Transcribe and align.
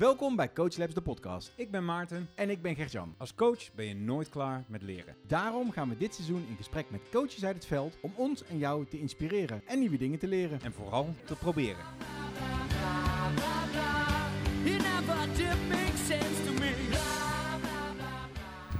Welkom 0.00 0.36
bij 0.36 0.52
Coach 0.52 0.76
Labs, 0.76 0.94
de 0.94 1.00
podcast. 1.00 1.52
Ik 1.56 1.70
ben 1.70 1.84
Maarten. 1.84 2.28
En 2.34 2.50
ik 2.50 2.62
ben 2.62 2.74
Gert-Jan. 2.74 3.14
Als 3.18 3.34
coach 3.34 3.74
ben 3.74 3.86
je 3.86 3.94
nooit 3.94 4.28
klaar 4.28 4.64
met 4.68 4.82
leren. 4.82 5.16
Daarom 5.26 5.70
gaan 5.70 5.88
we 5.88 5.96
dit 5.96 6.14
seizoen 6.14 6.46
in 6.48 6.56
gesprek 6.56 6.90
met 6.90 7.00
coaches 7.10 7.44
uit 7.44 7.54
het 7.54 7.66
veld 7.66 7.96
om 8.00 8.12
ons 8.16 8.44
en 8.44 8.58
jou 8.58 8.86
te 8.86 8.98
inspireren 8.98 9.62
en 9.66 9.78
nieuwe 9.78 9.96
dingen 9.96 10.18
te 10.18 10.26
leren. 10.26 10.60
En 10.62 10.72
vooral 10.72 11.14
te 11.24 11.36
proberen. 11.36 11.84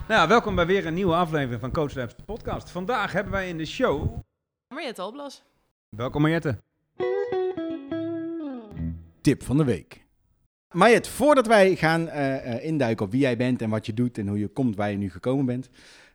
Nou, 0.09 0.29
welkom 0.29 0.55
bij 0.55 0.67
weer 0.67 0.87
een 0.87 0.95
nieuwe 0.95 1.15
aflevering 1.15 1.61
van 1.61 1.73
Coach 1.73 1.95
Labs, 1.95 2.17
de 2.17 2.23
podcast. 2.23 2.71
Vandaag 2.71 3.13
hebben 3.13 3.33
wij 3.33 3.49
in 3.49 3.59
de 3.59 3.67
show... 3.67 4.19
Mariette 4.75 5.03
Alblas. 5.03 5.43
Welkom 5.89 6.23
Mariette. 6.23 6.59
Tip 9.21 9.43
van 9.43 9.57
de 9.57 9.65
week. 9.65 10.09
Mariet, 10.75 11.09
voordat 11.09 11.47
wij 11.47 11.77
gaan 11.77 12.09
eh, 12.09 12.65
induiken 12.65 13.05
op 13.07 13.11
wie 13.13 13.21
jij 13.21 13.37
bent 13.37 13.63
en 13.63 13.71
wat 13.71 13.87
je 13.87 13.95
doet 13.95 14.19
en 14.19 14.29
hoe 14.29 14.39
je 14.39 14.49
komt 14.49 14.77
waar 14.77 14.91
je 14.91 14.97
nu 14.97 15.11
gekomen 15.11 15.45
bent. 15.47 15.69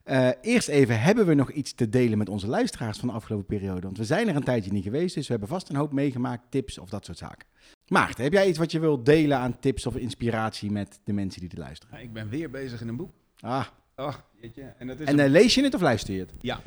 eh, 0.03 0.29
eerst 0.41 0.67
even, 0.67 1.01
hebben 1.01 1.25
we 1.25 1.33
nog 1.33 1.51
iets 1.51 1.73
te 1.73 1.89
delen 1.89 2.17
met 2.17 2.29
onze 2.29 2.47
luisteraars 2.47 2.97
van 2.97 3.07
de 3.07 3.13
afgelopen 3.13 3.45
periode? 3.45 3.81
Want 3.81 3.97
we 3.97 4.03
zijn 4.05 4.27
er 4.27 4.35
een 4.35 4.43
tijdje 4.43 4.71
niet 4.71 4.83
geweest, 4.83 5.15
dus 5.15 5.25
we 5.25 5.31
hebben 5.31 5.49
vast 5.49 5.69
een 5.69 5.75
hoop 5.75 5.91
meegemaakt, 5.91 6.43
tips 6.49 6.77
of 6.77 6.89
dat 6.89 7.05
soort 7.05 7.17
zaken. 7.17 7.47
Maarten, 7.87 8.23
heb 8.23 8.33
jij 8.33 8.47
iets 8.47 8.57
wat 8.57 8.71
je 8.71 8.79
wilt 8.79 9.05
delen 9.05 9.37
aan 9.37 9.59
tips 9.59 9.85
of 9.85 9.95
inspiratie 9.95 10.71
met 10.71 10.99
de 11.03 11.13
mensen 11.13 11.41
die 11.41 11.49
er 11.49 11.57
luisteren? 11.59 11.99
Ik 12.01 12.13
ben 12.13 12.29
weer 12.29 12.49
bezig 12.49 12.81
in 12.81 12.87
een 12.87 12.95
boek. 12.95 13.11
Ah, 13.39 13.65
Oh, 13.95 14.13
jeetje. 14.41 14.61
En, 14.77 14.87
dat 14.87 14.99
is 14.99 15.07
en 15.07 15.19
een- 15.19 15.29
lees 15.29 15.55
je 15.55 15.63
het 15.63 15.73
of 15.73 15.81
luister 15.81 16.13
je 16.13 16.19
het? 16.19 16.33
Ja, 16.39 16.59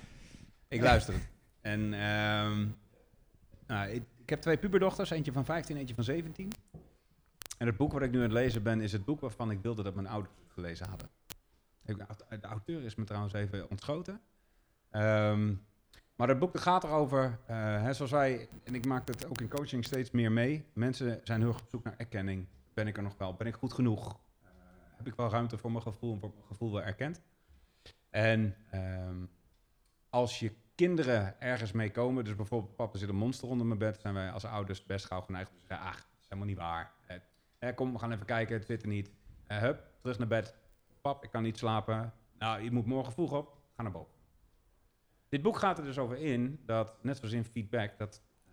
ik 0.69 0.80
luister 0.80 1.14
het. 1.14 1.23
En 1.61 1.80
ehm, 1.95 2.66
nou, 3.66 3.89
ik, 3.91 4.02
ik 4.23 4.28
heb 4.30 4.41
twee 4.41 4.56
puberdochters, 4.56 5.11
eentje 5.11 5.33
van 5.33 5.45
15, 5.45 5.77
eentje 5.77 5.95
van 5.95 6.05
17. 6.05 6.52
En 7.59 7.67
het 7.67 7.77
boek 7.77 7.93
wat 7.93 8.03
ik 8.03 8.11
nu 8.11 8.17
aan 8.17 8.23
het 8.23 8.33
lezen 8.33 8.62
ben, 8.62 8.80
is 8.80 8.93
het 8.93 9.05
boek 9.05 9.21
waarvan 9.21 9.51
ik 9.51 9.59
wilde 9.62 9.83
dat 9.83 9.95
mijn 9.95 10.07
ouders 10.07 10.35
het 10.43 10.53
gelezen 10.53 10.89
hadden. 10.89 11.09
De 12.41 12.47
auteur 12.47 12.83
is 12.83 12.95
me 12.95 13.05
trouwens 13.05 13.33
even 13.33 13.70
ontschoten. 13.70 14.20
Ehm, 14.91 15.55
maar 16.17 16.28
het 16.28 16.39
boek 16.39 16.59
gaat 16.59 16.84
erover, 16.84 17.39
eh, 17.47 17.83
hè, 17.83 17.92
zoals 17.92 18.11
wij, 18.11 18.48
en 18.65 18.75
ik 18.75 18.87
maak 18.87 19.09
het 19.09 19.27
ook 19.27 19.41
in 19.41 19.48
coaching 19.48 19.84
steeds 19.84 20.11
meer 20.11 20.33
mee. 20.33 20.65
Mensen 20.73 21.20
zijn 21.25 21.41
heel 21.41 21.48
erg 21.48 21.61
op 21.61 21.69
zoek 21.69 21.84
naar 21.84 21.95
erkenning. 21.97 22.47
Ben 22.75 22.87
ik 22.87 22.97
er 22.97 23.03
nog 23.03 23.19
wel? 23.19 23.34
Ben 23.34 23.47
ik 23.47 23.55
goed 23.55 23.72
genoeg? 23.72 24.20
Eh, 24.43 24.50
heb 24.97 25.06
ik 25.06 25.15
wel 25.15 25.31
ruimte 25.31 25.59
voor 25.59 25.70
mijn 25.70 25.83
gevoel 25.83 26.12
en 26.12 26.20
voor 26.20 26.33
mijn 26.34 26.47
gevoel 26.47 26.72
wel 26.72 26.83
erkend? 26.83 27.22
En 28.11 28.56
ehm, 28.70 29.25
als 30.11 30.39
je 30.39 30.53
kinderen 30.75 31.41
ergens 31.41 31.72
mee 31.72 31.91
komen, 31.91 32.25
dus 32.25 32.34
bijvoorbeeld 32.34 32.77
papa 32.77 32.98
zit 32.98 33.09
een 33.09 33.17
monster 33.17 33.48
onder 33.48 33.67
mijn 33.67 33.78
bed, 33.78 34.00
zijn 34.00 34.15
wij 34.15 34.31
als 34.31 34.45
ouders 34.45 34.84
best 34.84 35.06
gauw 35.06 35.20
geneigd 35.20 35.50
te 35.50 35.59
zeggen, 35.67 35.87
ach, 35.87 35.97
dat 35.97 36.19
is 36.20 36.27
helemaal 36.28 36.48
niet 36.48 36.59
waar. 36.59 36.93
Eh, 37.06 37.17
eh, 37.59 37.75
kom, 37.75 37.92
we 37.92 37.98
gaan 37.98 38.12
even 38.12 38.27
kijken, 38.27 38.56
het 38.56 38.67
zit 38.67 38.83
er 38.83 38.89
niet. 38.89 39.11
Eh, 39.47 39.59
hup, 39.59 39.91
terug 40.01 40.19
naar 40.19 40.28
bed. 40.28 40.55
Pap, 41.01 41.25
ik 41.25 41.31
kan 41.31 41.42
niet 41.42 41.59
slapen. 41.59 42.12
Nou, 42.39 42.62
je 42.62 42.70
moet 42.70 42.87
morgen 42.87 43.12
vroeg 43.12 43.33
op, 43.33 43.59
ga 43.75 43.83
naar 43.83 43.92
boven. 43.92 44.15
Dit 45.28 45.42
boek 45.42 45.56
gaat 45.56 45.78
er 45.78 45.84
dus 45.84 45.98
over 45.98 46.17
in 46.17 46.61
dat, 46.67 47.03
net 47.03 47.17
zoals 47.17 47.33
in 47.33 47.45
feedback, 47.45 47.98
dat 47.98 48.23
eh, 48.47 48.53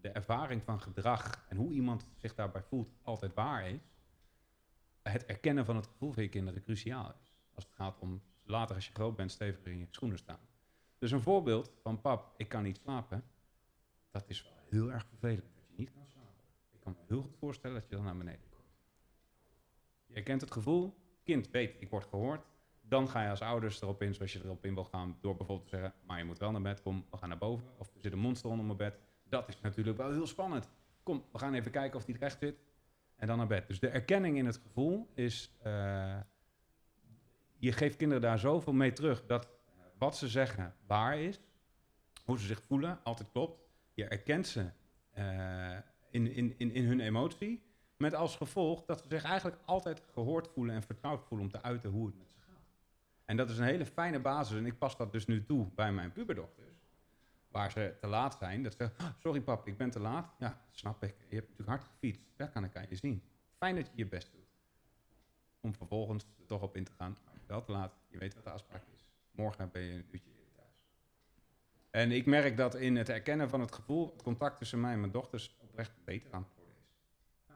de 0.00 0.08
ervaring 0.08 0.62
van 0.62 0.80
gedrag 0.80 1.44
en 1.48 1.56
hoe 1.56 1.72
iemand 1.72 2.06
zich 2.16 2.34
daarbij 2.34 2.62
voelt 2.62 2.94
altijd 3.02 3.34
waar 3.34 3.68
is. 3.68 3.80
Het 5.02 5.24
erkennen 5.24 5.64
van 5.64 5.76
het 5.76 5.86
gevoel 5.86 6.12
van 6.12 6.22
je 6.22 6.28
kinderen 6.28 6.62
cruciaal 6.62 7.14
is. 7.22 7.34
Als 7.54 7.64
het 7.64 7.74
gaat 7.74 7.98
om 7.98 8.22
later 8.42 8.74
als 8.74 8.86
je 8.86 8.92
groot 8.92 9.16
bent 9.16 9.30
steviger 9.30 9.70
in 9.70 9.78
je 9.78 9.86
schoenen 9.90 10.18
staan. 10.18 10.40
Dus 10.98 11.10
een 11.10 11.20
voorbeeld 11.20 11.72
van 11.82 12.00
pap, 12.00 12.34
ik 12.36 12.48
kan 12.48 12.62
niet 12.62 12.78
slapen. 12.82 13.24
Dat 14.10 14.24
is 14.26 14.42
wel 14.42 14.52
heel 14.70 14.92
erg 14.92 15.06
vervelend 15.06 15.54
dat 15.54 15.66
je 15.68 15.74
niet 15.76 15.92
kan 15.92 16.06
slapen. 16.06 16.15
Kan 16.86 16.96
me 16.98 17.04
heel 17.14 17.22
goed 17.22 17.36
voorstellen 17.38 17.80
dat 17.80 17.88
je 17.88 17.96
dan 17.96 18.04
naar 18.04 18.16
beneden 18.16 18.48
komt. 18.50 18.64
Je 20.06 20.14
herkent 20.14 20.40
het 20.40 20.52
gevoel, 20.52 20.94
kind 21.24 21.50
weet 21.50 21.76
ik 21.78 21.90
word 21.90 22.06
gehoord. 22.06 22.46
Dan 22.80 23.08
ga 23.08 23.22
je 23.22 23.30
als 23.30 23.40
ouders 23.40 23.82
erop 23.82 24.02
in 24.02 24.14
zoals 24.14 24.32
je 24.32 24.44
erop 24.44 24.64
in 24.64 24.74
wil 24.74 24.84
gaan. 24.84 25.18
Door 25.20 25.36
bijvoorbeeld 25.36 25.68
te 25.68 25.76
zeggen, 25.76 25.94
maar 26.06 26.18
je 26.18 26.24
moet 26.24 26.38
wel 26.38 26.50
naar 26.50 26.62
bed, 26.62 26.82
kom, 26.82 27.06
we 27.10 27.16
gaan 27.16 27.28
naar 27.28 27.38
boven. 27.38 27.68
Of 27.78 27.94
er 27.94 28.00
zit 28.00 28.12
een 28.12 28.18
monster 28.18 28.50
onder 28.50 28.64
mijn 28.66 28.78
bed. 28.78 28.98
Dat 29.28 29.48
is 29.48 29.60
natuurlijk 29.60 29.96
wel 29.96 30.12
heel 30.12 30.26
spannend. 30.26 30.68
Kom, 31.02 31.24
we 31.32 31.38
gaan 31.38 31.54
even 31.54 31.70
kijken 31.70 31.98
of 31.98 32.04
die 32.04 32.16
recht 32.18 32.38
zit. 32.38 32.58
En 33.16 33.26
dan 33.26 33.36
naar 33.36 33.46
bed. 33.46 33.66
Dus 33.66 33.80
de 33.80 33.88
erkenning 33.88 34.36
in 34.36 34.46
het 34.46 34.56
gevoel 34.56 35.10
is... 35.14 35.56
eh, 35.62 36.20
je 37.56 37.72
geeft 37.72 37.96
kinderen 37.96 38.22
daar 38.22 38.38
zoveel 38.38 38.72
mee 38.72 38.92
terug 38.92 39.26
dat 39.26 39.44
eh, 39.44 39.50
wat 39.98 40.16
ze 40.16 40.28
zeggen 40.28 40.74
waar 40.86 41.18
is, 41.18 41.40
hoe 42.24 42.38
ze 42.38 42.46
zich 42.46 42.62
voelen, 42.62 43.00
altijd 43.02 43.30
klopt. 43.30 43.60
Je 43.92 44.04
erkent 44.04 44.46
ze 44.46 44.70
eh, 45.10 45.78
in, 46.24 46.58
in, 46.58 46.74
in, 46.74 46.84
hun 46.86 47.00
emotie, 47.00 47.62
met 47.96 48.14
als 48.14 48.36
gevolg 48.36 48.84
dat 48.84 49.00
ze 49.02 49.08
zich 49.08 49.24
eigenlijk 49.24 49.58
altijd 49.64 50.02
gehoord 50.12 50.48
voelen 50.48 50.74
en 50.74 50.82
vertrouwd 50.82 51.24
voelen 51.24 51.46
om 51.46 51.52
te 51.52 51.62
uiten 51.62 51.90
hoe 51.90 52.06
het 52.06 52.18
met 52.18 52.30
ze 52.30 52.36
gaat. 52.40 52.64
En 53.24 53.36
dat 53.36 53.50
is 53.50 53.58
een 53.58 53.64
hele 53.64 53.86
fijne 53.86 54.18
basis 54.20 54.56
en 54.56 54.66
ik 54.66 54.78
pas 54.78 54.96
dat 54.96 55.12
dus 55.12 55.26
nu 55.26 55.44
toe 55.44 55.66
bij 55.74 55.92
mijn 55.92 56.12
puberdochters. 56.12 56.74
Waar 57.48 57.70
ze 57.70 57.94
te 58.00 58.06
laat 58.06 58.36
zijn, 58.38 58.62
dat 58.62 58.74
ze 58.74 58.90
"Ah, 58.96 59.06
sorry 59.18 59.40
pap, 59.40 59.66
ik 59.66 59.76
ben 59.76 59.90
te 59.90 60.00
laat. 60.00 60.34
Ja, 60.38 60.60
snap 60.70 61.02
ik. 61.02 61.14
Je 61.28 61.34
hebt 61.34 61.48
natuurlijk 61.48 61.78
hard 61.78 61.84
gefietst, 61.92 62.22
dat 62.36 62.50
kan 62.50 62.64
ik 62.64 62.76
aan 62.76 62.86
je 62.88 62.96
zien. 62.96 63.22
Fijn 63.58 63.74
dat 63.74 63.86
je 63.86 63.92
je 63.94 64.06
best 64.06 64.32
doet 64.32 64.46
om 65.66 65.74
vervolgens 65.74 66.24
er 66.38 66.46
toch 66.46 66.62
op 66.62 66.76
in 66.76 66.84
te 66.84 66.92
gaan. 66.98 67.16
Maar 67.24 67.34
wel 67.46 67.62
te 67.62 67.72
laat, 67.72 67.92
je 68.08 68.18
weet 68.18 68.34
wat 68.34 68.44
de 68.44 68.50
afspraak 68.50 68.82
is. 68.94 69.06
Morgen 69.30 69.70
ben 69.72 69.82
je 69.82 69.92
een 69.92 70.06
uurtje 70.10 70.30
eerder 70.30 70.52
thuis. 70.54 70.84
En 71.90 72.12
ik 72.12 72.26
merk 72.26 72.56
dat 72.56 72.74
in 72.74 72.96
het 72.96 73.08
erkennen 73.08 73.48
van 73.48 73.60
het 73.60 73.72
gevoel, 73.72 74.10
het 74.12 74.22
contact 74.22 74.58
tussen 74.58 74.80
mij 74.80 74.92
en 74.92 75.00
mijn 75.00 75.12
dochters 75.12 75.56
oprecht 75.76 75.92
beter 76.04 76.32
aan 76.32 76.40
het 76.40 76.50
worden 76.56 76.74
is. 76.74 76.88
Ja. 77.48 77.54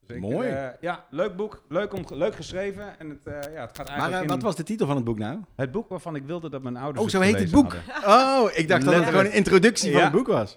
Dus 0.00 0.16
ik, 0.16 0.22
Mooi. 0.22 0.48
eh, 0.48 0.68
ja, 0.80 1.06
leuk 1.10 1.36
boek, 1.36 1.64
leuk, 1.68 1.92
om, 1.92 2.04
leuk 2.08 2.34
geschreven. 2.34 2.98
En 2.98 3.08
het, 3.08 3.26
eh, 3.26 3.52
ja, 3.52 3.60
het 3.60 3.76
gaat 3.76 3.76
Maar 3.76 3.86
eigenlijk 3.86 4.14
eh, 4.14 4.22
in 4.22 4.28
wat 4.28 4.42
was 4.42 4.56
de 4.56 4.62
titel 4.62 4.86
van 4.86 4.96
het 4.96 5.04
boek 5.04 5.18
nou? 5.18 5.40
het 5.56 5.70
boek 5.72 5.88
waarvan 5.88 6.14
ik 6.16 6.22
wilde 6.24 6.50
dat 6.50 6.62
mijn 6.62 6.76
ouders 6.76 7.04
Oh, 7.04 7.10
zo 7.10 7.20
heet 7.20 7.38
het 7.38 7.50
boek. 7.50 7.72
hadden. 7.74 8.42
Oh, 8.44 8.50
ik 8.58 8.68
dacht 8.68 8.84
dat 8.84 8.94
het 8.94 9.04
gewoon 9.04 9.24
een 9.24 9.32
introductie 9.32 9.92
van 9.92 10.02
het 10.02 10.12
boek 10.12 10.26
was. 10.26 10.56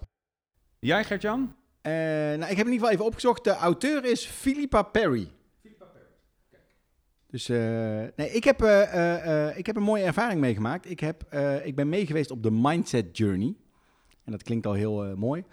Jij, 0.79 1.03
Gert-Jan? 1.03 1.55
Eh, 1.81 1.91
nou, 1.93 2.41
ik 2.51 2.57
heb 2.57 2.65
in 2.65 2.71
ieder 2.71 2.73
geval 2.73 2.89
even 2.89 3.05
opgezocht. 3.05 3.43
De 3.43 3.55
auteur 3.55 4.05
is 4.05 4.25
Philippa 4.25 4.81
Perry. 4.81 5.31
Dus 7.27 7.49
eh, 7.49 7.57
nee, 8.15 8.29
ik, 8.31 8.43
heb, 8.43 8.61
eh, 8.61 8.81
eh, 8.93 9.47
eh, 9.49 9.57
ik 9.57 9.65
heb 9.65 9.75
een 9.75 9.83
mooie 9.83 10.03
ervaring 10.03 10.39
meegemaakt. 10.39 10.89
Ik, 10.89 10.99
heb, 10.99 11.23
eh, 11.29 11.65
ik 11.65 11.75
ben 11.75 11.89
meegeweest 11.89 12.31
op 12.31 12.43
de 12.43 12.51
Mindset 12.51 13.17
Journey. 13.17 13.55
En 14.23 14.31
dat 14.31 14.43
klinkt 14.43 14.65
al 14.65 14.73
heel 14.73 15.05
eh, 15.05 15.13
mooi. 15.13 15.43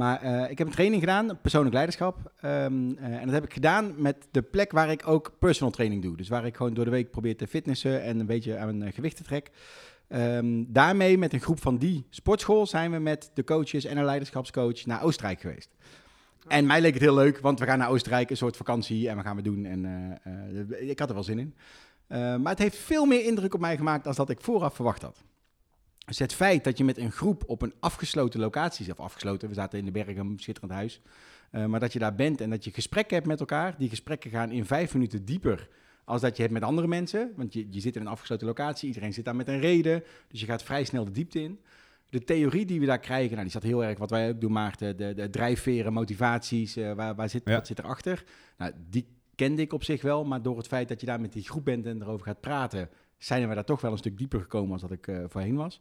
Maar 0.00 0.22
eh, 0.22 0.50
ik 0.50 0.58
heb 0.58 0.66
een 0.66 0.72
training 0.72 1.02
gedaan, 1.02 1.38
persoonlijk 1.40 1.74
leiderschap. 1.74 2.32
Ehm, 2.40 2.92
eh, 2.96 3.04
en 3.04 3.24
dat 3.24 3.34
heb 3.34 3.44
ik 3.44 3.52
gedaan 3.52 3.94
met 3.96 4.28
de 4.30 4.42
plek 4.42 4.72
waar 4.72 4.90
ik 4.90 5.08
ook 5.08 5.32
personal 5.38 5.72
training 5.72 6.02
doe. 6.02 6.16
Dus 6.16 6.28
waar 6.28 6.46
ik 6.46 6.56
gewoon 6.56 6.74
door 6.74 6.84
de 6.84 6.90
week 6.90 7.10
probeer 7.10 7.36
te 7.36 7.46
fitnessen 7.46 8.02
en 8.02 8.20
een 8.20 8.26
beetje 8.26 8.58
aan 8.58 8.66
mijn 8.66 8.82
eh, 8.88 8.94
gewichten 8.94 9.24
trek. 9.24 9.50
Ehm, 10.08 10.64
daarmee 10.66 11.18
met 11.18 11.32
een 11.32 11.40
groep 11.40 11.60
van 11.60 11.76
die 11.76 12.06
sportschool 12.10 12.66
zijn 12.66 12.90
we 12.90 12.98
met 12.98 13.30
de 13.34 13.44
coaches 13.44 13.84
en 13.84 13.96
een 13.96 14.04
leiderschapscoach 14.04 14.86
naar 14.86 15.02
Oostenrijk 15.02 15.40
geweest. 15.40 15.70
En 16.48 16.66
mij 16.66 16.80
leek 16.80 16.94
het 16.94 17.02
heel 17.02 17.14
leuk, 17.14 17.38
want 17.38 17.58
we 17.58 17.66
gaan 17.66 17.78
naar 17.78 17.90
Oostenrijk, 17.90 18.30
een 18.30 18.36
soort 18.36 18.56
vakantie 18.56 19.08
en 19.08 19.16
we 19.16 19.22
gaan 19.22 19.36
we 19.36 19.42
doen. 19.42 19.64
En 19.64 20.20
ik 20.80 20.98
had 20.98 21.08
er 21.08 21.14
wel 21.14 21.24
zin 21.24 21.38
in. 21.38 21.54
Maar 22.42 22.52
het 22.52 22.58
heeft 22.58 22.76
veel 22.76 23.04
meer 23.04 23.24
indruk 23.24 23.54
op 23.54 23.60
mij 23.60 23.76
gemaakt 23.76 24.04
dan 24.04 24.14
dat 24.16 24.30
ik 24.30 24.40
vooraf 24.40 24.74
verwacht 24.74 25.02
had. 25.02 25.22
Dus 26.06 26.18
het 26.18 26.34
feit 26.34 26.64
dat 26.64 26.78
je 26.78 26.84
met 26.84 26.98
een 26.98 27.12
groep 27.12 27.42
op 27.46 27.62
een 27.62 27.74
afgesloten 27.80 28.40
locatie 28.40 28.84
zit, 28.84 28.98
of 28.98 29.04
afgesloten, 29.04 29.48
we 29.48 29.54
zaten 29.54 29.78
in 29.78 29.84
de 29.84 29.90
bergen, 29.90 30.16
een 30.16 30.38
schitterend 30.38 30.72
huis, 30.72 31.00
eh, 31.50 31.66
maar 31.66 31.80
dat 31.80 31.92
je 31.92 31.98
daar 31.98 32.14
bent 32.14 32.40
en 32.40 32.50
dat 32.50 32.64
je 32.64 32.70
gesprekken 32.70 33.14
hebt 33.16 33.28
met 33.28 33.40
elkaar. 33.40 33.74
Die 33.78 33.88
gesprekken 33.88 34.30
gaan 34.30 34.50
in 34.50 34.64
vijf 34.64 34.92
minuten 34.94 35.24
dieper 35.24 35.68
als 36.04 36.20
dat 36.20 36.36
je 36.36 36.42
hebt 36.42 36.54
met 36.54 36.62
andere 36.62 36.86
mensen. 36.86 37.32
Want 37.36 37.52
je, 37.52 37.66
je 37.70 37.80
zit 37.80 37.94
in 37.96 38.00
een 38.00 38.06
afgesloten 38.06 38.46
locatie, 38.46 38.88
iedereen 38.88 39.12
zit 39.12 39.24
daar 39.24 39.36
met 39.36 39.48
een 39.48 39.60
reden. 39.60 40.02
Dus 40.28 40.40
je 40.40 40.46
gaat 40.46 40.62
vrij 40.62 40.84
snel 40.84 41.04
de 41.04 41.10
diepte 41.10 41.40
in. 41.42 41.60
De 42.08 42.24
theorie 42.24 42.66
die 42.66 42.80
we 42.80 42.86
daar 42.86 42.98
krijgen, 42.98 43.30
nou, 43.30 43.42
die 43.42 43.50
zat 43.50 43.62
heel 43.62 43.84
erg, 43.84 43.98
wat 43.98 44.10
wij 44.10 44.28
ook 44.28 44.40
doen, 44.40 44.52
Maarten, 44.52 44.96
de, 44.96 45.14
de 45.14 45.30
drijfveren, 45.30 45.92
motivaties, 45.92 46.76
eh, 46.76 46.92
waar, 46.92 47.14
waar 47.14 47.28
zit, 47.28 47.42
Ja. 47.44 47.54
wat 47.54 47.66
zit 47.66 47.78
erachter? 47.78 48.24
Nou, 48.56 48.72
die 48.90 49.06
kende 49.34 49.62
ik 49.62 49.72
op 49.72 49.84
zich 49.84 50.02
wel, 50.02 50.24
maar 50.24 50.42
door 50.42 50.56
het 50.56 50.66
feit 50.66 50.88
dat 50.88 51.00
je 51.00 51.06
daar 51.06 51.20
met 51.20 51.32
die 51.32 51.42
groep 51.48 51.64
bent 51.64 51.86
en 51.86 52.02
erover 52.02 52.26
gaat 52.26 52.40
praten, 52.40 52.88
zijn 53.20 53.48
we 53.48 53.54
daar 53.54 53.64
toch 53.64 53.80
wel 53.80 53.92
een 53.92 53.98
stuk 53.98 54.18
dieper 54.18 54.40
gekomen 54.40 54.72
als 54.72 54.80
dat 54.80 54.90
ik 54.90 55.06
eh, 55.06 55.18
voorheen 55.28 55.56
was. 55.56 55.80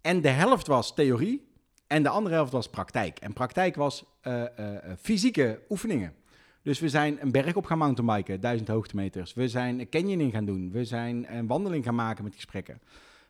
En 0.00 0.20
de 0.20 0.28
helft 0.28 0.66
was 0.66 0.94
theorie 0.94 1.48
en 1.86 2.02
de 2.02 2.08
andere 2.08 2.34
helft 2.34 2.52
was 2.52 2.68
praktijk. 2.68 3.18
En 3.18 3.32
praktijk 3.32 3.76
was 3.76 4.04
eh, 4.20 4.42
eh, 4.44 4.82
fysieke 5.00 5.60
oefeningen. 5.68 6.14
Dus 6.62 6.80
we 6.80 6.88
zijn 6.88 7.18
een 7.20 7.30
berg 7.30 7.56
op 7.56 7.66
gaan 7.66 7.78
mountainbiken, 7.78 8.40
duizend 8.40 8.68
hoogtemeters. 8.68 9.34
We 9.34 9.48
zijn 9.48 9.88
canyoning 9.88 10.32
gaan 10.32 10.44
doen. 10.44 10.70
We 10.70 10.84
zijn 10.84 11.36
een 11.36 11.46
wandeling 11.46 11.84
gaan 11.84 11.94
maken 11.94 12.24
met 12.24 12.34
gesprekken. 12.34 12.80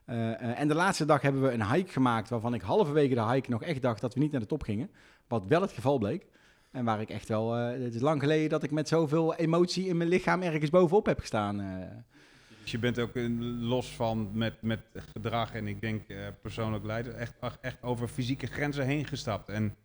En 0.05 0.69
de 0.69 0.75
laatste 0.75 1.05
dag 1.05 1.23
hebben 1.23 1.43
we 1.43 1.51
een 1.51 1.73
hike 1.73 1.93
gemaakt 1.93 2.29
waarvan 2.29 2.55
ik 2.55 2.61
halverwege 2.61 3.15
de 3.15 3.25
hike 3.25 3.51
nog 3.51 3.63
echt 3.63 3.83
dacht 3.83 4.01
dat 4.01 4.15
we 4.15 4.21
niet 4.21 4.31
naar 4.31 4.41
de 4.41 4.47
top 4.47 4.63
gingen. 4.63 4.91
Wat 5.27 5.47
wel 5.47 5.61
het 5.61 5.73
geval 5.73 5.99
bleek. 5.99 6.27
En 6.71 6.85
waar 6.85 7.01
ik 7.01 7.11
echt 7.11 7.29
wel, 7.29 7.53
het 7.53 7.95
is 7.95 8.01
lang 8.01 8.21
geleden 8.21 8.49
dat 8.49 8.63
ik 8.63 8.71
met 8.71 8.89
zoveel 8.89 9.35
emotie 9.35 9.87
in 9.87 9.97
mijn 9.97 10.09
lichaam 10.09 10.43
ergens 10.43 10.71
bovenop 10.71 11.07
heb 11.07 11.21
gestaan. 11.21 11.61
Je 12.71 12.79
bent 12.79 12.99
ook 12.99 13.11
los 13.61 13.89
van 13.89 14.31
met, 14.33 14.63
met 14.63 14.81
gedrag 15.13 15.55
en 15.55 15.67
ik 15.69 15.81
denk 15.81 16.09
eh, 16.09 16.17
persoonlijk 16.43 16.85
leider 16.85 17.15
echt, 17.15 17.35
echt 17.61 17.83
over 17.83 18.09
fysieke 18.09 18.47
grenzen 18.47 18.87
heen 18.87 19.07
gestapt. 19.07 19.49
En 19.49 19.77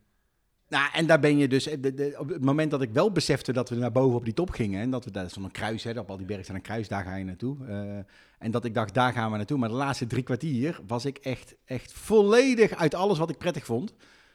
Nou, 0.70 0.90
en 0.94 1.06
daar 1.06 1.20
ben 1.20 1.38
je 1.38 1.48
dus, 1.48 1.68
eh, 1.68 2.20
op 2.20 2.30
het 2.30 2.46
moment 2.46 2.72
dat 2.72 2.82
ik 2.82 2.92
wel 2.92 3.12
besefte 3.12 3.54
dat 3.54 3.70
we 3.70 3.76
naar 3.76 3.92
boven 3.92 4.18
op 4.18 4.26
die 4.26 4.34
top 4.34 4.50
gingen, 4.50 4.82
en 4.82 4.90
dat 4.90 5.06
we 5.06 5.12
daar 5.12 5.32
een 5.36 5.52
kruis, 5.52 5.84
hè, 5.84 6.00
op 6.00 6.10
al 6.10 6.18
die 6.18 6.26
bergen 6.26 6.44
staan 6.46 6.56
een 6.56 6.62
kruis, 6.62 6.88
daar 6.88 7.04
ga 7.04 7.16
je 7.16 7.24
naartoe. 7.24 7.66
eh, 7.68 7.98
en 8.40 8.52
dat 8.52 8.66
ik 8.66 8.74
dacht, 8.74 8.94
daar 8.94 9.14
gaan 9.14 9.32
we 9.32 9.38
naartoe. 9.38 9.58
Maar 9.58 9.70
de 9.70 9.76
laatste 9.76 10.08
drie 10.08 10.24
kwartier 10.24 10.80
was 10.88 11.06
ik 11.06 11.18
echt, 11.18 11.56
echt 11.66 11.94
volledig 11.94 12.76
uit 12.76 12.96
alles 12.96 13.18
wat 13.18 13.30
ik 13.30 13.38
prettig 13.38 13.66
vond. 13.66 13.94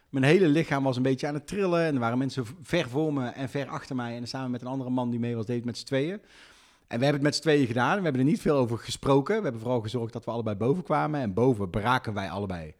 Mijn 0.09 0.25
hele 0.25 0.47
lichaam 0.47 0.83
was 0.83 0.97
een 0.97 1.03
beetje 1.03 1.27
aan 1.27 1.33
het 1.33 1.47
trillen 1.47 1.85
en 1.85 1.93
er 1.93 1.99
waren 1.99 2.17
mensen 2.17 2.45
ver 2.61 2.89
voor 2.89 3.13
me 3.13 3.27
en 3.27 3.49
ver 3.49 3.67
achter 3.67 3.95
mij. 3.95 4.15
En 4.15 4.27
samen 4.27 4.51
met 4.51 4.61
een 4.61 4.67
andere 4.67 4.89
man 4.89 5.09
die 5.09 5.19
mee 5.19 5.35
was, 5.35 5.45
deed 5.45 5.65
met 5.65 5.77
z'n 5.77 5.85
tweeën. 5.85 6.21
En 6.89 6.97
we 6.99 7.03
hebben 7.03 7.13
het 7.13 7.31
met 7.31 7.35
z'n 7.35 7.41
tweeën 7.41 7.67
gedaan. 7.67 7.97
We 7.97 8.03
hebben 8.03 8.21
er 8.21 8.27
niet 8.27 8.41
veel 8.41 8.55
over 8.55 8.77
gesproken. 8.77 9.35
We 9.35 9.43
hebben 9.43 9.61
vooral 9.61 9.81
gezorgd 9.81 10.13
dat 10.13 10.25
we 10.25 10.31
allebei 10.31 10.55
boven 10.55 10.83
kwamen. 10.83 11.21
En 11.21 11.33
boven 11.33 11.69
braken 11.69 12.13
wij 12.13 12.29
allebei. 12.29 12.73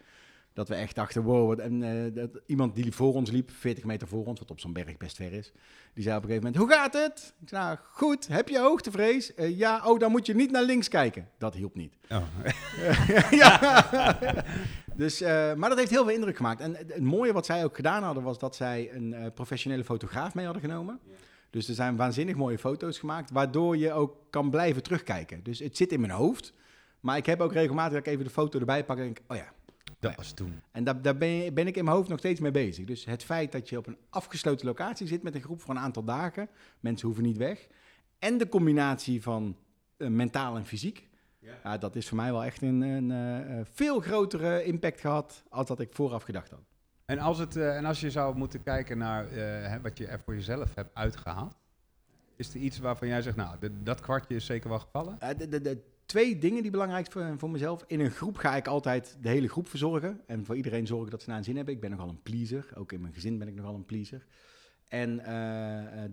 Dat 0.54 0.68
we 0.68 0.76
echt 0.76 0.96
dachten, 0.96 1.24
wow. 1.24 1.48
Wat, 1.48 1.60
en 1.60 1.84
eh, 1.84 2.14
dat, 2.14 2.30
iemand 2.46 2.76
die 2.76 2.92
voor 2.92 3.14
ons 3.14 3.32
liep, 3.32 3.52
40 3.52 3.84
meter 3.84 4.08
voor 4.08 4.26
ons, 4.26 4.40
wat 4.40 4.52
op 4.52 4.60
zo'n 4.60 4.74
berg 4.74 4.98
best 4.98 5.16
ver 5.16 5.34
is. 5.34 5.52
Die 5.94 6.04
zei 6.04 6.18
op 6.18 6.24
een 6.24 6.30
gegeven 6.30 6.52
moment, 6.52 6.56
hoe 6.56 6.78
gaat 6.78 6.94
het? 6.94 7.34
Ik 7.42 7.50
zei, 7.50 7.64
nou, 7.64 7.78
goed. 7.92 8.28
Heb 8.28 8.50
je 8.50 8.60
hoogtevrees? 8.60 9.34
"Eh, 9.34 9.58
ja, 9.58 9.82
oh, 9.86 10.00
dan 10.00 10.12
moet 10.12 10.26
je 10.26 10.36
niet 10.36 10.52
naar 10.52 10.64
links 10.64 10.88
kijken. 10.88 11.30
Dat 11.38 11.54
hielp 11.54 11.76
niet. 11.76 11.94
Oh. 12.10 12.24
ja. 13.42 13.86
Dus, 14.96 15.22
eh, 15.22 15.54
maar 15.54 15.70
dat 15.70 15.78
heeft 15.78 15.92
heel 15.92 16.04
veel 16.04 16.16
indruk 16.16 16.36
gemaakt. 16.38 16.62
En 16.62 16.76
het, 16.76 17.00
mooie 17.02 17.34
wat 17.34 17.46
zij 17.46 17.64
ook 17.64 17.76
gedaan 17.76 18.04
hadden, 18.04 18.24
was 18.24 18.40
dat 18.40 18.56
zij 18.56 18.90
een 18.94 19.32
professionele 19.34 19.84
fotograaf 19.84 20.34
mee 20.34 20.46
hadden 20.46 20.64
genomen. 20.64 21.00
Dus 21.50 21.68
er 21.68 21.74
zijn 21.76 21.96
waanzinnig 21.96 22.36
mooie 22.36 22.58
foto's 22.60 23.00
gemaakt, 23.00 23.32
waardoor 23.32 23.78
je 23.78 23.92
ook 23.94 24.16
kan 24.30 24.50
blijven 24.50 24.84
terugkijken. 24.84 25.44
Dus 25.44 25.60
het 25.60 25.78
zit 25.78 25.92
in 25.92 26.00
mijn 26.00 26.12
hoofd. 26.14 26.54
Maar 27.00 27.18
ik 27.18 27.26
heb 27.26 27.42
ook 27.42 27.54
regelmatig 27.54 27.94
dat 27.94 28.02
ik 28.08 28.14
even 28.14 28.24
de 28.26 28.30
foto 28.32 28.60
erbij 28.60 28.86
pak 28.86 28.98
en 28.98 29.04
denk, 29.04 29.20
oh 29.28 29.38
ja. 29.38 29.52
Dat 30.00 30.16
was 30.16 30.34
toen. 30.34 30.62
En 30.72 30.84
daar, 30.84 31.02
daar 31.02 31.18
ben, 31.18 31.28
je- 31.30 31.52
ben 31.52 31.68
ik 31.68 31.76
in 31.78 31.84
mijn 31.84 31.96
hoofd 31.96 32.10
nog 32.10 32.20
steeds 32.20 32.40
mee 32.40 32.52
bezig. 32.52 32.86
Dus 32.86 33.06
het 33.06 33.24
feit 33.24 33.52
dat 33.52 33.70
je 33.70 33.78
op 33.78 33.88
een 33.88 33.98
afgesloten 34.10 34.66
locatie 34.66 35.08
zit 35.08 35.24
met 35.24 35.36
een 35.36 35.42
groep 35.42 35.62
voor 35.62 35.76
een 35.76 35.80
aantal 35.82 36.04
dagen, 36.04 36.50
mensen 36.80 37.06
hoeven 37.08 37.26
niet 37.26 37.38
weg. 37.38 37.68
En 38.20 38.38
de 38.38 38.50
combinatie 38.50 39.22
van 39.22 39.58
eh, 39.98 40.08
mentaal 40.08 40.56
en 40.56 40.66
fysiek. 40.66 41.08
Ja, 41.64 41.78
dat 41.78 41.96
is 41.96 42.08
voor 42.08 42.18
mij 42.18 42.32
wel 42.32 42.44
echt 42.44 42.62
een, 42.62 42.82
een 42.82 43.12
eh, 43.12 43.60
eh, 43.60 43.66
veel 43.72 44.00
grotere 44.00 44.64
impact 44.64 45.00
gehad 45.00 45.44
als 45.50 45.68
dat 45.68 45.80
ik 45.80 45.94
vooraf 45.94 46.24
gedacht 46.24 46.50
had. 46.50 46.64
En 47.10 47.20
als, 47.20 47.38
het, 47.38 47.56
eh, 47.56 47.78
en 47.78 47.86
als 47.86 48.00
je 48.00 48.12
zou 48.12 48.36
moeten 48.36 48.64
kijken 48.64 48.98
naar 48.98 49.28
eh, 49.28 49.76
wat 49.82 49.98
je 49.98 50.08
er 50.08 50.20
voor 50.20 50.36
jezelf 50.36 50.76
hebt 50.76 50.90
uitgehaald, 50.94 51.56
is 52.36 52.54
er 52.54 52.60
iets 52.60 52.80
waarvan 52.80 53.08
jij 53.08 53.22
zegt, 53.22 53.36
nou, 53.36 53.58
dat 53.84 54.02
kwartje 54.02 54.36
is 54.36 54.46
zeker 54.46 54.70
wel 54.70 54.80
gevallen? 54.80 55.20
Eh, 55.20 55.38
de, 55.38 55.82
twee 56.06 56.38
dingen 56.38 56.62
die 56.62 56.72
belangrijk 56.72 57.12
voor, 57.12 57.34
voor 57.38 57.50
mezelf. 57.50 57.84
In 57.88 58.00
een 58.00 58.12
groep 58.12 58.38
ga 58.38 58.56
ik 58.56 58.68
altijd 58.68 59.18
de 59.22 59.30
hele 59.30 59.48
groep 59.48 59.68
verzorgen. 59.68 60.22
En 60.28 60.46
voor 60.46 60.56
iedereen 60.56 60.88
zorgen 60.88 61.12
dat 61.12 61.22
ze 61.22 61.30
naar 61.30 61.38
een 61.38 61.44
zin 61.44 61.56
hebben. 61.56 61.74
Ik 61.74 61.82
ben 61.82 61.90
nogal 61.90 62.10
een 62.10 62.22
pleaser. 62.22 62.70
Ook 62.76 62.92
in 62.92 63.02
mijn 63.02 63.14
gezin 63.14 63.38
ben 63.38 63.48
ik 63.48 63.56
nogal 63.56 63.76
een 63.76 63.86
pleaser. 63.86 64.26
En 64.88 65.18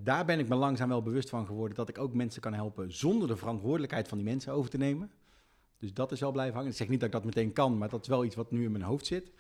daar 0.03 0.25
ben 0.25 0.39
ik 0.39 0.49
me 0.49 0.55
langzaam 0.55 0.89
wel 0.89 1.03
bewust 1.03 1.29
van 1.29 1.47
geworden 1.47 1.77
dat 1.77 1.89
ik 1.89 1.99
ook 1.99 2.15
mensen 2.15 2.41
kan 2.41 2.55
helpen 2.55 2.93
zonder 2.93 3.29
de 3.29 3.37
verantwoordelijkheid 3.37 4.09
van 4.09 4.19
die 4.19 4.27
mensen 4.27 4.53
over 4.53 4.71
te 4.71 4.79
nemen. 4.79 5.11
Dus 5.79 5.95
dat 5.95 6.13
is 6.13 6.21
wel 6.21 6.33
blijven 6.33 6.55
hangen. 6.55 6.71
Ik 6.71 6.77
zeg 6.77 6.89
niet 6.89 7.01
dat 7.01 7.09
ik 7.09 7.15
dat 7.15 7.25
meteen 7.25 7.53
kan, 7.53 7.79
maar 7.79 7.89
dat 7.89 8.03
is 8.03 8.09
wel 8.09 8.25
iets 8.25 8.35
wat 8.35 8.51
nu 8.51 8.65
in 8.65 8.73
mijn 8.73 8.85
hoofd 8.85 9.07
zit. 9.07 9.33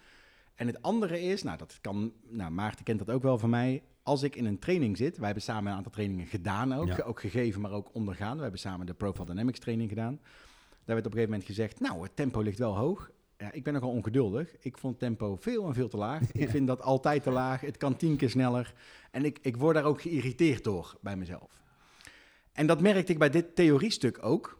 En 0.56 0.67
het 0.67 0.82
andere 0.82 1.20
is, 1.20 1.43
nou 1.43 1.58
dat 1.58 1.79
kan, 1.81 2.12
nou 2.29 2.50
Maarten 2.50 2.85
kent 2.85 2.99
dat 2.99 3.11
ook 3.11 3.23
wel 3.23 3.38
van 3.38 3.50
mij. 3.50 3.82
Als 4.03 4.23
ik 4.23 4.37
in 4.37 4.44
een 4.44 4.58
training 4.58 4.97
zit, 4.97 5.17
wij 5.17 5.25
hebben 5.26 5.43
samen 5.44 5.70
een 5.70 5.76
aantal 5.76 5.93
trainingen 5.93 6.26
gedaan 6.26 6.73
ook, 6.75 6.87
Ja. 6.87 7.05
ook 7.05 7.20
gegeven, 7.20 7.61
maar 7.61 7.70
ook 7.73 7.94
ondergaan. 7.94 8.37
We 8.37 8.43
hebben 8.43 8.61
samen 8.61 8.87
de 8.87 8.94
Profile 8.94 9.26
Dynamics 9.26 9.58
training 9.58 9.88
gedaan. 9.88 10.20
Daar 10.85 10.94
werd 10.94 11.06
op 11.06 11.12
een 11.12 11.19
gegeven 11.19 11.31
moment 11.31 11.44
gezegd, 11.44 11.81
nou 11.81 12.03
het 12.03 12.17
tempo 12.17 12.41
ligt 12.41 12.58
wel 12.58 12.76
hoog. 12.76 13.11
Ja, 13.38 13.53
ik 13.53 13.64
ben 13.64 13.73
nogal 13.73 13.91
ongeduldig. 13.91 14.56
Ik 14.61 14.79
vond 14.79 14.99
tempo 14.99 15.37
veel 15.41 15.67
en 15.67 15.75
veel 15.75 15.88
te 15.88 15.97
laag. 15.97 16.32
Ik 16.32 16.49
vind 16.50 16.67
dat 16.67 16.82
altijd 16.82 17.23
te 17.23 17.31
laag. 17.31 17.61
Het 17.61 17.76
kan 17.76 17.97
tien 17.97 18.17
keer 18.17 18.31
sneller. 18.31 18.75
En 19.11 19.25
ik, 19.25 19.38
ik 19.43 19.56
word 19.56 19.75
daar 19.75 19.85
ook 19.85 20.00
geïrriteerd 20.00 20.64
door 20.64 20.97
bij 21.00 21.17
mezelf. 21.17 21.62
En 22.52 22.67
dat 22.67 22.81
merkte 22.81 23.12
ik 23.12 23.19
bij 23.19 23.31
dit 23.31 23.55
theoriestuk 23.56 24.19
ook. 24.25 24.59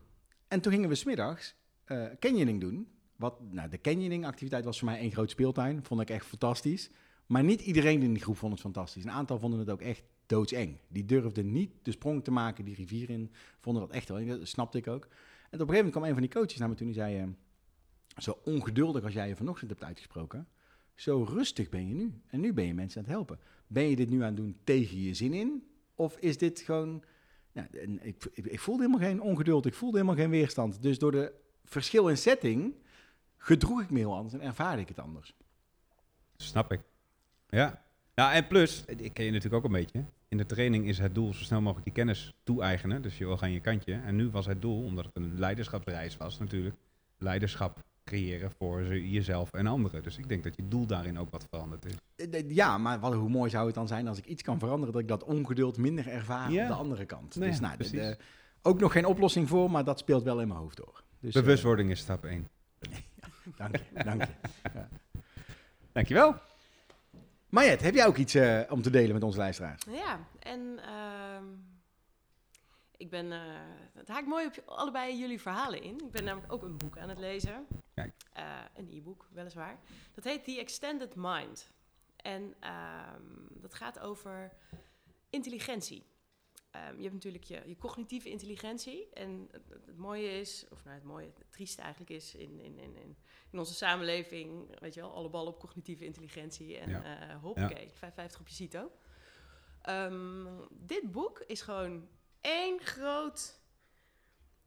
En 0.49 0.61
toen 0.61 0.73
gingen 0.73 0.89
we 0.89 0.95
smiddags 0.95 1.55
eh 1.85 2.05
canyoning 2.19 2.61
doen. 2.61 2.89
Wat, 3.17 3.41
nou, 3.51 3.69
de 3.69 3.81
canyoning-activiteit 3.81 4.65
was 4.65 4.79
voor 4.79 4.89
mij 4.89 4.99
één 4.99 5.13
groot 5.13 5.31
speeltuin. 5.31 5.85
Vond 5.85 6.01
ik 6.01 6.11
echt 6.11 6.27
fantastisch. 6.27 6.91
Maar 7.27 7.45
niet 7.45 7.61
iedereen 7.61 8.03
in 8.03 8.13
die 8.13 8.23
groep 8.23 8.37
vond 8.37 8.53
het 8.53 8.61
fantastisch. 8.61 9.05
Een 9.05 9.11
aantal 9.11 9.39
vonden 9.39 9.59
het 9.59 9.71
ook 9.71 9.81
echt 9.81 10.03
doodseng. 10.27 10.79
Die 10.89 11.05
durfden 11.05 11.53
niet 11.53 11.71
de 11.83 11.91
sprong 11.91 12.25
te 12.25 12.31
maken, 12.31 12.65
die 12.65 12.75
rivier 12.75 13.11
in. 13.11 13.31
Vonden 13.61 13.83
dat 13.83 13.91
echt 13.91 14.09
wel. 14.09 14.27
Dat 14.27 14.49
snapte 14.49 14.79
ik 14.79 14.87
ook. 14.87 15.05
En 15.05 15.09
op 15.09 15.13
een 15.53 15.59
gegeven 15.59 15.75
moment 15.75 15.91
kwam 15.91 16.05
een 16.05 16.13
van 16.13 16.23
die 16.23 16.31
coaches 16.31 16.59
naar 16.59 16.69
me 16.69 16.75
toe 16.75 16.87
en 16.87 16.95
zei... 16.95 17.19
eh, 17.19 17.27
zo 18.17 18.39
ongeduldig 18.45 19.05
als 19.05 19.13
jij 19.13 19.29
je 19.29 19.37
vanochtend 19.37 19.71
hebt 19.71 19.85
uitgesproken... 19.85 20.49
zo 20.95 21.23
rustig 21.23 21.69
ben 21.69 21.89
je 21.89 21.95
nu. 21.95 22.21
En 22.27 22.41
nu 22.41 22.53
ben 22.53 22.67
je 22.67 22.75
mensen 22.75 22.99
aan 22.99 23.05
het 23.07 23.15
helpen. 23.15 23.39
Ben 23.67 23.85
je 23.85 23.97
dit 23.97 24.11
nu 24.11 24.21
aan 24.21 24.27
het 24.27 24.37
doen 24.37 24.57
tegen 24.65 25.01
je 25.01 25.15
zin 25.15 25.35
in? 25.35 25.67
Of 25.95 26.17
is 26.19 26.39
dit 26.39 26.61
gewoon... 26.61 27.03
Nou, 27.53 27.69
ik, 28.03 28.25
ik 28.33 28.61
voelde 28.61 28.83
helemaal 28.83 29.09
geen 29.09 29.21
ongeduld, 29.21 29.67
ik 29.67 29.75
voelde 29.75 29.97
helemaal 29.97 30.19
geen 30.19 30.31
weerstand. 30.31 30.83
Dus 30.83 30.99
door 30.99 31.13
de 31.13 31.33
verschil 31.65 32.09
in 32.09 32.17
setting 32.17 32.75
gedroeg 33.37 33.81
ik 33.83 33.91
me 33.91 33.99
heel 33.99 34.15
anders 34.15 34.35
en 34.35 34.41
ervaarde 34.41 34.83
ik 34.83 34.89
het 34.89 34.99
anders. 34.99 35.35
Snap 36.37 36.73
ik. 36.73 36.81
Ja. 37.49 37.83
Nou, 38.15 38.33
en 38.35 38.47
plus, 38.47 38.85
ik 38.85 39.15
ken 39.15 39.25
je 39.25 39.31
natuurlijk 39.31 39.65
ook 39.65 39.65
een 39.73 39.79
beetje. 39.81 40.05
In 40.29 40.37
de 40.37 40.47
training 40.47 40.87
is 40.89 40.99
het 40.99 41.15
doel 41.15 41.35
zo 41.35 41.43
snel 41.45 41.61
mogelijk 41.61 41.85
die 41.85 41.95
kennis 41.95 42.35
toe-eigenen. 42.43 43.03
Dus 43.03 43.19
je 43.19 43.27
wil 43.27 43.37
gaan 43.37 43.51
je 43.53 43.61
kantje. 43.61 43.95
En 43.95 44.17
nu 44.17 44.31
was 44.31 44.47
het 44.47 44.63
doel, 44.63 44.85
omdat 44.85 45.05
het 45.05 45.17
een 45.17 45.39
leiderschapsreis 45.39 46.17
was 46.17 46.39
natuurlijk, 46.39 46.77
leiderschap 47.19 47.85
creëren 48.05 48.51
voor 48.59 48.85
ze- 48.85 49.11
jezelf 49.11 49.53
en 49.53 49.67
anderen. 49.67 50.03
Dus 50.03 50.19
ik 50.19 50.29
denk 50.29 50.45
dat 50.45 50.57
je 50.57 50.69
doel 50.69 50.87
daarin 50.87 51.19
ook 51.19 51.31
wat 51.31 51.47
veranderd 51.51 51.85
is. 51.85 51.93
Eh, 52.17 52.35
eh, 52.41 52.51
Ja, 52.51 52.79
maar 52.79 53.01
wat, 53.01 53.15
hoe 53.15 53.29
mooi 53.29 53.51
zou 53.51 53.67
het 53.67 53.75
dan 53.75 53.87
zijn 53.89 54.09
als 54.09 54.19
ik 54.19 54.27
iets 54.27 54.43
kan 54.43 54.59
veranderen 54.59 54.93
dat 54.93 55.03
ik 55.03 55.09
dat 55.09 55.25
ongeduld 55.25 55.77
minder 55.77 56.09
ervaar 56.09 56.51
Ja. 56.51 56.63
op 56.63 56.69
de 56.69 56.75
andere 56.75 57.05
kant. 57.05 57.37
Nou 57.37 57.51
dus 57.51 57.61
nou, 57.61 57.77
de- 57.77 58.17
ook 58.63 58.81
nog 58.81 58.93
geen 58.93 59.07
oplossing 59.07 59.49
voor, 59.49 59.71
maar 59.71 59.85
dat 59.85 59.99
speelt 59.99 60.23
wel 60.23 60.41
in 60.41 60.49
mijn 60.49 60.61
hoofd 60.61 60.77
door. 60.77 61.03
Dus, 61.21 61.35
eh, 61.35 61.43
Bewustwording 61.43 61.91
is 61.91 62.01
stap 62.01 62.25
1. 62.25 62.49
dank 63.57 63.77
je, 63.77 64.03
dank 64.05 64.23
je. 64.23 64.33
Dankjewel. 65.93 66.35
Marjet, 67.49 67.81
heb 67.81 67.95
jij 67.95 68.07
ook 68.07 68.17
iets 68.17 68.35
eh, 68.35 68.61
om 68.69 68.83
te 68.83 68.91
delen 68.91 69.13
met 69.13 69.23
onze 69.23 69.39
luisteraars? 69.39 69.83
Ja, 69.91 70.19
en 70.39 70.79
ehm, 70.79 71.45
ik 72.97 73.11
ben, 73.11 73.33
eh, 73.33 73.41
het 73.95 74.09
haakt 74.09 74.27
mooi 74.27 74.47
op 74.47 74.63
allebei 74.67 75.19
jullie 75.19 75.41
verhalen 75.41 75.83
in. 75.83 76.01
Ik 76.05 76.11
ben 76.11 76.25
namelijk 76.25 76.53
ook 76.53 76.63
een 76.63 76.77
boek 76.77 76.99
aan 76.99 77.09
het 77.09 77.19
lezen. 77.19 77.67
Kijk. 77.95 78.13
Eh, 78.33 78.45
een 78.75 78.89
e-book, 78.93 79.29
weliswaar. 79.33 79.79
Dat 80.15 80.25
heet 80.25 80.45
The 80.45 80.59
Extended 80.59 81.15
Mind. 81.17 81.71
En 82.17 82.55
ehm, 82.61 83.23
dat 83.51 83.75
gaat 83.75 83.99
over 83.99 84.53
intelligentie. 85.31 86.07
Ehm, 86.77 86.97
je 86.97 87.03
hebt 87.03 87.15
natuurlijk 87.15 87.45
je, 87.45 87.63
je 87.67 87.77
cognitieve 87.77 88.31
intelligentie. 88.31 89.09
En 89.13 89.49
het, 89.87 89.97
mooie 89.97 90.41
is, 90.41 90.67
of 90.71 90.85
nou 90.85 90.97
het 90.97 91.05
mooie, 91.05 91.27
het 91.27 91.53
trieste 91.53 91.83
eigenlijk 91.83 92.11
is 92.11 92.35
in, 92.35 92.61
in, 92.61 92.79
in, 92.79 92.97
in, 92.97 93.17
in 93.51 93.59
onze 93.59 93.75
samenleving, 93.75 94.81
weet 94.81 94.95
je 94.95 95.01
wel, 95.01 95.15
alle 95.15 95.29
ballen 95.29 95.53
op 95.53 95.59
cognitieve 95.59 96.05
intelligentie. 96.05 96.79
En 96.79 96.91
Ja. 96.91 97.03
ja. 97.03 97.39
hoppakee, 97.39 97.91
55 97.93 98.41
op 98.41 98.49
je 98.49 98.55
CITO. 98.55 98.91
Ehm, 99.83 100.47
dit 100.71 101.13
boek 101.13 101.41
is 101.41 101.63
gewoon 101.63 102.09
één 102.41 102.81
groot, 102.81 103.61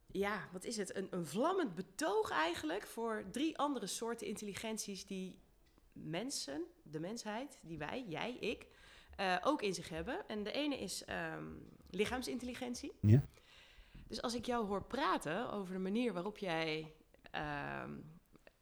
ja, 0.06 0.48
wat 0.52 0.64
is 0.64 0.76
het? 0.76 0.96
Een, 0.96 1.06
een 1.10 1.26
vlammend 1.26 1.74
betoog 1.74 2.30
eigenlijk 2.30 2.86
voor 2.86 3.24
drie 3.30 3.58
andere 3.58 3.86
soorten 3.86 4.26
intelligenties 4.26 5.06
die 5.06 5.38
mensen, 5.92 6.64
de 6.82 7.00
mensheid, 7.00 7.58
die 7.62 7.78
wij, 7.78 8.04
jij, 8.08 8.36
ik, 8.36 8.66
eh, 9.16 9.36
ook 9.42 9.62
in 9.62 9.74
zich 9.74 9.88
hebben. 9.88 10.28
En 10.28 10.42
de 10.42 10.52
ene 10.52 10.78
is 10.78 11.04
ehm, 11.04 11.46
lichaamsintelligentie. 11.90 12.92
Ja. 13.00 13.22
Dus 14.06 14.22
als 14.22 14.34
ik 14.34 14.46
jou 14.46 14.66
hoor 14.66 14.84
praten 14.84 15.50
over 15.50 15.72
de 15.72 15.80
manier 15.80 16.12
waarop 16.12 16.38
jij 16.38 16.94
ehm, 17.30 17.98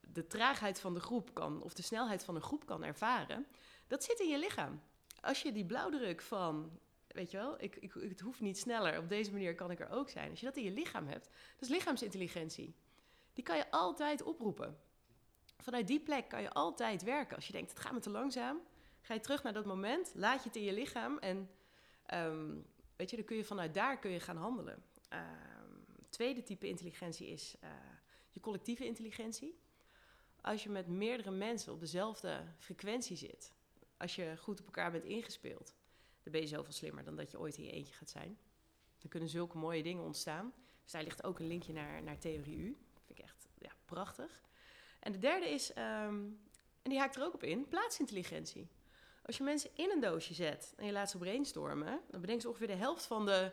de 0.01 0.27
traagheid 0.27 0.81
van 0.81 0.95
de 0.95 1.01
groep 1.01 1.35
kan, 1.35 1.63
of 1.63 1.75
de 1.75 1.83
snelheid 1.83 2.25
van 2.25 2.35
een 2.35 2.43
groep 2.43 2.67
kan 2.67 2.85
ervaren, 2.85 3.47
dat 3.87 4.05
zit 4.05 4.21
in 4.21 4.29
je 4.29 4.39
lichaam. 4.39 4.81
Als 5.21 5.43
je 5.43 5.53
die 5.53 5.67
blauwdruk 5.67 6.23
van, 6.23 6.79
weet 7.07 7.31
je 7.31 7.37
wel, 7.37 7.63
ik, 7.63 7.77
ik, 7.77 7.93
het 7.93 8.21
hoeft 8.21 8.41
niet 8.41 8.59
sneller, 8.59 8.99
op 8.99 9.09
deze 9.09 9.33
manier 9.33 9.55
kan 9.55 9.71
ik 9.71 9.81
er 9.81 9.91
ook 9.91 10.09
zijn. 10.09 10.31
Als 10.31 10.41
je 10.41 10.47
dat 10.47 10.57
in 10.57 10.63
je 10.63 10.71
lichaam 10.71 11.07
hebt, 11.07 11.25
dat 11.25 11.69
is 11.69 11.69
lichaamsintelligentie. 11.69 12.75
Die 13.33 13.45
kan 13.45 13.57
je 13.57 13.71
altijd 13.71 14.23
oproepen. 14.23 14.79
Vanuit 15.59 15.87
die 15.87 16.01
plek 16.01 16.29
kan 16.29 16.43
je 16.43 16.51
altijd 16.51 17.03
werken. 17.03 17.37
Als 17.37 17.47
je 17.47 17.53
denkt, 17.53 17.71
het 17.71 17.81
gaat 17.81 17.93
me 17.93 18.01
te 18.01 18.11
langzaam, 18.11 18.61
ga 19.01 19.15
je 19.15 19.21
terug 19.21 19.43
naar 19.43 19.53
dat 19.53 19.65
moment, 19.65 20.13
laat 20.15 20.43
je 20.43 20.49
het 20.49 20.57
in 20.57 20.65
je 20.65 20.73
lichaam 20.73 21.19
en 21.19 21.51
ehm, 22.07 22.57
weet 22.99 23.11
je, 23.11 23.17
dan 23.17 23.25
kun 23.25 23.37
je 23.37 23.45
vanuit 23.45 23.75
daar 23.75 23.99
kun 23.99 24.11
je 24.11 24.21
gaan 24.21 24.37
handelen. 24.37 24.83
Ehm, 25.09 25.73
tweede 26.09 26.43
type 26.43 26.69
intelligentie 26.69 27.29
is 27.29 27.57
eh, 27.61 27.71
je 28.31 28.41
collectieve 28.41 28.85
intelligentie. 28.85 29.59
Als 30.41 30.63
je 30.63 30.71
met 30.71 30.87
meerdere 30.87 31.31
mensen 31.31 31.73
op 31.73 31.81
dezelfde 31.81 32.43
frequentie 32.59 33.17
zit, 33.17 33.53
als 33.97 34.15
je 34.15 34.37
goed 34.39 34.61
op 34.61 34.67
elkaar 34.67 34.91
bent 34.91 35.05
ingespeeld, 35.05 35.75
dan 36.23 36.33
ben 36.33 36.41
je 36.41 36.47
zoveel 36.47 36.73
slimmer 36.73 37.05
dan 37.05 37.17
dat 37.17 37.31
je 37.31 37.39
ooit 37.39 37.57
in 37.57 37.65
je 37.65 37.71
eentje 37.71 37.95
gaat 37.95 38.11
zijn. 38.11 38.39
Dan 38.99 39.11
kunnen 39.11 39.29
zulke 39.29 39.59
mooie 39.59 39.83
dingen 39.83 40.05
ontstaan. 40.05 40.53
Dus 40.83 40.93
daar 40.93 41.03
ligt 41.03 41.25
ook 41.25 41.39
een 41.39 41.47
linkje 41.47 41.73
naar, 41.73 42.03
naar 42.03 42.19
Theorie 42.19 42.59
U. 42.59 42.77
Vind 43.07 43.19
ik 43.19 43.25
echt 43.25 43.49
ja, 43.59 43.73
prachtig. 43.85 44.43
En 45.01 45.13
de 45.13 45.19
derde 45.19 45.51
is, 45.51 45.73
ehm, 45.73 46.25
en 46.83 46.91
die 46.91 46.99
haakt 46.99 47.17
er 47.17 47.25
ook 47.25 47.35
op 47.35 47.43
in, 47.43 47.69
plaatsintelligentie. 47.69 48.69
Als 49.29 49.37
je 49.37 49.43
mensen 49.43 49.71
in 49.75 49.91
een 49.91 50.01
doosje 50.01 50.35
zet 50.35 50.73
en 50.77 50.87
je 50.87 50.93
laat 50.93 51.11
ze 51.11 51.19
brainstormen, 51.19 52.01
dan 52.11 52.21
bedenken 52.21 52.41
ze 52.41 52.49
ongeveer 52.49 52.67
de 52.67 52.73
helft 52.75 53.07
van 53.07 53.27
de 53.27 53.53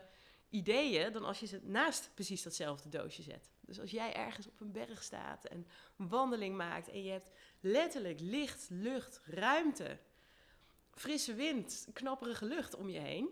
ideeën 0.49 1.11
dan 1.11 1.23
als 1.23 1.39
je 1.39 1.45
ze 1.45 1.59
naast 1.63 2.11
precies 2.13 2.43
datzelfde 2.43 2.89
doosje 2.89 3.21
zet. 3.21 3.49
Dus 3.61 3.79
als 3.79 3.91
jij 3.91 4.13
ergens 4.13 4.47
op 4.47 4.59
een 4.59 4.71
berg 4.71 5.03
staat 5.03 5.45
en 5.45 5.67
een 5.97 6.07
wandeling 6.07 6.55
maakt 6.55 6.89
en 6.89 7.03
je 7.03 7.11
hebt 7.11 7.31
letterlijk 7.59 8.19
licht, 8.19 8.67
lucht, 8.69 9.21
ruimte, 9.25 9.97
frisse 10.91 11.33
wind, 11.33 11.87
knapperige 11.93 12.45
lucht 12.45 12.75
om 12.75 12.89
je 12.89 12.99
heen, 12.99 13.29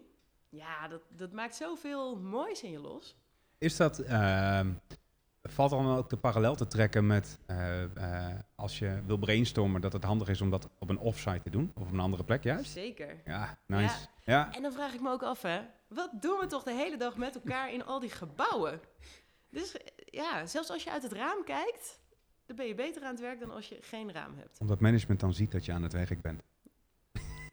ja, 0.49 0.87
dat, 0.87 1.01
dat 1.09 1.31
maakt 1.31 1.55
zoveel 1.55 2.15
moois 2.19 2.63
in 2.63 2.71
je 2.71 2.79
los. 2.79 3.15
Is 3.57 3.77
dat, 3.77 3.99
ehm, 3.99 4.73
valt 5.51 5.69
dan 5.69 5.95
ook 5.97 6.09
de 6.09 6.17
parallel 6.17 6.55
te 6.55 6.67
trekken 6.67 7.07
met 7.07 7.39
eh, 7.45 7.83
eh, 7.83 8.39
als 8.55 8.79
je 8.79 9.01
wil 9.05 9.17
brainstormen, 9.17 9.81
dat 9.81 9.93
het 9.93 10.03
handig 10.03 10.27
is 10.27 10.41
om 10.41 10.49
dat 10.49 10.69
op 10.79 10.89
een 10.89 10.99
offsite 10.99 11.41
te 11.41 11.49
doen? 11.49 11.71
Of 11.75 11.81
op 11.81 11.91
een 11.91 11.99
andere 11.99 12.23
plek 12.23 12.43
juist? 12.43 12.71
Zeker. 12.71 13.21
Ja, 13.25 13.57
nice. 13.65 13.95
Ja. 14.25 14.53
En 14.55 14.61
dan 14.61 14.71
vraag 14.73 14.93
ik 14.93 15.01
me 15.01 15.09
ook 15.09 15.23
af, 15.23 15.41
hè, 15.41 15.61
wat 15.87 16.09
doen 16.21 16.39
we 16.39 16.47
toch 16.47 16.63
de 16.63 16.73
hele 16.73 16.97
dag 16.97 17.17
met 17.17 17.35
elkaar 17.35 17.73
in 17.73 17.85
al 17.85 17.99
die 17.99 18.09
gebouwen? 18.09 18.79
Dus 19.49 19.77
eh, 19.77 19.87
ja, 20.05 20.45
zelfs 20.45 20.69
als 20.69 20.83
je 20.83 20.91
uit 20.91 21.03
het 21.03 21.11
raam 21.11 21.43
kijkt, 21.43 21.99
dan 22.45 22.55
ben 22.55 22.65
je 22.65 22.75
beter 22.75 23.03
aan 23.03 23.11
het 23.11 23.19
werk 23.19 23.39
dan 23.39 23.51
als 23.51 23.69
je 23.69 23.77
geen 23.81 24.11
raam 24.11 24.37
hebt. 24.37 24.59
Omdat 24.59 24.79
management 24.79 25.19
dan 25.19 25.33
ziet 25.33 25.51
dat 25.51 25.65
je 25.65 25.71
aan 25.71 25.83
het 25.83 25.93
werk 25.93 26.21
bent. 26.21 26.41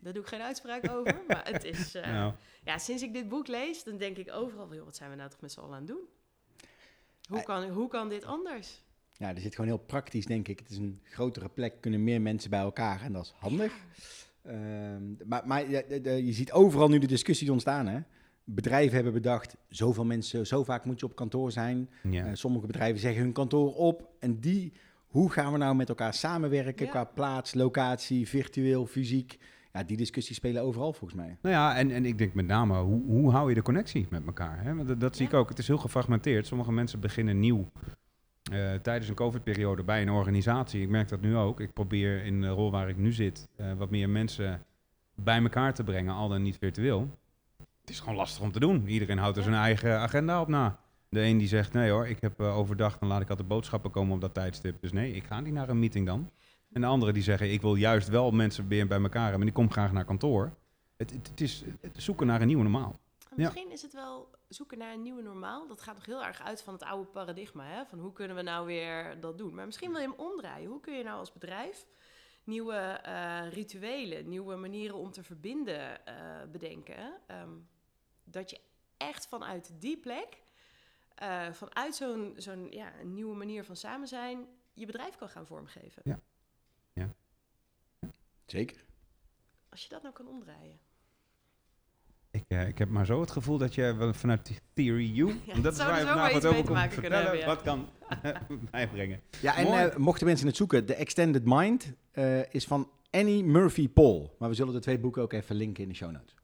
Daar 0.01 0.13
doe 0.13 0.23
ik 0.23 0.29
geen 0.29 0.41
uitspraak 0.41 0.91
over, 0.91 1.23
maar 1.29 1.45
het 1.49 1.65
is... 1.65 1.93
Nou, 2.03 2.35
Ja, 2.65 2.79
sinds 2.79 3.03
ik 3.03 3.13
dit 3.13 3.29
boek 3.29 3.47
lees, 3.47 3.85
dan 3.85 3.97
denk 3.97 4.17
ik 4.17 4.33
overal, 4.33 4.75
joh, 4.75 4.85
wat 4.85 4.97
zijn 4.97 5.11
we 5.11 5.17
nou 5.17 5.31
toch 5.31 5.41
met 5.41 5.53
z'n 5.53 5.61
allen 5.61 5.73
aan 5.73 5.79
het 5.79 5.87
doen? 5.87 6.09
Hoe 7.31 7.43
kan, 7.43 7.69
hoe 7.69 7.89
kan 7.89 8.09
dit 8.09 8.25
anders? 8.25 8.83
Ja, 9.13 9.35
er 9.35 9.41
zit 9.41 9.55
gewoon 9.55 9.71
heel 9.71 9.79
praktisch, 9.87 10.27
denk 10.27 10.49
ik. 10.49 10.59
Het 10.59 10.71
is 10.71 10.77
een 10.77 11.01
grotere 11.05 11.49
plek, 11.49 11.75
kunnen 11.81 12.05
meer 12.05 12.21
mensen 12.21 12.51
bij 12.51 12.61
elkaar 12.61 13.03
en 13.03 13.13
dat 13.13 13.25
is 13.25 13.35
handig. 13.39 13.73
Ehm, 14.43 15.03
maar 15.27 15.43
maar 15.47 15.71
ja, 15.71 15.83
de- 15.89 16.01
de- 16.01 16.25
je 16.27 16.33
ziet 16.33 16.53
overal 16.53 16.89
nu 16.89 16.99
de 16.99 17.07
discussies 17.07 17.49
ontstaan. 17.51 17.87
Hè? 17.87 18.01
Bedrijven 18.45 18.95
hebben 18.95 19.13
bedacht, 19.13 19.57
zoveel 19.69 20.05
mensen, 20.05 20.47
zo 20.47 20.65
vaak 20.65 20.85
moet 20.85 21.01
je 21.01 21.07
op 21.07 21.15
kantoor 21.17 21.53
zijn. 21.53 21.91
ja. 22.03 22.25
Eh, 22.27 22.31
sommige 22.35 22.67
bedrijven 22.67 23.01
zeggen 23.01 23.23
hun 23.23 23.33
kantoor 23.33 23.75
op. 23.75 24.09
En 24.19 24.41
die, 24.41 24.73
hoe 25.07 25.31
gaan 25.31 25.53
we 25.53 25.59
nou 25.59 25.75
met 25.75 25.89
elkaar 25.89 26.15
samenwerken 26.15 26.85
Ja. 26.85 26.91
qua 26.91 27.05
plaats, 27.05 27.55
locatie, 27.55 28.29
virtueel, 28.29 28.87
fysiek? 28.87 29.39
Ja, 29.73 29.83
die 29.83 29.97
discussies 29.97 30.37
spelen 30.37 30.63
overal 30.63 30.93
volgens 30.93 31.21
mij. 31.21 31.37
Nou 31.43 31.55
ja, 31.55 31.77
en, 31.77 31.91
en 31.91 32.05
ik 32.05 32.19
denk 32.19 32.35
met 32.35 32.47
name, 32.47 32.79
hoe, 32.79 33.03
hoe 33.07 33.31
hou 33.31 33.49
je 33.49 33.55
de 33.55 33.63
connectie 33.63 34.07
met 34.11 34.27
elkaar? 34.27 34.63
Hè? 34.63 34.75
Want 34.75 34.89
dat, 34.89 35.01
dat 35.01 35.17
zie 35.17 35.25
Ja. 35.27 35.31
ik 35.33 35.39
ook. 35.39 35.49
Het 35.49 35.59
is 35.59 35.67
heel 35.67 35.79
gefragmenteerd. 35.79 36.47
Sommige 36.47 36.73
mensen 36.73 37.01
beginnen 37.01 37.41
nieuw 37.41 37.71
eh, 38.53 38.73
tijdens 38.75 39.09
een 39.09 39.15
COVID-periode 39.15 39.83
bij 39.83 40.03
een 40.03 40.11
organisatie. 40.11 40.83
Ik 40.83 40.89
merk 40.89 41.09
dat 41.09 41.21
nu 41.21 41.37
ook. 41.37 41.61
Ik 41.61 41.73
probeer 41.73 42.25
in 42.25 42.41
de 42.41 42.49
rol 42.49 42.71
waar 42.71 42.89
ik 42.89 42.97
nu 42.97 43.13
zit 43.13 43.49
eh, 43.57 43.73
wat 43.73 43.91
meer 43.91 44.09
mensen 44.09 44.63
bij 45.15 45.43
elkaar 45.43 45.75
te 45.75 45.85
brengen, 45.85 46.15
al 46.15 46.29
dan 46.29 46.43
niet 46.43 46.57
virtueel. 46.59 47.19
Het 47.81 47.91
is 47.91 48.01
gewoon 48.01 48.15
lastig 48.17 48.43
om 48.43 48.53
te 48.53 48.61
doen. 48.61 48.87
Iedereen 48.87 49.19
houdt 49.19 49.37
er 49.37 49.43
zijn 49.43 49.55
eigen 49.55 49.99
agenda 49.99 50.41
op 50.41 50.49
na. 50.49 50.79
De 51.09 51.21
een 51.21 51.39
die 51.39 51.49
zegt, 51.49 51.73
nee 51.73 51.91
hoor, 51.91 52.07
ik 52.09 52.21
heb 52.21 52.41
eh, 52.41 52.57
overdag, 52.57 52.99
dan 52.99 53.09
laat 53.09 53.21
ik 53.21 53.29
altijd 53.31 53.49
boodschappen 53.49 53.91
komen 53.91 54.15
op 54.15 54.21
dat 54.21 54.35
tijdstip. 54.35 54.81
Dus 54.81 54.93
nee, 54.93 55.13
ik 55.13 55.25
ga 55.25 55.41
niet 55.41 55.53
naar 55.53 55.69
een 55.69 55.79
meeting 55.79 56.07
dan. 56.07 56.31
En 56.73 56.81
de 56.81 56.87
anderen 56.87 57.15
die 57.15 57.23
zeggen, 57.23 57.53
ik 57.53 57.61
wil 57.61 57.75
juist 57.75 58.09
wel 58.09 58.31
mensen 58.31 58.69
weer 58.69 58.87
bij 58.87 59.01
elkaar 59.01 59.23
hebben 59.23 59.41
en 59.41 59.47
ik 59.47 59.55
kom 59.55 59.71
graag 59.71 59.93
naar 59.93 60.05
kantoor. 60.05 60.53
Het, 60.97 61.11
het, 61.11 61.29
het 61.29 61.41
is 61.41 61.65
het 61.81 62.03
zoeken 62.03 62.27
naar 62.27 62.41
een 62.41 62.47
nieuwe 62.47 62.63
normaal. 62.63 63.01
Misschien 63.35 63.71
is 63.71 63.83
het 63.83 63.93
wel 63.93 64.31
zoeken 64.49 64.79
naar 64.79 64.93
een 64.93 65.03
nieuwe 65.03 65.23
normaal. 65.23 65.67
Dat 65.67 65.81
gaat 65.81 65.95
nog 65.95 66.07
heel 66.07 66.25
erg 66.25 66.43
uit 66.43 66.63
van 66.63 66.75
het 66.75 66.83
oude 66.83 67.11
paradigma. 67.11 67.65
Hè? 67.65 67.85
Van 67.87 67.99
hoe 67.99 68.13
kunnen 68.13 68.37
we 68.37 68.43
nou 68.43 68.67
weer 68.67 69.21
dat 69.21 69.39
doen? 69.39 69.55
Maar 69.55 69.67
misschien 69.67 69.91
wil 69.91 70.01
je 70.01 70.09
hem 70.09 70.19
omdraaien. 70.19 70.69
Hoe 70.69 70.81
kun 70.81 70.95
je 70.95 71.05
nou 71.05 71.19
als 71.19 71.33
bedrijf 71.33 71.87
nieuwe 72.45 72.75
eh, 72.75 73.53
rituelen, 73.53 74.29
nieuwe 74.29 74.57
manieren 74.57 74.97
om 74.97 75.11
te 75.11 75.23
verbinden 75.23 76.07
eh, 76.07 76.15
bedenken? 76.53 77.13
Ehm, 77.27 77.57
dat 78.25 78.51
je 78.51 78.61
echt 78.97 79.27
vanuit 79.27 79.73
die 79.79 79.97
plek, 79.97 80.43
eh, 81.15 81.53
vanuit 81.53 81.95
zo'n 81.95 82.35
zo'n 82.37 82.67
ja, 82.71 83.01
een 83.01 83.15
nieuwe 83.15 83.37
manier 83.37 83.65
van 83.65 83.77
samen 83.77 84.09
zijn, 84.09 84.47
je 84.73 84.87
bedrijf 84.87 85.17
kan 85.17 85.29
gaan 85.29 85.47
vormgeven. 85.47 86.03
Ja. 86.05 86.21
Zeker. 88.51 88.85
Als 89.69 89.83
je 89.83 89.89
dat 89.89 90.03
nou 90.03 90.15
kan 90.15 90.27
omdraaien. 90.29 90.79
Ik, 92.31 92.45
eh, 92.49 92.69
ik 92.69 92.79
heb 92.79 92.89
maar 92.89 93.07
zo 93.07 93.21
het 93.21 93.31
gevoel 93.31 93.59
dat 93.59 93.75
je 93.75 93.95
wel 93.95 94.15
vanuit 94.15 94.47
die 94.47 94.59
Theory 94.75 95.19
U, 95.19 95.27
Ja, 95.47 95.61
dat 95.61 95.73
is 95.73 95.79
zou 95.79 95.91
waar 95.91 95.99
je 96.01 96.31
wat 96.31 96.37
iets 96.37 96.45
over 96.45 96.57
komt 96.65 96.69
maken 96.75 97.01
kunnen 97.01 97.19
vertellen, 97.23 97.39
hebben, 97.39 97.47
wat 97.47 97.63
kan 97.63 97.89
bijbrengen. 98.71 99.21
Ja, 99.41 99.57
en 99.57 99.67
eh, 99.91 99.97
mochten 99.97 100.27
mensen 100.27 100.47
het 100.47 100.57
zoeken, 100.57 100.87
The 100.87 100.95
Extended 100.95 101.43
Mind 101.45 101.93
eh, 102.11 102.53
is 102.55 102.67
van 102.67 102.91
Annie 103.11 103.45
Murphy 103.45 103.89
Paul. 103.89 104.37
Maar 104.39 104.49
we 104.49 104.55
zullen 104.55 104.73
de 104.73 104.81
twee 104.81 104.99
boeken 104.99 105.23
ook 105.23 105.33
even 105.33 105.57
linken 105.57 105.83
in 105.83 105.89
de 105.89 105.95
show 105.95 106.11
notes. 106.11 106.35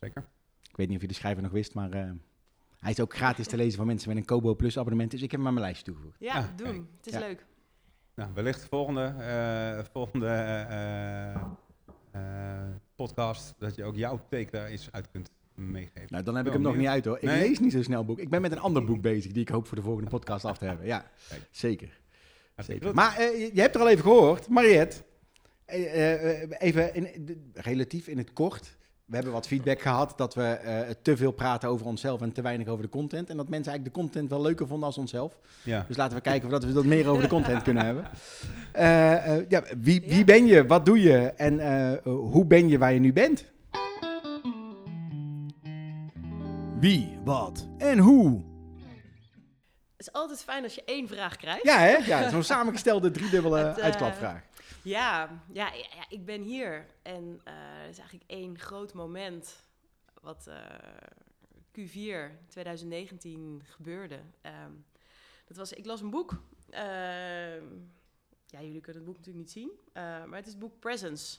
Zeker. 0.00 0.24
Ik 0.70 0.76
weet 0.76 0.86
niet 0.86 0.96
of 0.96 1.02
je 1.02 1.08
de 1.08 1.14
schrijver 1.14 1.42
nog 1.42 1.52
wist, 1.52 1.74
maar 1.74 1.90
eh, 1.92 2.10
hij 2.78 2.90
is 2.90 3.00
ook 3.00 3.14
gratis 3.14 3.46
te 3.46 3.56
lezen 3.56 3.76
voor 3.76 3.86
mensen 3.86 4.08
met 4.08 4.16
een 4.18 4.24
Kobo 4.24 4.54
Plus 4.54 4.78
abonnement. 4.78 5.10
Dus 5.10 5.22
ik 5.22 5.30
heb 5.30 5.38
hem 5.40 5.48
aan 5.48 5.54
mijn 5.54 5.64
lijstje 5.66 5.84
toegevoegd. 5.86 6.16
Ja, 6.20 6.34
Ah, 6.34 6.46
doen. 6.56 6.66
kijk. 6.66 6.82
Het 6.96 7.06
is 7.06 7.12
Ja. 7.12 7.18
leuk. 7.18 7.46
Nou, 8.14 8.30
wellicht 8.34 8.64
volgende, 8.64 9.14
eh, 9.18 9.84
volgende 9.92 10.26
eh, 10.26 11.34
eh, 12.10 12.68
podcast 12.94 13.54
dat 13.58 13.74
je 13.74 13.84
ook 13.84 13.96
jouw 13.96 14.20
take 14.30 14.50
daar 14.50 14.66
eens 14.66 14.88
uit 14.92 15.10
kunt 15.10 15.30
meegeven. 15.54 16.06
Nou, 16.08 16.24
dan 16.24 16.36
heb 16.36 16.46
ik 16.46 16.52
hem 16.52 16.62
nog 16.62 16.76
niet 16.76 16.86
uit 16.86 17.04
hoor. 17.04 17.16
Ik 17.16 17.22
Nee? 17.22 17.48
lees 17.48 17.58
niet 17.60 17.72
zo 17.72 17.82
snel 17.82 18.04
boek. 18.04 18.18
Ik 18.18 18.28
ben 18.30 18.40
met 18.42 18.52
een 18.52 18.58
ander 18.60 18.84
boek 18.84 19.00
bezig 19.00 19.32
die 19.32 19.42
ik 19.42 19.48
hoop 19.48 19.66
voor 19.66 19.76
de 19.76 19.82
volgende 19.82 20.10
podcast 20.10 20.44
af 20.44 20.58
te 20.58 20.64
hebben. 20.64 20.86
Ja, 20.86 21.04
Kijk. 21.28 21.42
zeker. 21.50 22.00
Maar 22.92 23.22
je 23.22 23.50
hebt 23.60 23.74
er 23.74 23.80
al 23.80 23.88
even 23.88 24.02
gehoord, 24.02 24.48
Mariette. 24.48 24.96
even 25.66 26.94
in, 26.94 27.24
de- 27.26 27.50
relatief 27.52 28.06
in 28.08 28.18
het 28.18 28.32
kort. 28.32 28.76
We 29.04 29.14
hebben 29.14 29.32
wat 29.32 29.46
feedback 29.46 29.80
gehad 29.80 30.12
dat 30.16 30.34
we 30.34 30.42
eh, 30.42 30.90
te 31.02 31.16
veel 31.16 31.32
praten 31.32 31.68
over 31.68 31.86
onszelf 31.86 32.20
en 32.20 32.32
te 32.32 32.42
weinig 32.42 32.66
over 32.66 32.84
de 32.84 32.90
content. 32.90 33.30
En 33.30 33.36
dat 33.36 33.48
mensen 33.48 33.70
eigenlijk 33.72 33.96
de 33.96 34.02
content 34.02 34.30
wel 34.30 34.42
leuker 34.42 34.66
vonden 34.66 34.86
als 34.86 34.98
onszelf. 34.98 35.38
ja. 35.62 35.84
Dus 35.88 35.96
laten 35.96 36.16
we 36.16 36.22
kijken 36.22 36.44
of 36.44 36.52
dat 36.52 36.64
we 36.64 36.72
dat 36.72 36.84
meer 36.84 37.08
over 37.08 37.22
de 37.22 37.28
content 37.28 37.62
kunnen 37.62 37.84
hebben. 37.84 38.04
Eh, 38.72 39.36
eh, 39.36 39.44
ja, 39.48 39.62
wie, 39.80 40.02
wie 40.06 40.24
ben 40.24 40.46
je? 40.46 40.66
Wat 40.66 40.86
doe 40.86 41.00
je? 41.02 41.18
En 41.18 41.60
eh, 41.60 41.98
hoe 42.04 42.44
ben 42.46 42.68
je 42.68 42.78
waar 42.78 42.92
je 42.92 43.00
nu 43.00 43.12
bent? 43.12 43.44
Wie, 46.78 47.18
wat 47.24 47.68
en 47.78 47.98
hoe? 47.98 48.42
Het 49.96 50.06
is 50.06 50.12
altijd 50.12 50.42
fijn 50.42 50.62
als 50.62 50.74
je 50.74 50.82
één 50.84 51.08
vraag 51.08 51.36
krijgt. 51.36 51.62
Ja, 51.62 51.78
hè? 51.78 51.96
Ja, 51.96 52.30
zo'n 52.30 52.42
samengestelde 52.54 53.10
driedubbele 53.10 53.80
uitklapvraag. 53.80 54.42
Ja, 54.82 55.42
ja, 55.52 55.72
ik 56.08 56.24
ben 56.24 56.42
hier. 56.42 56.86
En 57.02 57.40
eh, 57.44 57.82
er 57.82 57.88
is 57.88 57.98
eigenlijk 57.98 58.30
één 58.30 58.58
groot 58.58 58.94
moment 58.94 59.62
wat 60.20 60.46
eh, 60.46 60.64
Q4 61.78 62.46
2019 62.48 63.62
gebeurde. 63.64 64.20
Ehm, 64.40 64.72
dat 65.46 65.56
was, 65.56 65.72
ik 65.72 65.84
las 65.86 66.00
een 66.00 66.10
boek. 66.10 66.42
Ehm, 66.70 67.64
ja, 68.46 68.60
jullie 68.60 68.80
kunnen 68.80 69.02
het 69.02 69.04
boek 69.04 69.16
natuurlijk 69.16 69.44
niet 69.44 69.50
zien. 69.50 69.70
eh, 69.92 70.02
maar 70.02 70.36
het 70.36 70.46
is 70.46 70.52
het 70.52 70.60
boek 70.60 70.78
Presence. 70.80 71.38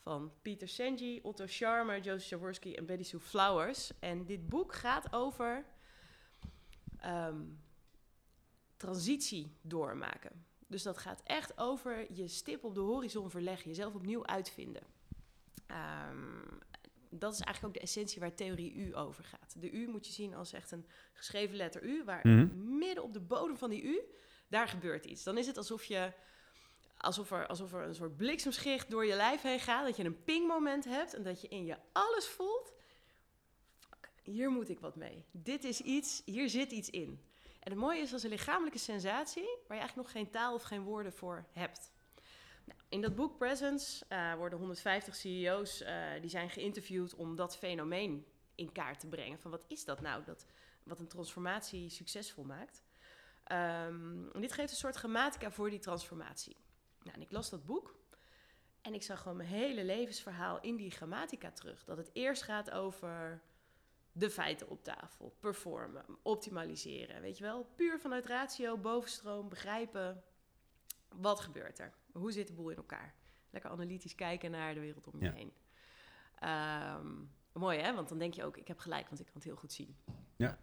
Van 0.00 0.32
Peter 0.42 0.68
Senji, 0.68 1.20
Otto 1.22 1.46
Scharmer, 1.46 2.00
Joseph 2.00 2.28
Jaworski 2.28 2.74
en 2.74 2.86
Betty 2.86 3.02
Sue 3.02 3.20
Flowers. 3.20 3.90
En 3.98 4.24
dit 4.24 4.48
boek 4.48 4.74
gaat 4.74 5.12
over 5.12 5.64
ehm, 6.98 7.42
transitie 8.76 9.56
doormaken. 9.60 10.44
Dus 10.74 10.82
dat 10.82 10.98
gaat 10.98 11.20
echt 11.24 11.58
over 11.58 12.12
je 12.12 12.28
stip 12.28 12.64
op 12.64 12.74
de 12.74 12.80
horizon 12.80 13.30
verleggen, 13.30 13.68
jezelf 13.68 13.94
opnieuw 13.94 14.26
uitvinden. 14.26 14.82
Ehm, 15.66 16.42
dat 17.10 17.32
is 17.32 17.40
eigenlijk 17.40 17.66
ook 17.66 17.80
de 17.80 17.86
essentie 17.86 18.20
waar 18.20 18.34
theorie 18.34 18.74
U 18.74 18.96
over 18.96 19.24
gaat. 19.24 19.54
De 19.60 19.70
U 19.70 19.88
moet 19.88 20.06
je 20.06 20.12
zien 20.12 20.34
als 20.34 20.52
echt 20.52 20.70
een 20.70 20.86
geschreven 21.12 21.56
letter 21.56 21.82
U, 21.82 22.04
waar 22.04 22.28
Mhm. 22.28 22.78
midden 22.78 23.02
op 23.02 23.12
de 23.12 23.20
bodem 23.20 23.56
van 23.56 23.70
die 23.70 23.82
U, 23.82 24.00
daar 24.48 24.68
gebeurt 24.68 25.04
iets. 25.04 25.22
Dan 25.22 25.38
is 25.38 25.46
het 25.46 25.56
alsof 25.56 25.84
je 25.84 26.12
alsof 26.96 27.30
er, 27.30 27.46
alsof 27.46 27.72
er 27.72 27.82
een 27.82 27.94
soort 27.94 28.16
bliksemschicht 28.16 28.90
door 28.90 29.06
je 29.06 29.14
lijf 29.16 29.42
heen 29.42 29.60
gaat, 29.60 29.86
dat 29.86 29.96
je 29.96 30.04
een 30.04 30.24
pingmoment 30.24 30.84
hebt 30.84 31.14
en 31.14 31.22
dat 31.22 31.40
je 31.40 31.48
in 31.48 31.64
je 31.64 31.76
alles 31.92 32.26
voelt. 32.26 32.72
Fuck, 33.78 34.10
hier 34.22 34.50
moet 34.50 34.68
ik 34.68 34.80
wat 34.80 34.96
mee. 34.96 35.24
Dit 35.30 35.64
is 35.64 35.80
iets, 35.80 36.22
hier 36.24 36.48
zit 36.48 36.72
iets 36.72 36.90
in. 36.90 37.20
En 37.64 37.70
het 37.70 37.80
mooie 37.80 38.00
is 38.00 38.12
als 38.12 38.22
een 38.22 38.30
lichamelijke 38.30 38.78
sensatie 38.78 39.42
waar 39.42 39.76
je 39.76 39.82
eigenlijk 39.82 39.96
nog 39.96 40.10
geen 40.10 40.30
taal 40.30 40.54
of 40.54 40.62
geen 40.62 40.82
woorden 40.82 41.12
voor 41.12 41.46
hebt. 41.52 41.92
Nou, 42.64 42.80
in 42.88 43.00
dat 43.00 43.14
boek 43.14 43.38
Presence 43.38 44.04
eh, 44.08 44.34
worden 44.34 44.58
150 44.58 45.14
CEO's 45.14 45.82
eh, 45.82 45.96
die 46.20 46.30
zijn 46.30 46.50
geïnterviewd 46.50 47.14
om 47.14 47.36
dat 47.36 47.56
fenomeen 47.56 48.26
in 48.54 48.72
kaart 48.72 49.00
te 49.00 49.06
brengen. 49.06 49.38
Van 49.38 49.50
wat 49.50 49.64
is 49.68 49.84
dat 49.84 50.00
nou, 50.00 50.24
dat, 50.24 50.46
wat 50.82 50.98
een 50.98 51.08
transformatie 51.08 51.88
succesvol 51.88 52.44
maakt. 52.44 52.82
Ehm, 53.44 54.28
en 54.32 54.40
dit 54.40 54.52
geeft 54.52 54.70
een 54.70 54.76
soort 54.76 54.96
grammatica 54.96 55.50
voor 55.50 55.70
die 55.70 55.78
transformatie. 55.78 56.56
Nou, 57.02 57.16
en 57.16 57.22
ik 57.22 57.30
las 57.30 57.50
dat 57.50 57.66
boek 57.66 57.94
en 58.82 58.94
ik 58.94 59.02
zag 59.02 59.20
gewoon 59.20 59.36
mijn 59.36 59.48
hele 59.48 59.84
levensverhaal 59.84 60.60
in 60.60 60.76
die 60.76 60.90
grammatica 60.90 61.50
terug. 61.50 61.84
Dat 61.84 61.96
het 61.96 62.10
eerst 62.12 62.42
gaat 62.42 62.70
over 62.70 63.42
de 64.16 64.30
feiten 64.30 64.68
op 64.68 64.84
tafel, 64.84 65.36
performen, 65.40 66.04
optimaliseren. 66.22 67.20
Weet 67.20 67.38
je 67.38 67.44
wel, 67.44 67.66
puur 67.74 68.00
vanuit 68.00 68.26
ratio, 68.26 68.76
bovenstroom, 68.76 69.48
begrijpen. 69.48 70.22
Wat 71.08 71.40
gebeurt 71.40 71.78
er? 71.78 71.92
Hoe 72.12 72.32
zit 72.32 72.46
de 72.46 72.52
boel 72.52 72.70
in 72.70 72.76
elkaar? 72.76 73.14
lekker 73.50 73.72
analytisch 73.72 74.14
kijken 74.14 74.50
naar 74.50 74.74
de 74.74 74.80
wereld 74.80 75.06
om 75.06 75.18
je 75.18 75.24
Ja. 75.24 75.32
heen. 75.32 75.52
Ehm, 76.38 77.12
mooi 77.52 77.78
hè, 77.78 77.94
want 77.94 78.08
dan 78.08 78.18
denk 78.18 78.34
je 78.34 78.44
ook, 78.44 78.56
ik 78.56 78.68
heb 78.68 78.78
gelijk, 78.78 79.06
want 79.08 79.18
ik 79.20 79.24
kan 79.26 79.34
het 79.34 79.44
heel 79.44 79.56
goed 79.56 79.72
zien. 79.72 79.96
Ja. 80.36 80.58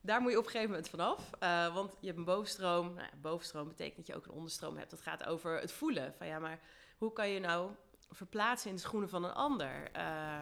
Daar 0.00 0.20
moet 0.20 0.30
je 0.30 0.38
op 0.38 0.44
een 0.44 0.50
gegeven 0.50 0.70
moment 0.70 0.88
vanaf, 0.88 1.30
eh, 1.38 1.74
want 1.74 1.96
je 2.00 2.06
hebt 2.06 2.18
een 2.18 2.24
bovenstroom. 2.24 2.86
Nou 2.94 3.08
ja, 3.12 3.16
bovenstroom 3.20 3.68
betekent 3.68 3.96
dat 3.96 4.06
je 4.06 4.14
ook 4.14 4.24
een 4.24 4.32
onderstroom 4.32 4.76
hebt. 4.76 4.90
Dat 4.90 5.00
gaat 5.00 5.24
over 5.24 5.60
het 5.60 5.72
voelen. 5.72 6.14
Van 6.14 6.26
ja, 6.26 6.38
maar 6.38 6.60
hoe 6.98 7.12
kan 7.12 7.28
je 7.28 7.40
nou 7.40 7.70
verplaatsen 8.10 8.70
in 8.70 8.76
de 8.76 8.82
schoenen 8.82 9.08
van 9.08 9.24
een 9.24 9.32
ander? 9.34 9.90
Eh, 9.92 10.40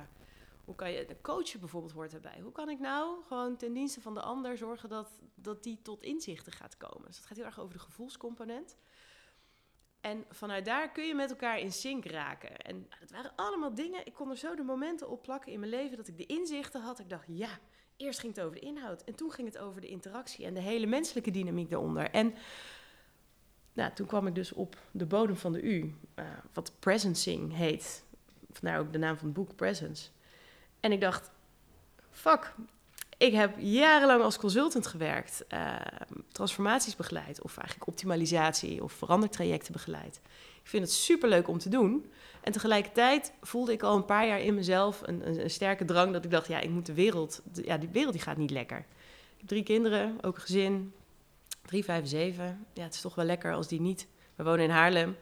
hoe 0.66 0.74
kan 0.74 0.92
je, 0.92 1.04
de 1.04 1.20
coachen 1.20 1.60
bijvoorbeeld 1.60 1.92
hoort 1.92 2.14
erbij. 2.14 2.40
Hoe 2.42 2.52
kan 2.52 2.68
ik 2.68 2.78
nou 2.78 3.24
gewoon 3.26 3.56
ten 3.56 3.72
dienste 3.72 4.00
van 4.00 4.14
de 4.14 4.20
ander 4.20 4.56
zorgen 4.56 4.88
dat, 4.88 5.10
dat 5.34 5.62
die 5.62 5.82
tot 5.82 6.02
inzichten 6.02 6.52
gaat 6.52 6.76
komen? 6.76 7.06
Dus 7.06 7.16
het 7.16 7.26
gaat 7.26 7.36
heel 7.36 7.46
erg 7.46 7.60
over 7.60 7.74
de 7.74 7.80
gevoelscomponent. 7.80 8.76
En 10.00 10.24
vanuit 10.30 10.64
daar 10.64 10.92
kun 10.92 11.06
je 11.06 11.14
met 11.14 11.30
elkaar 11.30 11.58
in 11.58 11.72
sync 11.72 12.04
raken. 12.04 12.56
En 12.56 12.86
het 12.88 13.10
waren 13.10 13.32
allemaal 13.36 13.74
dingen, 13.74 14.06
ik 14.06 14.14
kon 14.14 14.30
er 14.30 14.36
zo 14.36 14.54
de 14.54 14.62
momenten 14.62 15.08
op 15.08 15.22
plakken 15.22 15.52
in 15.52 15.58
mijn 15.60 15.70
leven 15.70 15.96
dat 15.96 16.08
ik 16.08 16.16
de 16.16 16.26
inzichten 16.26 16.80
had. 16.80 16.98
Ik 16.98 17.08
dacht, 17.08 17.24
ja, 17.28 17.58
eerst 17.96 18.20
ging 18.20 18.34
het 18.34 18.44
over 18.44 18.60
de 18.60 18.66
inhoud 18.66 19.04
en 19.04 19.14
toen 19.14 19.32
ging 19.32 19.48
het 19.48 19.58
over 19.58 19.80
de 19.80 19.88
interactie 19.88 20.44
en 20.44 20.54
de 20.54 20.60
hele 20.60 20.86
menselijke 20.86 21.30
dynamiek 21.30 21.70
daaronder. 21.70 22.10
En 22.10 22.34
nou, 23.72 23.92
toen 23.92 24.06
kwam 24.06 24.26
ik 24.26 24.34
dus 24.34 24.52
op 24.52 24.76
de 24.90 25.06
bodem 25.06 25.36
van 25.36 25.52
de 25.52 25.62
U, 25.62 25.94
eh, 26.14 26.24
wat 26.52 26.72
presencing 26.78 27.54
heet. 27.54 28.04
Vandaar 28.52 28.80
ook 28.80 28.92
de 28.92 28.98
naam 28.98 29.16
van 29.16 29.26
het 29.26 29.36
boek, 29.36 29.56
Presence. 29.56 30.10
En 30.80 30.92
ik 30.92 31.00
dacht, 31.00 31.30
fuck, 32.10 32.54
ik 33.18 33.32
heb 33.32 33.54
jarenlang 33.58 34.22
als 34.22 34.38
consultant 34.38 34.86
gewerkt, 34.86 35.44
eh, 35.48 35.74
transformaties 36.32 36.96
begeleid, 36.96 37.42
of 37.42 37.56
eigenlijk 37.56 37.88
optimalisatie 37.88 38.82
of 38.82 38.92
verandertrajecten 38.92 39.72
begeleid. 39.72 40.20
Ik 40.62 40.68
vind 40.72 40.82
het 40.82 40.92
superleuk 40.92 41.48
om 41.48 41.58
te 41.58 41.68
doen. 41.68 42.10
En 42.40 42.52
tegelijkertijd 42.52 43.32
voelde 43.42 43.72
ik 43.72 43.82
al 43.82 43.96
een 43.96 44.04
paar 44.04 44.26
jaar 44.26 44.40
in 44.40 44.54
mezelf 44.54 45.00
een, 45.04 45.40
een, 45.40 45.50
sterke 45.50 45.84
drang 45.84 46.12
dat 46.12 46.24
ik 46.24 46.30
dacht, 46.30 46.48
ja, 46.48 46.60
ik 46.60 46.70
moet 46.70 46.86
de 46.86 46.94
wereld, 46.94 47.42
de- 47.52 47.64
ja, 47.64 47.76
die 47.78 47.88
wereld 47.88 48.12
die 48.12 48.22
gaat 48.22 48.36
niet 48.36 48.50
lekker. 48.50 48.78
Ik 48.78 49.36
heb 49.38 49.48
drie 49.48 49.62
kinderen, 49.62 50.18
ook 50.22 50.34
een 50.34 50.40
gezin, 50.40 50.92
drie, 51.62 51.84
vijf 51.84 52.00
en 52.02 52.08
zeven. 52.08 52.66
Ja, 52.72 52.82
het 52.82 52.94
is 52.94 53.00
toch 53.00 53.14
wel 53.14 53.24
lekker 53.24 53.52
als 53.54 53.68
die 53.68 53.80
niet, 53.80 54.06
we 54.34 54.44
wonen 54.44 54.64
in 54.64 54.70
Haarlem, 54.70 55.16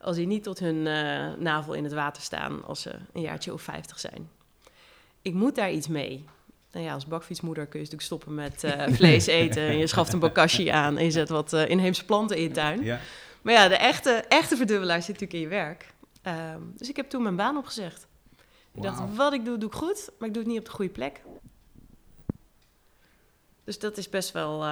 als 0.00 0.16
die 0.16 0.26
niet 0.26 0.42
tot 0.42 0.58
hun 0.58 0.86
eh, 0.86 1.32
navel 1.38 1.72
in 1.72 1.84
het 1.84 1.92
water 1.92 2.22
staan 2.22 2.64
als 2.64 2.80
ze 2.80 2.94
een 3.12 3.20
jaartje 3.20 3.52
of 3.52 3.62
vijftig 3.62 3.98
zijn. 3.98 4.30
Ik 5.28 5.34
moet 5.34 5.54
daar 5.54 5.72
iets 5.72 5.88
mee. 5.88 6.24
Nou 6.72 6.84
ja, 6.84 6.92
als 6.92 7.06
bakfietsmoeder 7.06 7.66
kun 7.66 7.80
je 7.80 7.84
natuurlijk 7.84 8.02
stoppen 8.02 8.34
met 8.34 8.64
eh, 8.64 8.94
vlees 8.94 9.26
eten. 9.26 9.62
En 9.62 9.78
je 9.78 9.86
schaft 9.86 10.12
een 10.12 10.18
bokashi 10.18 10.68
aan 10.68 10.96
en 10.96 11.04
je 11.04 11.10
zet 11.10 11.28
wat 11.28 11.52
eh, 11.52 11.68
inheemse 11.68 12.04
planten 12.04 12.36
in 12.36 12.42
je 12.42 12.50
tuin. 12.50 12.84
Ja. 12.84 13.00
Maar 13.42 13.54
ja, 13.54 13.68
de 13.68 13.76
echte, 13.76 14.10
echte 14.28 14.56
verdubbelaar 14.56 15.02
zit 15.02 15.20
natuurlijk 15.20 15.32
in 15.32 15.40
je 15.40 15.48
werk. 15.48 15.86
Ehm, 16.22 16.60
dus 16.76 16.88
ik 16.88 16.96
heb 16.96 17.10
toen 17.10 17.22
mijn 17.22 17.36
baan 17.36 17.56
opgezegd. 17.56 18.06
Ik 18.74 18.82
dacht, 18.82 19.00
wat 19.14 19.32
ik 19.32 19.44
doe, 19.44 19.58
doe 19.58 19.68
ik 19.68 19.74
goed, 19.74 20.10
maar 20.18 20.28
ik 20.28 20.34
doe 20.34 20.42
het 20.42 20.52
niet 20.52 20.60
op 20.60 20.64
de 20.64 20.70
goede 20.70 20.90
plek. 20.90 21.20
Dus 23.64 23.78
dat 23.78 23.96
is 23.96 24.08
best 24.08 24.32
wel 24.32 24.62
eh, 24.62 24.68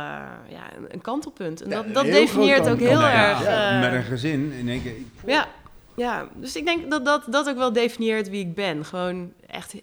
ja, 0.48 0.70
een, 0.88 1.00
kantelpunt. 1.00 1.62
En 1.62 1.70
dat, 1.70 1.94
dat 1.94 2.04
heel 2.04 2.12
definieert 2.12 2.68
ook 2.68 2.78
heel 2.78 3.02
erg... 3.02 3.44
Ja, 3.44 3.80
Met 3.80 3.92
een 3.92 4.02
gezin 4.02 4.52
in 4.52 4.68
één 4.68 4.82
keer. 4.82 4.94
ja, 5.26 5.48
ja, 5.96 6.28
dus 6.34 6.56
ik 6.56 6.64
denk 6.64 6.90
dat 6.90 7.04
dat, 7.04 7.24
dat 7.26 7.48
ook 7.48 7.56
wel 7.56 7.72
definieert 7.72 8.28
wie 8.28 8.40
ik 8.40 8.54
ben. 8.54 8.84
Gewoon 8.84 9.32
echt 9.46 9.74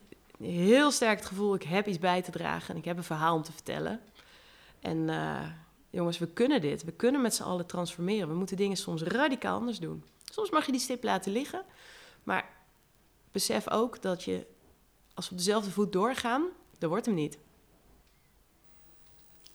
heel 0.44 0.92
sterk 0.92 1.18
het 1.18 1.28
gevoel, 1.28 1.56
ik 1.56 1.64
heb 1.64 1.88
iets 1.88 2.00
bij 2.00 2.22
te 2.22 2.32
dragen 2.32 2.74
en 2.74 2.80
ik 2.80 2.86
heb 2.86 2.98
een 2.98 3.04
verhaal 3.04 3.36
om 3.36 3.44
te 3.44 3.52
vertellen. 3.52 4.00
En 4.80 5.10
eh, 5.10 5.42
jongens, 5.90 6.18
we 6.18 6.28
kunnen 6.28 6.62
dit. 6.62 6.84
We 6.84 6.92
kunnen 6.92 7.22
met 7.22 7.36
z'n 7.36 7.44
allen 7.44 7.66
transformeren. 7.66 8.28
We 8.28 8.36
moeten 8.36 8.58
dingen 8.58 8.78
soms 8.78 9.02
radicaal 9.04 9.60
anders 9.60 9.80
doen. 9.80 10.04
Soms 10.32 10.50
mag 10.50 10.66
je 10.66 10.72
die 10.72 10.82
stip 10.82 11.04
laten 11.04 11.32
liggen, 11.32 11.62
maar 12.24 12.50
besef 13.32 13.70
ook 13.70 14.02
dat 14.02 14.24
je, 14.24 14.46
als 15.14 15.26
we 15.26 15.32
op 15.32 15.38
dezelfde 15.38 15.72
voet 15.72 15.92
doorgaan, 15.94 16.44
dat 16.80 16.90
wordt 16.90 17.06
hem 17.06 17.16
niet. 17.16 17.38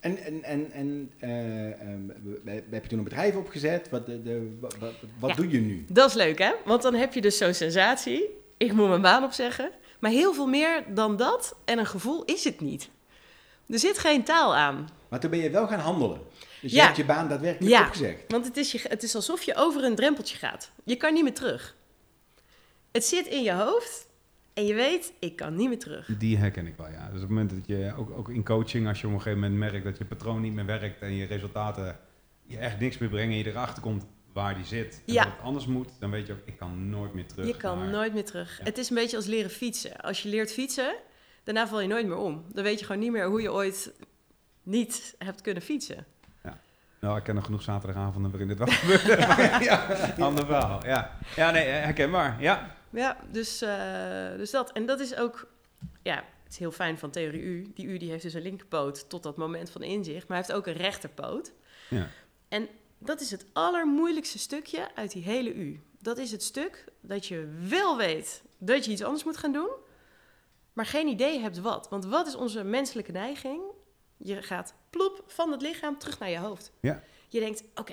En, 0.00 0.16
en, 0.16 0.42
en, 0.42 0.70
en 0.72 1.12
eh, 1.18 1.80
ehm, 1.80 2.08
heb 2.70 2.82
je 2.82 2.88
toen 2.88 2.98
een 2.98 3.04
bedrijf 3.04 3.36
opgezet? 3.36 3.90
Wat, 3.90 4.06
de, 4.06 4.22
de, 4.22 4.56
wat, 4.60 4.78
wat, 4.78 4.92
wat 5.18 5.30
Ja. 5.30 5.36
doe 5.36 5.50
je 5.50 5.60
nu? 5.60 5.84
Dat 5.88 6.08
is 6.08 6.14
leuk, 6.14 6.38
hè? 6.38 6.52
Want 6.64 6.82
dan 6.82 6.94
heb 6.94 7.14
je 7.14 7.20
dus 7.20 7.36
zo'n 7.38 7.54
sensatie. 7.54 8.24
Ik 8.56 8.72
moet 8.72 8.88
mijn 8.88 9.02
baan 9.02 9.24
opzeggen. 9.24 9.70
Maar 9.98 10.10
heel 10.10 10.34
veel 10.34 10.46
meer 10.46 10.84
dan 10.94 11.16
dat 11.16 11.56
en 11.64 11.78
een 11.78 11.86
gevoel 11.86 12.24
is 12.24 12.44
het 12.44 12.60
niet. 12.60 12.88
Er 13.68 13.78
zit 13.78 13.98
geen 13.98 14.24
taal 14.24 14.56
aan. 14.56 14.88
Maar 15.08 15.20
toen 15.20 15.30
ben 15.30 15.38
je 15.38 15.50
wel 15.50 15.66
gaan 15.66 15.78
handelen. 15.80 16.20
Dus 16.60 16.72
je 16.72 16.80
hebt 16.80 16.96
je 16.96 17.04
baan 17.04 17.28
daadwerkelijk 17.28 17.72
Ja. 17.74 17.80
opgezegd. 17.82 18.24
Want 18.28 18.44
het 18.44 18.56
is, 18.56 18.72
je, 18.72 18.80
het 18.88 19.02
is 19.02 19.14
alsof 19.14 19.42
je 19.42 19.54
over 19.54 19.84
een 19.84 19.94
drempeltje 19.94 20.36
gaat. 20.36 20.70
Je 20.84 20.96
kan 20.96 21.14
niet 21.14 21.22
meer 21.22 21.34
terug. 21.34 21.76
Het 22.92 23.04
zit 23.04 23.26
in 23.26 23.42
je 23.42 23.52
hoofd 23.52 24.06
en 24.54 24.66
je 24.66 24.74
weet, 24.74 25.12
ik 25.18 25.36
kan 25.36 25.56
niet 25.56 25.68
meer 25.68 25.78
terug. 25.78 26.08
Die 26.18 26.36
herken 26.36 26.66
ik 26.66 26.74
wel, 26.76 26.88
ja. 26.88 27.04
Dus 27.06 27.14
op 27.14 27.20
het 27.20 27.28
moment 27.28 27.50
dat 27.50 27.66
je, 27.66 27.92
ook, 27.96 28.10
ook 28.18 28.28
in 28.28 28.44
coaching, 28.44 28.88
als 28.88 29.00
je 29.00 29.06
op 29.06 29.12
een 29.12 29.20
gegeven 29.20 29.40
moment 29.50 29.58
merkt 29.72 29.84
dat 29.84 29.98
je 29.98 30.04
patroon 30.04 30.40
niet 30.40 30.52
meer 30.52 30.66
werkt 30.66 31.02
en 31.02 31.14
je 31.14 31.26
resultaten 31.26 31.98
je 32.46 32.58
echt 32.58 32.80
niks 32.80 32.98
meer 32.98 33.08
brengen 33.08 33.32
en 33.32 33.38
je 33.38 33.46
erachter 33.46 33.82
komt 33.82 34.06
waar 34.38 34.54
die 34.54 34.64
zit 34.64 35.02
en 35.06 35.12
Ja. 35.12 35.22
dat 35.24 35.32
het 35.32 35.42
anders 35.42 35.66
moet, 35.66 35.90
dan 36.00 36.10
weet 36.10 36.26
je 36.26 36.32
ook, 36.32 36.38
ik 36.44 36.56
kan 36.56 36.88
nooit 36.90 37.14
meer 37.14 37.26
terug. 37.26 37.46
Je 37.46 37.56
kan 37.56 37.78
naar- 37.78 37.88
nooit 37.88 38.14
meer 38.14 38.24
terug. 38.24 38.58
Ja. 38.58 38.64
Het 38.64 38.78
is 38.78 38.88
een 38.90 38.96
beetje 38.96 39.16
als 39.16 39.26
leren 39.26 39.50
fietsen. 39.50 39.96
Als 40.00 40.22
je 40.22 40.28
leert 40.28 40.52
fietsen, 40.52 40.94
daarna 41.44 41.68
val 41.68 41.80
je 41.80 41.88
nooit 41.88 42.06
meer 42.06 42.16
om. 42.16 42.44
Dan 42.52 42.64
weet 42.64 42.78
je 42.78 42.84
gewoon 42.86 43.00
niet 43.00 43.10
meer 43.12 43.26
hoe 43.26 43.42
je 43.42 43.52
ooit 43.52 43.92
niet 44.62 45.14
hebt 45.18 45.40
kunnen 45.40 45.62
fietsen. 45.62 46.06
Nou, 47.00 47.18
ik 47.18 47.24
ken 47.24 47.34
nog 47.34 47.44
genoeg 47.44 47.62
zaterdagavonden 47.62 48.30
waarin 48.30 48.48
dit 48.48 48.58
wel 48.58 48.66
gebeurt. 48.80 49.62
Ja, 49.64 49.86
ander 50.18 50.46
verhaal. 50.46 50.86
Ja. 50.86 51.18
ja, 51.36 51.50
nee, 51.50 51.64
herkenbaar. 51.64 52.42
Ja. 52.42 52.74
Ja, 52.90 53.16
dus, 53.30 53.62
eh, 53.62 54.36
dus 54.36 54.50
dat. 54.50 54.72
En 54.72 54.86
dat 54.86 55.00
is 55.00 55.16
ook, 55.16 55.48
ja, 56.02 56.14
het 56.16 56.52
is 56.52 56.58
heel 56.58 56.70
fijn 56.72 56.98
van 56.98 57.10
Theorie 57.10 57.40
U. 57.42 57.72
Die 57.74 57.86
U 57.86 57.96
die 57.98 58.10
heeft 58.10 58.22
dus 58.22 58.34
een 58.34 58.42
linkerpoot 58.42 59.08
tot 59.08 59.22
dat 59.22 59.36
moment 59.36 59.70
van 59.70 59.82
inzicht, 59.82 60.28
maar 60.28 60.36
hij 60.38 60.46
heeft 60.46 60.58
ook 60.58 60.66
een 60.66 60.82
rechterpoot. 60.82 61.52
Ja. 61.88 62.06
En 62.48 62.68
dat 62.98 63.20
is 63.20 63.30
het 63.30 63.46
allermoeilijkste 63.52 64.38
stukje 64.38 64.94
uit 64.94 65.12
die 65.12 65.22
hele 65.22 65.54
U. 65.54 65.80
Dat 66.00 66.18
is 66.18 66.30
het 66.30 66.42
stuk 66.42 66.84
dat 67.00 67.26
je 67.26 67.48
wel 67.68 67.96
weet 67.96 68.42
dat 68.58 68.84
je 68.84 68.90
iets 68.90 69.02
anders 69.02 69.24
moet 69.24 69.36
gaan 69.36 69.52
doen, 69.52 69.70
maar 70.72 70.86
geen 70.86 71.08
idee 71.08 71.40
hebt 71.40 71.60
wat. 71.60 71.88
Want 71.88 72.04
wat 72.04 72.26
is 72.26 72.34
onze 72.34 72.64
menselijke 72.64 73.12
neiging? 73.12 73.62
Je 74.16 74.42
gaat 74.42 74.74
plop 74.90 75.22
van 75.26 75.50
het 75.50 75.62
lichaam 75.62 75.98
terug 75.98 76.18
naar 76.18 76.30
je 76.30 76.38
hoofd. 76.38 76.72
Ja. 76.80 77.02
Je 77.28 77.40
denkt, 77.40 77.64
oké, 77.74 77.92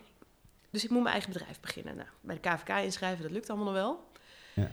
dus 0.69 0.83
ik 0.83 0.89
moet 0.89 1.01
mijn 1.01 1.13
eigen 1.13 1.33
bedrijf 1.33 1.59
beginnen. 1.59 1.95
Nou, 1.95 2.07
bij 2.21 2.39
de 2.41 2.49
KVK 2.49 2.83
inschrijven, 2.83 3.23
dat 3.23 3.31
lukt 3.31 3.49
allemaal 3.49 3.73
nog 3.73 3.75
wel. 3.75 4.07
Ja. 4.53 4.71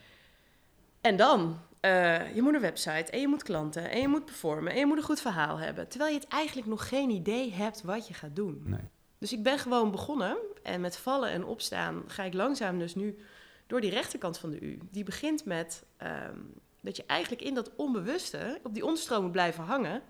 En 1.01 1.17
dan, 1.17 1.61
eh, 1.81 2.35
je 2.35 2.43
moet 2.43 2.55
een 2.55 2.61
website 2.61 3.11
en 3.11 3.21
je 3.21 3.29
moet 3.29 3.43
klanten 3.43 3.91
en 3.91 4.01
je 4.01 4.09
moet 4.09 4.25
performen 4.25 4.73
en 4.73 4.79
je 4.79 4.87
moet 4.87 4.97
een 4.97 5.03
goed 5.03 5.21
verhaal 5.21 5.59
hebben. 5.59 5.89
Terwijl 5.89 6.13
je 6.13 6.19
het 6.19 6.29
eigenlijk 6.29 6.69
nog 6.69 6.89
geen 6.89 7.11
idee 7.11 7.53
hebt 7.53 7.83
wat 7.83 8.09
je 8.09 8.15
gaat 8.15 8.37
doen. 8.37 8.63
Nee. 8.65 8.81
Dus 9.23 9.33
ik 9.33 9.43
ben 9.43 9.59
gewoon 9.59 9.91
begonnen 9.91 10.37
en 10.63 10.81
met 10.81 10.97
vallen 10.97 11.31
en 11.31 11.45
opstaan 11.45 12.03
ga 12.07 12.23
ik 12.23 12.35
langzaam 12.35 12.79
dus 12.79 12.95
nu 12.95 13.19
door 13.67 13.81
die 13.81 13.91
rechterkant 13.91 14.39
van 14.39 14.51
de 14.51 14.61
U. 14.61 14.79
Die 14.91 15.05
begint 15.05 15.45
met 15.45 15.85
ehm, 15.97 16.39
dat 16.81 16.97
je 16.97 17.05
eigenlijk 17.07 17.43
in 17.43 17.55
dat 17.55 17.71
onbewuste, 17.77 18.61
op 18.63 18.75
die 18.75 18.85
onderstroom 18.85 19.23
moet 19.23 19.33
blijven 19.33 19.65
hangen. 19.65 20.03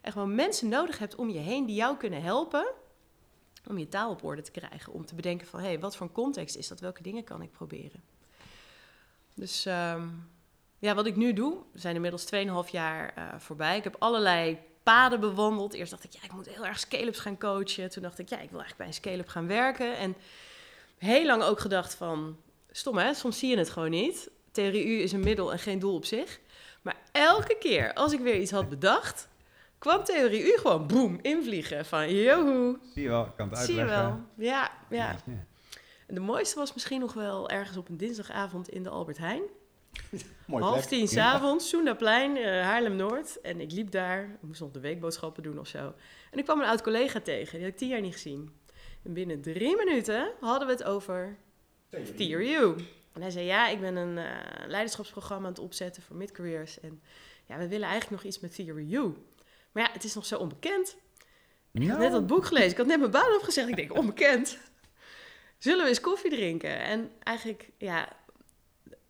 En 0.00 0.12
gewoon 0.12 0.34
mensen 0.34 0.68
nodig 0.68 0.98
hebt 0.98 1.14
om 1.14 1.30
je 1.30 1.38
heen 1.38 1.66
die 1.66 1.74
jou 1.74 1.96
kunnen 1.96 2.22
helpen 2.22 2.72
om 3.68 3.78
je 3.78 3.88
taal 3.88 4.10
op 4.10 4.24
orde 4.24 4.42
te 4.42 4.50
krijgen. 4.50 4.92
Om 4.92 5.06
te 5.06 5.14
bedenken 5.14 5.46
van, 5.46 5.60
hé, 5.60 5.66
hey, 5.66 5.80
wat 5.80 5.96
voor 5.96 6.06
een 6.06 6.12
context 6.12 6.56
is 6.56 6.68
dat? 6.68 6.80
Welke 6.80 7.02
dingen 7.02 7.24
kan 7.24 7.42
ik 7.42 7.52
proberen? 7.52 8.02
Dus 9.34 9.66
ehm, 9.66 10.08
ja, 10.78 10.94
wat 10.94 11.06
ik 11.06 11.16
nu 11.16 11.32
doe, 11.32 11.62
zijn 11.74 11.94
inmiddels 11.94 12.26
2,5 12.66 12.70
jaar 12.70 13.14
eh, 13.14 13.38
voorbij. 13.38 13.76
Ik 13.76 13.84
heb 13.84 13.96
allerlei 13.98 14.58
paden 14.88 15.20
bewandeld. 15.20 15.74
Eerst 15.74 15.90
dacht 15.90 16.04
ik, 16.04 16.12
ja, 16.12 16.20
ik 16.22 16.32
moet 16.32 16.48
heel 16.48 16.66
erg 16.66 16.78
scale-ups 16.78 17.18
gaan 17.18 17.38
coachen. 17.38 17.90
Toen 17.90 18.02
dacht 18.02 18.18
ik, 18.18 18.28
ja, 18.28 18.38
ik 18.38 18.50
wil 18.50 18.60
eigenlijk 18.60 18.76
bij 18.76 18.86
een 18.86 18.92
scale-up 18.92 19.28
gaan 19.28 19.46
werken. 19.46 19.96
En 19.96 20.16
heel 20.98 21.26
lang 21.26 21.42
ook 21.42 21.60
gedacht 21.60 21.94
van, 21.94 22.36
stom 22.70 22.98
hè, 22.98 23.14
soms 23.14 23.38
zie 23.38 23.50
je 23.50 23.56
het 23.58 23.70
gewoon 23.70 23.90
niet. 23.90 24.30
Theorie 24.52 24.86
U 24.86 25.02
is 25.02 25.12
een 25.12 25.20
middel 25.20 25.52
en 25.52 25.58
geen 25.58 25.78
doel 25.78 25.94
op 25.94 26.04
zich. 26.04 26.40
Maar 26.82 26.96
elke 27.12 27.56
keer 27.60 27.92
als 27.94 28.12
ik 28.12 28.20
weer 28.20 28.40
iets 28.40 28.50
had 28.50 28.68
bedacht, 28.68 29.28
kwam 29.78 30.04
Theorie 30.04 30.52
U 30.52 30.58
gewoon 30.58 30.86
boem, 30.86 31.18
invliegen. 31.22 31.86
Van, 31.86 32.14
joehoe, 32.14 32.78
Zie 32.94 33.02
je 33.02 33.08
wel, 33.08 33.24
ik 33.24 33.36
kan 33.36 33.48
het 33.48 33.58
zie 33.58 33.74
je 33.74 33.80
uitleggen. 33.80 34.26
wel. 34.36 34.46
Ja, 34.46 34.70
ja. 34.90 35.16
Ja. 35.26 35.44
En 36.06 36.14
de 36.14 36.20
mooiste 36.20 36.58
was 36.58 36.74
misschien 36.74 37.00
nog 37.00 37.12
wel 37.12 37.50
ergens 37.50 37.76
op 37.76 37.88
een 37.88 37.96
dinsdagavond 37.96 38.68
in 38.68 38.82
de 38.82 38.88
Albert 38.88 39.18
Heijn. 39.18 39.42
Mooi 40.46 40.62
Half 40.62 40.76
plek. 40.76 40.88
tien 40.88 41.08
s'avonds, 41.08 41.68
Soendaplein, 41.68 42.36
eh 42.36 42.62
Haarlem-Noord. 42.62 43.40
En 43.40 43.60
ik 43.60 43.72
liep 43.72 43.90
daar, 43.90 44.22
ik 44.22 44.42
moest 44.42 44.60
nog 44.60 44.70
de 44.70 44.80
weekboodschappen 44.80 45.42
doen 45.42 45.58
of 45.58 45.66
zo. 45.66 45.94
En 46.30 46.38
ik 46.38 46.44
kwam 46.44 46.60
een 46.60 46.66
oud 46.66 46.82
collega 46.82 47.20
tegen, 47.20 47.52
die 47.52 47.62
had 47.62 47.72
ik 47.72 47.76
tien 47.76 47.88
jaar 47.88 48.00
niet 48.00 48.12
gezien. 48.12 48.50
En 49.02 49.12
binnen 49.12 49.40
drie 49.40 49.76
minuten 49.76 50.32
hadden 50.40 50.66
we 50.66 50.72
het 50.72 50.84
over 50.84 51.36
Theory 52.16 52.54
U. 52.54 52.74
En 53.12 53.20
hij 53.20 53.30
zei, 53.30 53.44
ja, 53.44 53.68
ik 53.68 53.80
ben 53.80 53.96
een 53.96 54.18
eh, 54.18 54.68
leiderschapsprogramma 54.68 55.46
aan 55.46 55.52
het 55.52 55.62
opzetten 55.62 56.02
voor 56.02 56.16
mid-careers. 56.16 56.80
En 56.80 57.02
ja, 57.46 57.58
we 57.58 57.68
willen 57.68 57.88
eigenlijk 57.88 58.22
nog 58.22 58.32
iets 58.32 58.40
met 58.40 58.54
Theory 58.54 58.94
U. 58.94 59.14
Maar 59.72 59.82
ja, 59.82 59.92
het 59.92 60.04
is 60.04 60.14
nog 60.14 60.26
zo 60.26 60.38
onbekend. 60.38 60.96
Ik 61.72 61.88
had 61.88 61.98
net 61.98 62.12
dat 62.12 62.26
boek 62.26 62.44
gelezen. 62.44 62.70
Ik 62.70 62.76
had 62.76 62.86
net 62.86 62.98
mijn 62.98 63.10
baan 63.10 63.34
opgezegd. 63.34 63.68
Ik 63.68 63.76
denk, 63.76 63.96
onbekend. 63.96 64.58
Zullen 65.58 65.82
we 65.82 65.88
eens 65.88 66.00
koffie 66.00 66.30
drinken? 66.30 66.80
En 66.80 67.10
eigenlijk, 67.22 67.70
ja, 67.78 68.08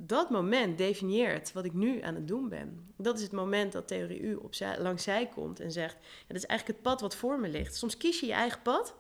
dat 0.00 0.30
moment 0.30 0.78
definieert 0.78 1.52
wat 1.52 1.64
ik 1.64 1.72
nu 1.72 2.02
aan 2.02 2.14
het 2.14 2.28
doen 2.28 2.48
ben. 2.48 2.92
Dat 2.96 3.16
is 3.16 3.22
het 3.22 3.32
moment 3.32 3.72
dat 3.72 3.88
Theorie 3.88 4.20
U 4.20 4.34
op 4.34 4.54
zij, 4.54 4.80
langs 4.80 5.02
zij 5.02 5.26
komt 5.26 5.60
en 5.60 5.72
zegt... 5.72 5.96
Ja, 6.00 6.24
dat 6.26 6.36
is 6.36 6.46
eigenlijk 6.46 6.78
het 6.78 6.88
pad 6.88 7.00
wat 7.00 7.16
voor 7.16 7.40
me 7.40 7.48
ligt. 7.48 7.74
Soms 7.74 7.96
kies 7.96 8.20
je 8.20 8.26
je 8.26 8.32
eigen 8.32 8.62
pad... 8.62 8.94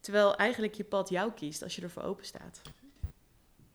terwijl 0.00 0.36
eigenlijk 0.36 0.74
je 0.74 0.84
pad 0.84 1.08
jou 1.08 1.32
kiest 1.32 1.62
als 1.62 1.76
je 1.76 1.82
ervoor 1.82 2.02
open 2.02 2.24
staat. 2.24 2.60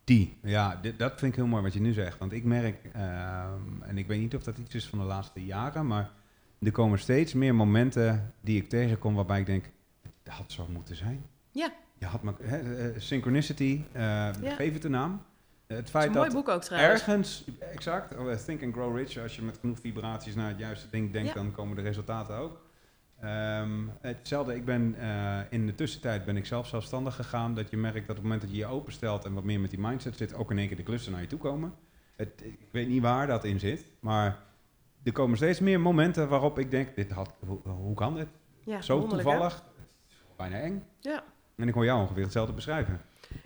Die. 0.03 0.37
Ja, 0.41 0.75
dit, 0.75 0.99
dat 0.99 1.19
vind 1.19 1.31
ik 1.31 1.35
heel 1.35 1.47
mooi 1.47 1.63
wat 1.63 1.73
je 1.73 1.81
nu 1.81 1.93
zegt. 1.93 2.17
Want 2.17 2.31
ik 2.31 2.43
merk, 2.43 2.85
ehm, 2.93 3.81
en 3.81 3.97
ik 3.97 4.07
weet 4.07 4.19
niet 4.19 4.35
of 4.35 4.43
dat 4.43 4.57
iets 4.57 4.75
is 4.75 4.87
van 4.87 4.99
de 4.99 5.05
laatste 5.05 5.45
jaren, 5.45 5.87
maar 5.87 6.11
er 6.59 6.71
komen 6.71 6.99
steeds 6.99 7.33
meer 7.33 7.55
momenten 7.55 8.33
die 8.41 8.61
ik 8.61 8.69
tegenkom 8.69 9.15
waarbij 9.15 9.39
ik 9.39 9.45
denk, 9.45 9.65
dat 10.23 10.33
had 10.33 10.51
zo 10.51 10.67
moeten 10.67 10.95
zijn. 10.95 11.25
Ja. 11.51 11.73
Je 11.97 12.05
had 12.05 12.23
maar, 12.23 12.33
hè, 12.41 12.89
eh, 12.89 12.99
synchronicity, 12.99 13.83
eh, 13.91 14.29
geef 14.41 14.73
het 14.73 14.83
een 14.83 14.91
naam. 14.91 15.21
Het 15.73 15.89
feit 15.89 16.13
mooi 16.13 16.25
dat 16.25 16.33
boek 16.33 16.49
ook 16.49 16.61
trouwens. 16.61 17.01
ergens, 17.01 17.43
exact, 17.59 18.17
oh, 18.17 18.33
Think 18.33 18.63
and 18.63 18.73
Grow 18.73 18.97
Rich, 18.97 19.17
als 19.17 19.35
je 19.35 19.41
met 19.41 19.57
genoeg 19.59 19.79
vibraties 19.79 20.35
naar 20.35 20.49
het 20.49 20.59
juiste 20.59 20.89
ding 20.89 21.11
denkt, 21.11 21.27
Ja. 21.27 21.33
dan 21.33 21.51
komen 21.51 21.75
de 21.75 21.81
resultaten 21.81 22.35
ook. 22.35 22.61
Ehm, 23.21 23.71
hetzelfde, 24.01 24.55
ik 24.55 24.65
ben 24.65 24.95
eh, 24.99 25.39
in 25.49 25.65
de 25.65 25.75
tussentijd 25.75 26.25
ben 26.25 26.37
ik 26.37 26.45
zelf 26.45 26.67
zelfstandig 26.67 27.15
gegaan. 27.15 27.53
Dat 27.55 27.69
je 27.69 27.77
merkt 27.77 27.99
dat 27.99 28.09
op 28.09 28.15
het 28.15 28.23
moment 28.23 28.41
dat 28.41 28.51
je 28.51 28.57
je 28.57 28.65
openstelt 28.65 29.25
en 29.25 29.33
wat 29.33 29.43
meer 29.43 29.59
met 29.59 29.69
die 29.69 29.79
mindset 29.79 30.17
zit, 30.17 30.33
ook 30.33 30.51
in 30.51 30.57
één 30.57 30.67
keer 30.67 30.77
de 30.77 30.83
klussen 30.83 31.11
naar 31.11 31.21
je 31.21 31.27
toe 31.27 31.39
komen. 31.39 31.73
Het, 32.15 32.41
ik 32.43 32.67
weet 32.71 32.87
niet 32.87 33.01
waar 33.01 33.27
dat 33.27 33.43
in 33.43 33.59
zit, 33.59 33.85
maar 33.99 34.39
er 35.03 35.11
komen 35.11 35.37
steeds 35.37 35.59
meer 35.59 35.79
momenten 35.79 36.27
waarop 36.29 36.59
ik 36.59 36.71
denk, 36.71 36.95
dit 36.95 37.11
had, 37.11 37.33
hoe, 37.45 37.59
hoe 37.63 37.95
kan 37.95 38.15
dit? 38.15 38.27
Ja, 38.63 38.81
Zo 38.81 39.01
hè? 39.01 39.07
toevallig, 39.09 39.63
bijna 40.37 40.55
eng. 40.59 40.83
Ja. 40.99 41.23
En 41.55 41.67
ik 41.67 41.73
hoor 41.73 41.85
jou 41.85 42.01
ongeveer 42.01 42.23
hetzelfde 42.23 42.53
beschrijven. 42.53 43.01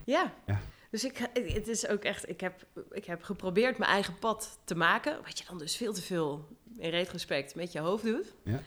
Ja. 0.06 0.32
Ja. 0.46 0.60
Dus 0.94 1.04
ik, 1.04 1.18
het 1.34 1.68
is 1.68 1.88
ook 1.88 2.04
echt, 2.04 2.30
ik 2.30 2.42
heb, 2.42 2.66
ik 2.92 3.06
heb 3.06 3.24
geprobeerd 3.24 3.78
mijn 3.78 3.92
eigen 3.92 4.20
pad 4.20 4.60
te 4.64 4.76
maken. 4.76 5.18
Wat 5.24 5.38
je 5.38 5.46
dan 5.48 5.58
dus 5.58 5.76
veel 5.76 5.94
te 5.94 6.02
veel 6.02 6.48
in 6.78 6.90
retrospect 6.90 7.56
met 7.56 7.72
je 7.72 7.80
hoofd 7.80 8.04
doet. 8.04 8.34
Ja. 8.44 8.62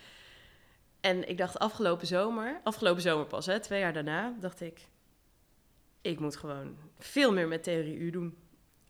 En 1.00 1.28
ik 1.28 1.38
dacht 1.38 1.58
afgelopen 1.58 2.06
zomer, 2.06 2.60
afgelopen 2.64 3.02
zomer 3.02 3.26
pas, 3.26 3.46
hè, 3.46 3.60
twee 3.60 3.80
jaar 3.80 3.92
daarna, 3.92 4.36
dacht 4.40 4.60
ik, 4.60 4.80
ik 6.00 6.20
moet 6.20 6.36
gewoon 6.36 6.76
veel 6.98 7.32
meer 7.32 7.48
met 7.48 7.62
theorie 7.62 7.96
U 7.96 8.10
doen. 8.10 8.36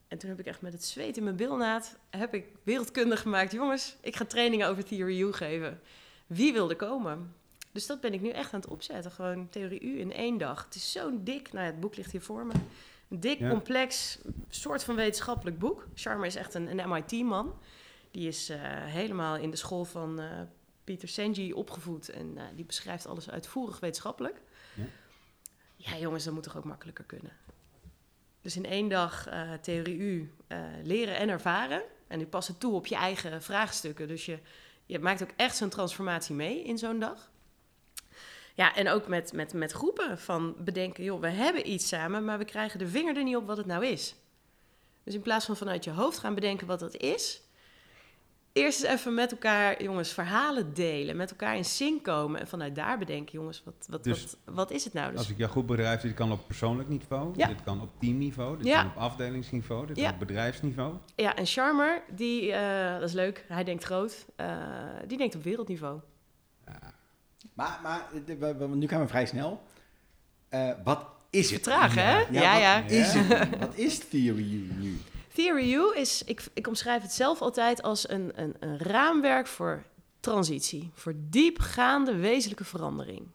En 0.09 0.19
toen 0.19 0.31
heb 0.31 0.41
ik 0.41 0.47
echt 0.47 0.61
met 0.61 0.73
het 0.73 0.85
zweet 0.85 1.17
in 1.17 1.25
mijn 1.25 1.37
bilnaad, 1.37 1.99
heb 2.11 2.35
ik 2.35 2.47
wereldkunde 2.63 3.17
gemaakt. 3.17 3.53
Jongens, 3.53 3.97
ik 4.01 4.17
ga 4.17 4.25
trainingen 4.25 4.69
over 4.69 4.85
Theory 4.85 5.21
U 5.21 5.33
geven. 5.33 5.81
Wie 6.27 6.53
wil 6.53 6.71
er 6.71 6.77
komen? 6.77 7.35
Dus 7.73 7.87
dat 7.87 8.01
ben 8.01 8.13
ik 8.13 8.21
nu 8.21 8.31
echt 8.31 8.53
aan 8.53 8.61
het 8.61 8.69
opzetten. 8.69 9.11
Gewoon 9.11 9.49
Theorie 9.49 9.83
U 9.83 9.99
in 9.99 10.13
één 10.13 10.39
dag. 10.39 10.65
Het 10.65 10.75
is 10.75 10.93
zo 10.93 11.11
dik. 11.23 11.53
Nou 11.53 11.65
ja, 11.65 11.71
het 11.71 11.81
boek 11.81 11.97
ligt 11.97 12.13
hier 12.13 12.23
voor 12.23 12.47
me. 12.47 12.53
Een 13.09 13.21
dik, 13.21 13.39
Ja. 13.39 13.49
complex, 13.51 14.19
soort 14.49 14.85
van 14.85 14.95
wetenschappelijk 14.95 15.59
boek. 15.59 15.87
Sharma 15.95 16.25
is 16.27 16.35
echt 16.37 16.55
een, 16.55 16.79
een 16.79 16.89
MIT-man. 16.89 17.59
Die 18.11 18.29
is 18.29 18.49
eh, 18.49 18.59
helemaal 18.85 19.37
in 19.37 19.51
de 19.51 19.57
school 19.57 19.85
van 19.85 20.21
eh 20.21 20.41
Peter 20.85 21.09
Senji 21.09 21.53
opgevoed. 21.53 22.09
En 22.09 22.39
eh, 22.39 22.45
die 22.55 22.65
beschrijft 22.65 23.07
alles 23.07 23.31
uitvoerig 23.31 23.81
wetenschappelijk. 23.81 24.41
Ja. 24.75 24.85
Ja, 25.77 25.97
jongens, 25.99 26.25
dat 26.25 26.35
moet 26.35 26.43
toch 26.43 26.57
ook 26.57 26.65
makkelijker 26.65 27.05
kunnen. 27.05 27.33
Dus 28.41 28.57
in 28.57 28.65
één 28.65 28.89
dag 28.89 29.29
theorie 29.63 29.97
U 29.99 30.33
leren 30.83 31.17
en 31.17 31.29
ervaren. 31.29 31.83
En 32.07 32.19
die 32.19 32.27
passen 32.27 32.59
toe 32.59 32.75
op 32.75 32.87
je 32.87 32.95
eigen 32.95 33.43
vraagstukken. 33.43 34.09
Dus 34.09 34.27
je, 34.27 34.39
je 34.87 34.99
maakt 34.99 35.23
ook 35.23 35.31
echt 35.37 35.57
zo'n 35.57 35.69
transformatie 35.69 36.35
mee 36.35 36.65
in 36.65 36.79
zo'n 36.79 36.99
dag. 36.99 37.31
Ja, 38.57 38.75
en 38.75 38.89
ook 38.89 39.09
met, 39.09 39.33
met, 39.33 39.53
met 39.53 39.73
groepen 39.73 40.19
van 40.19 40.55
bedenken, 40.59 41.05
joh, 41.05 41.21
we 41.21 41.29
hebben 41.29 41.71
iets 41.71 41.89
samen, 41.89 42.25
maar 42.25 42.39
we 42.39 42.45
krijgen 42.45 42.79
de 42.79 42.89
vinger 42.89 43.17
er 43.17 43.23
niet 43.25 43.37
op 43.37 43.47
wat 43.47 43.57
het 43.57 43.67
nou 43.67 43.87
is. 43.87 44.15
Dus 45.05 45.15
in 45.15 45.21
plaats 45.23 45.47
van 45.47 45.57
vanuit 45.57 45.85
je 45.85 45.91
hoofd 45.91 46.19
gaan 46.19 46.35
bedenken 46.35 46.67
wat 46.67 46.79
dat 46.81 46.97
is, 46.97 47.41
eerst 48.53 48.83
eens 48.85 48.93
even 48.93 49.15
met 49.15 49.31
elkaar, 49.33 49.83
jongens, 49.83 50.13
verhalen 50.13 50.75
delen, 50.75 51.17
met 51.17 51.31
elkaar 51.31 51.57
in 51.57 51.65
sync 51.65 52.03
komen 52.05 52.41
en 52.41 52.47
vanuit 52.49 52.75
daar 52.75 52.99
bedenken, 52.99 53.33
jongens, 53.33 53.63
wat, 53.65 53.87
wat, 53.89 54.05
Dus 54.05 54.23
wat, 54.45 54.55
wat 54.55 54.71
is 54.71 54.85
het 54.85 54.93
nou? 54.93 55.11
Dus 55.11 55.19
Als 55.19 55.29
ik 55.31 55.39
jou 55.39 55.51
goed 55.51 55.67
begrijp, 55.67 56.01
dit 56.01 56.15
kan 56.15 56.33
op 56.33 56.47
persoonlijk 56.47 56.89
niveau, 56.89 57.33
Ja. 57.37 57.47
dit 57.47 57.63
kan 57.65 57.81
op 57.81 57.89
teamniveau, 58.01 58.57
dit 58.57 58.67
Ja. 58.67 58.83
kan 58.83 58.91
op 58.91 58.97
afdelingsniveau, 58.97 59.87
dit 59.87 59.97
Ja. 59.97 60.05
kan 60.05 60.13
op 60.13 60.19
bedrijfsniveau. 60.19 60.95
Ja, 61.17 61.37
en 61.37 61.47
Charmer, 61.47 62.03
die, 62.15 62.53
eh, 62.53 62.93
dat 62.99 63.09
is 63.09 63.15
leuk, 63.15 63.45
hij 63.49 63.65
denkt 63.65 63.85
groot, 63.85 64.27
eh, 64.37 64.57
die 65.07 65.19
denkt 65.19 65.35
op 65.35 65.43
wereldniveau. 65.43 66.01
Maar, 67.55 67.81
maar 67.83 68.07
nu 68.77 68.89
gaan 68.89 69.01
we 69.01 69.09
vrij 69.09 69.27
snel. 69.27 69.63
Eh, 70.49 70.71
wat 70.85 71.07
is 71.31 71.51
het? 71.51 71.63
Vertragen, 71.63 72.07
hè? 72.07 72.19
Ja, 72.19 72.53
wat 72.53 72.61
ja. 72.61 72.83
is 72.85 73.13
het? 73.13 73.51
nu? 73.51 73.59
Wat 73.59 73.75
is 73.75 73.99
Theory 73.99 74.53
U 74.53 74.73
nu? 74.79 75.01
Theory 75.33 75.73
U 75.73 75.95
is, 75.95 76.23
ik, 76.25 76.45
ik 76.55 76.67
omschrijf 76.67 77.03
het 77.03 77.13
zelf 77.13 77.41
altijd 77.41 77.83
als 77.83 78.09
een, 78.09 78.33
een, 78.35 78.55
een 78.61 78.79
raamwerk 78.79 79.47
voor 79.47 79.85
transitie, 80.21 80.91
voor 80.95 81.15
diepgaande 81.17 82.17
wezenlijke 82.17 82.65
verandering. 82.65 83.27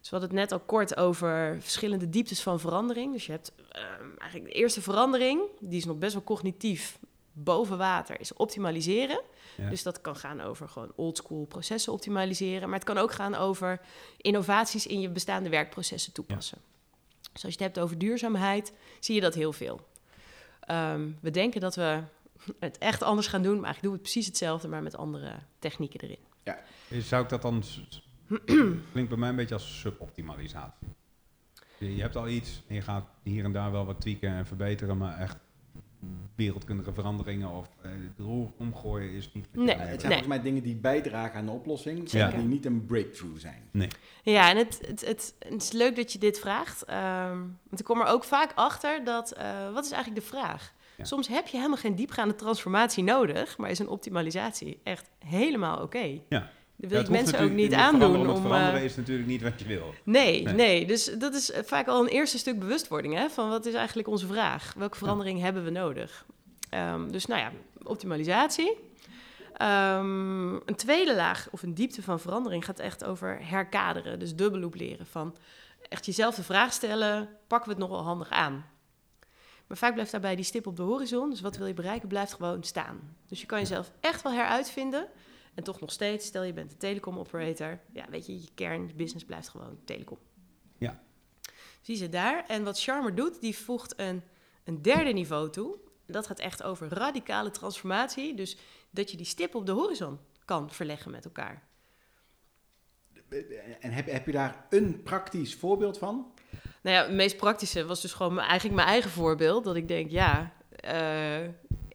Dus 0.00 0.10
we 0.10 0.16
hadden 0.16 0.28
het 0.28 0.50
net 0.50 0.52
al 0.52 0.66
kort 0.66 0.96
over 0.96 1.56
verschillende 1.60 2.08
dieptes 2.08 2.42
van 2.42 2.60
verandering. 2.60 3.12
Dus 3.12 3.26
je 3.26 3.32
hebt 3.32 3.52
ehm, 3.70 4.08
eigenlijk 4.18 4.52
de 4.52 4.58
eerste 4.58 4.82
verandering, 4.82 5.40
die 5.60 5.78
is 5.78 5.84
nog 5.84 5.98
best 5.98 6.12
wel 6.12 6.24
cognitief 6.24 6.98
boven 7.32 7.78
water, 7.78 8.20
is 8.20 8.32
optimaliseren. 8.32 9.20
Ja. 9.58 9.68
Dus 9.70 9.82
dat 9.82 10.00
kan 10.00 10.16
gaan 10.16 10.40
over 10.40 10.68
gewoon 10.68 10.92
oldschool 10.96 11.44
processen 11.44 11.92
optimaliseren. 11.92 12.68
Maar 12.68 12.78
het 12.78 12.88
kan 12.88 12.98
ook 12.98 13.12
gaan 13.12 13.34
over 13.34 13.80
innovaties 14.16 14.86
in 14.86 15.00
je 15.00 15.08
bestaande 15.08 15.48
werkprocessen 15.48 16.12
toepassen. 16.12 16.58
Dus 17.32 17.44
als 17.44 17.54
je 17.54 17.64
het 17.64 17.74
hebt 17.74 17.78
over 17.78 17.98
duurzaamheid, 17.98 18.72
zie 19.00 19.14
je 19.14 19.20
dat 19.20 19.34
heel 19.34 19.52
veel. 19.52 19.88
Ehm, 20.60 21.08
we 21.20 21.30
denken 21.30 21.60
dat 21.60 21.74
we 21.74 22.02
het 22.58 22.78
echt 22.78 23.02
anders 23.02 23.26
gaan 23.26 23.42
doen, 23.42 23.54
maar 23.54 23.64
eigenlijk 23.64 23.82
doen 23.82 23.92
we 23.92 23.98
het 23.98 24.12
precies 24.12 24.26
hetzelfde, 24.26 24.68
maar 24.68 24.82
met 24.82 24.96
andere 24.96 25.38
technieken 25.58 26.00
erin. 26.00 26.18
Eh, 26.88 27.00
Zou 27.00 27.22
ik 27.22 27.28
dat 27.28 27.42
dan... 27.42 27.62
klinkt 28.92 29.08
bij 29.08 29.18
mij 29.18 29.28
een 29.28 29.36
beetje 29.36 29.54
als 29.54 29.80
suboptimalisatie. 29.80 30.88
Je, 31.78 31.96
je 31.96 32.02
hebt 32.02 32.16
al 32.16 32.28
iets 32.28 32.62
en 32.66 32.74
je 32.74 32.80
gaat 32.80 33.04
hier 33.22 33.44
en 33.44 33.52
daar 33.52 33.72
wel 33.72 33.86
wat 33.86 34.00
tweaken 34.00 34.30
en 34.30 34.46
verbeteren, 34.46 34.96
maar 34.96 35.18
echt 35.18 35.36
wereldkundige 36.34 36.92
veranderingen 36.92 37.50
of 37.50 37.68
eh, 37.82 37.90
het 37.90 38.18
roer 38.18 38.50
omgooien 38.56 39.10
is 39.10 39.32
niet... 39.32 39.46
Nee. 39.52 39.76
Het 39.76 40.00
zijn 40.00 40.12
volgens 40.12 40.26
mij 40.28 40.42
dingen 40.42 40.62
die 40.62 40.76
bijdragen 40.76 41.38
aan 41.38 41.46
de 41.46 41.52
oplossing, 41.52 42.12
maar 42.12 42.36
die 42.36 42.44
niet 42.44 42.66
een 42.66 42.86
breakthrough 42.86 43.38
zijn. 43.40 43.90
Ja, 44.22 44.50
en 44.50 44.56
het, 44.56 44.78
het, 44.86 45.00
het, 45.06 45.34
het 45.38 45.62
is 45.62 45.72
leuk 45.72 45.96
dat 45.96 46.12
je 46.12 46.18
dit 46.18 46.38
vraagt. 46.38 46.84
ehm, 46.84 47.38
want 47.38 47.80
ik 47.80 47.84
kom 47.84 48.00
er 48.00 48.06
ook 48.06 48.24
vaak 48.24 48.52
achter 48.54 49.04
dat, 49.04 49.32
eh, 49.32 49.72
wat 49.72 49.84
is 49.84 49.90
eigenlijk 49.90 50.24
de 50.24 50.30
vraag? 50.30 50.74
Ja. 50.96 51.04
Soms 51.04 51.28
heb 51.28 51.46
je 51.46 51.56
helemaal 51.56 51.78
geen 51.78 51.94
diepgaande 51.94 52.34
transformatie 52.34 53.04
nodig, 53.04 53.56
maar 53.58 53.70
is 53.70 53.78
een 53.78 53.88
optimalisatie 53.88 54.80
echt 54.82 55.10
helemaal 55.18 55.82
oké. 55.82 56.20
Ja. 56.28 56.50
Dat 56.80 56.90
Ja, 56.90 56.96
wil 56.96 57.00
ik 57.00 57.06
hoeft 57.08 57.20
mensen 57.22 57.44
ook 57.44 57.56
niet 57.56 57.74
aandoen 57.74 58.00
veranderen 58.00 58.28
om... 58.28 58.34
Het 58.34 58.44
eh, 58.44 58.50
veranderen 58.50 58.82
is 58.82 58.96
natuurlijk 58.96 59.28
niet 59.28 59.42
wat 59.42 59.60
je 59.60 59.66
wil. 59.66 59.94
Nee, 60.02 60.42
Nee. 60.42 60.54
nee, 60.54 60.86
Dus 60.86 61.04
dat 61.18 61.34
is 61.34 61.52
vaak 61.64 61.86
al 61.86 62.00
een 62.02 62.08
eerste 62.08 62.38
stuk 62.38 62.58
bewustwording. 62.58 63.14
Hè? 63.14 63.28
Van 63.28 63.48
wat 63.48 63.66
is 63.66 63.74
eigenlijk 63.74 64.08
onze 64.08 64.26
vraag? 64.26 64.74
Welke 64.76 64.96
verandering 64.96 65.40
hebben 65.40 65.64
we 65.64 65.70
nodig? 65.70 66.24
Ehm, 66.70 67.08
dus 67.10 67.26
nou 67.26 67.40
ja, 67.40 67.52
optimalisatie. 67.82 68.76
Ehm, 69.56 70.54
een 70.54 70.74
tweede 70.76 71.14
laag 71.14 71.48
of 71.50 71.62
een 71.62 71.74
diepte 71.74 72.02
van 72.02 72.20
verandering 72.20 72.64
gaat 72.64 72.78
echt 72.78 73.04
over 73.04 73.38
herkaderen. 73.42 74.18
Dus 74.18 74.34
dubbelloop 74.34 74.74
leren. 74.74 75.06
Van 75.06 75.36
echt 75.88 76.06
jezelf 76.06 76.34
de 76.34 76.42
vraag 76.42 76.72
stellen, 76.72 77.28
pakken 77.46 77.68
we 77.68 77.74
het 77.74 77.88
nog 77.88 77.98
wel 77.98 78.06
handig 78.06 78.30
aan? 78.30 78.64
Maar 79.66 79.76
vaak 79.76 79.92
blijft 79.92 80.10
daarbij 80.10 80.36
die 80.36 80.44
stip 80.44 80.66
op 80.66 80.76
de 80.76 80.82
horizon. 80.82 81.30
Dus 81.30 81.40
wat 81.40 81.56
wil 81.56 81.66
je 81.66 81.74
bereiken, 81.74 82.08
blijft 82.08 82.32
gewoon 82.32 82.62
staan. 82.62 83.16
Dus 83.28 83.40
je 83.40 83.46
kan 83.46 83.58
jezelf 83.58 83.90
echt 84.00 84.22
wel 84.22 84.32
heruitvinden. 84.32 85.06
En 85.58 85.64
toch 85.64 85.80
nog 85.80 85.92
steeds, 85.92 86.26
stel 86.26 86.42
je 86.42 86.52
bent 86.52 86.72
een 86.72 86.78
telecom 86.78 87.18
operator. 87.18 87.80
Ja, 87.92 88.06
weet 88.10 88.26
je, 88.26 88.40
je 88.40 88.48
kern, 88.54 88.86
je 88.86 88.94
business 88.94 89.24
blijft 89.24 89.48
gewoon 89.48 89.78
telecom. 89.84 90.18
Ja. 90.78 91.02
Zie 91.80 91.96
ze 91.96 92.08
daar. 92.08 92.44
En 92.46 92.64
wat 92.64 92.80
Charmer 92.80 93.14
doet, 93.14 93.40
die 93.40 93.56
voegt 93.56 94.00
een, 94.00 94.22
een 94.64 94.82
derde 94.82 95.12
niveau 95.12 95.50
toe. 95.50 95.78
Dat 96.06 96.26
gaat 96.26 96.38
echt 96.38 96.62
over 96.62 96.88
radicale 96.88 97.50
transformatie. 97.50 98.34
Dus 98.34 98.56
dat 98.90 99.10
je 99.10 99.16
die 99.16 99.26
stip 99.26 99.54
op 99.54 99.66
de 99.66 99.72
horizon 99.72 100.18
kan 100.44 100.70
verleggen 100.70 101.10
met 101.10 101.24
elkaar. 101.24 101.68
En 103.80 103.92
heb, 103.92 104.06
heb 104.06 104.26
je 104.26 104.32
daar 104.32 104.66
een 104.70 105.02
praktisch 105.02 105.54
voorbeeld 105.54 105.98
van? 105.98 106.32
Nou 106.82 106.96
ja, 106.96 107.02
het 107.02 107.12
meest 107.12 107.36
praktische 107.36 107.86
was 107.86 108.00
dus 108.00 108.12
gewoon 108.12 108.38
eigenlijk 108.38 108.74
mijn 108.74 108.88
eigen 108.88 109.10
voorbeeld. 109.10 109.64
Dat 109.64 109.76
ik 109.76 109.88
denk, 109.88 110.10
ja, 110.10 110.52
eh, 110.70 111.48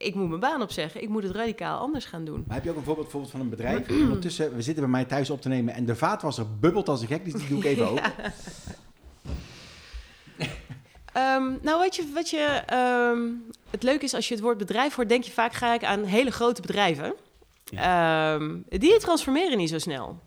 ik 0.06 0.16
moet 0.16 0.28
mijn 0.28 0.40
baan 0.40 0.62
opzeggen. 0.62 1.02
Ik 1.02 1.10
moet 1.10 1.24
het 1.24 1.36
radicaal 1.36 1.80
anders 1.80 2.06
gaan 2.06 2.26
doen. 2.26 2.44
Maar 2.48 2.56
heb 2.56 2.64
je 2.64 2.70
ook 2.70 2.76
een 2.76 2.84
voorbeeld 2.84 3.06
bijvoorbeeld 3.06 3.32
van 3.32 3.42
een 3.42 3.50
bedrijf? 3.50 3.90
Ondertussen, 3.90 4.56
we 4.56 4.62
zitten 4.62 4.84
bij 4.84 4.92
mij 4.92 5.06
thuis 5.06 5.30
op 5.30 5.42
te 5.42 5.48
nemen 5.48 5.74
en 5.74 5.86
de 5.86 5.96
vaatwasser 5.96 6.46
bubbelt 6.60 6.90
als 6.90 7.02
een 7.02 7.08
gek, 7.08 7.24
dus 7.24 7.34
die 7.34 7.48
doe 7.48 7.58
ik 7.58 7.66
even 7.66 7.90
open. 7.92 8.14
Ehm, 11.14 11.52
nou, 11.62 11.80
wat 11.80 11.96
je, 11.96 12.12
wat 12.14 12.30
je 12.30 12.62
ehm, 12.66 13.30
het 13.70 13.84
leuke 13.84 14.04
is 14.04 14.14
als 14.14 14.28
je 14.28 14.34
het 14.34 14.44
woord 14.44 14.58
bedrijf 14.58 14.96
hoort, 14.96 15.10
denk 15.10 15.24
je 15.24 15.32
vaak 15.32 15.54
ga 15.54 15.74
ik 15.74 15.84
aan 15.84 16.04
hele 16.04 16.32
grote 16.32 16.62
bedrijven. 16.62 17.14
Ehm, 17.76 18.58
die 18.70 18.98
transformeren 18.98 19.58
niet 19.58 19.70
zo 19.70 19.78
snel. 19.78 20.20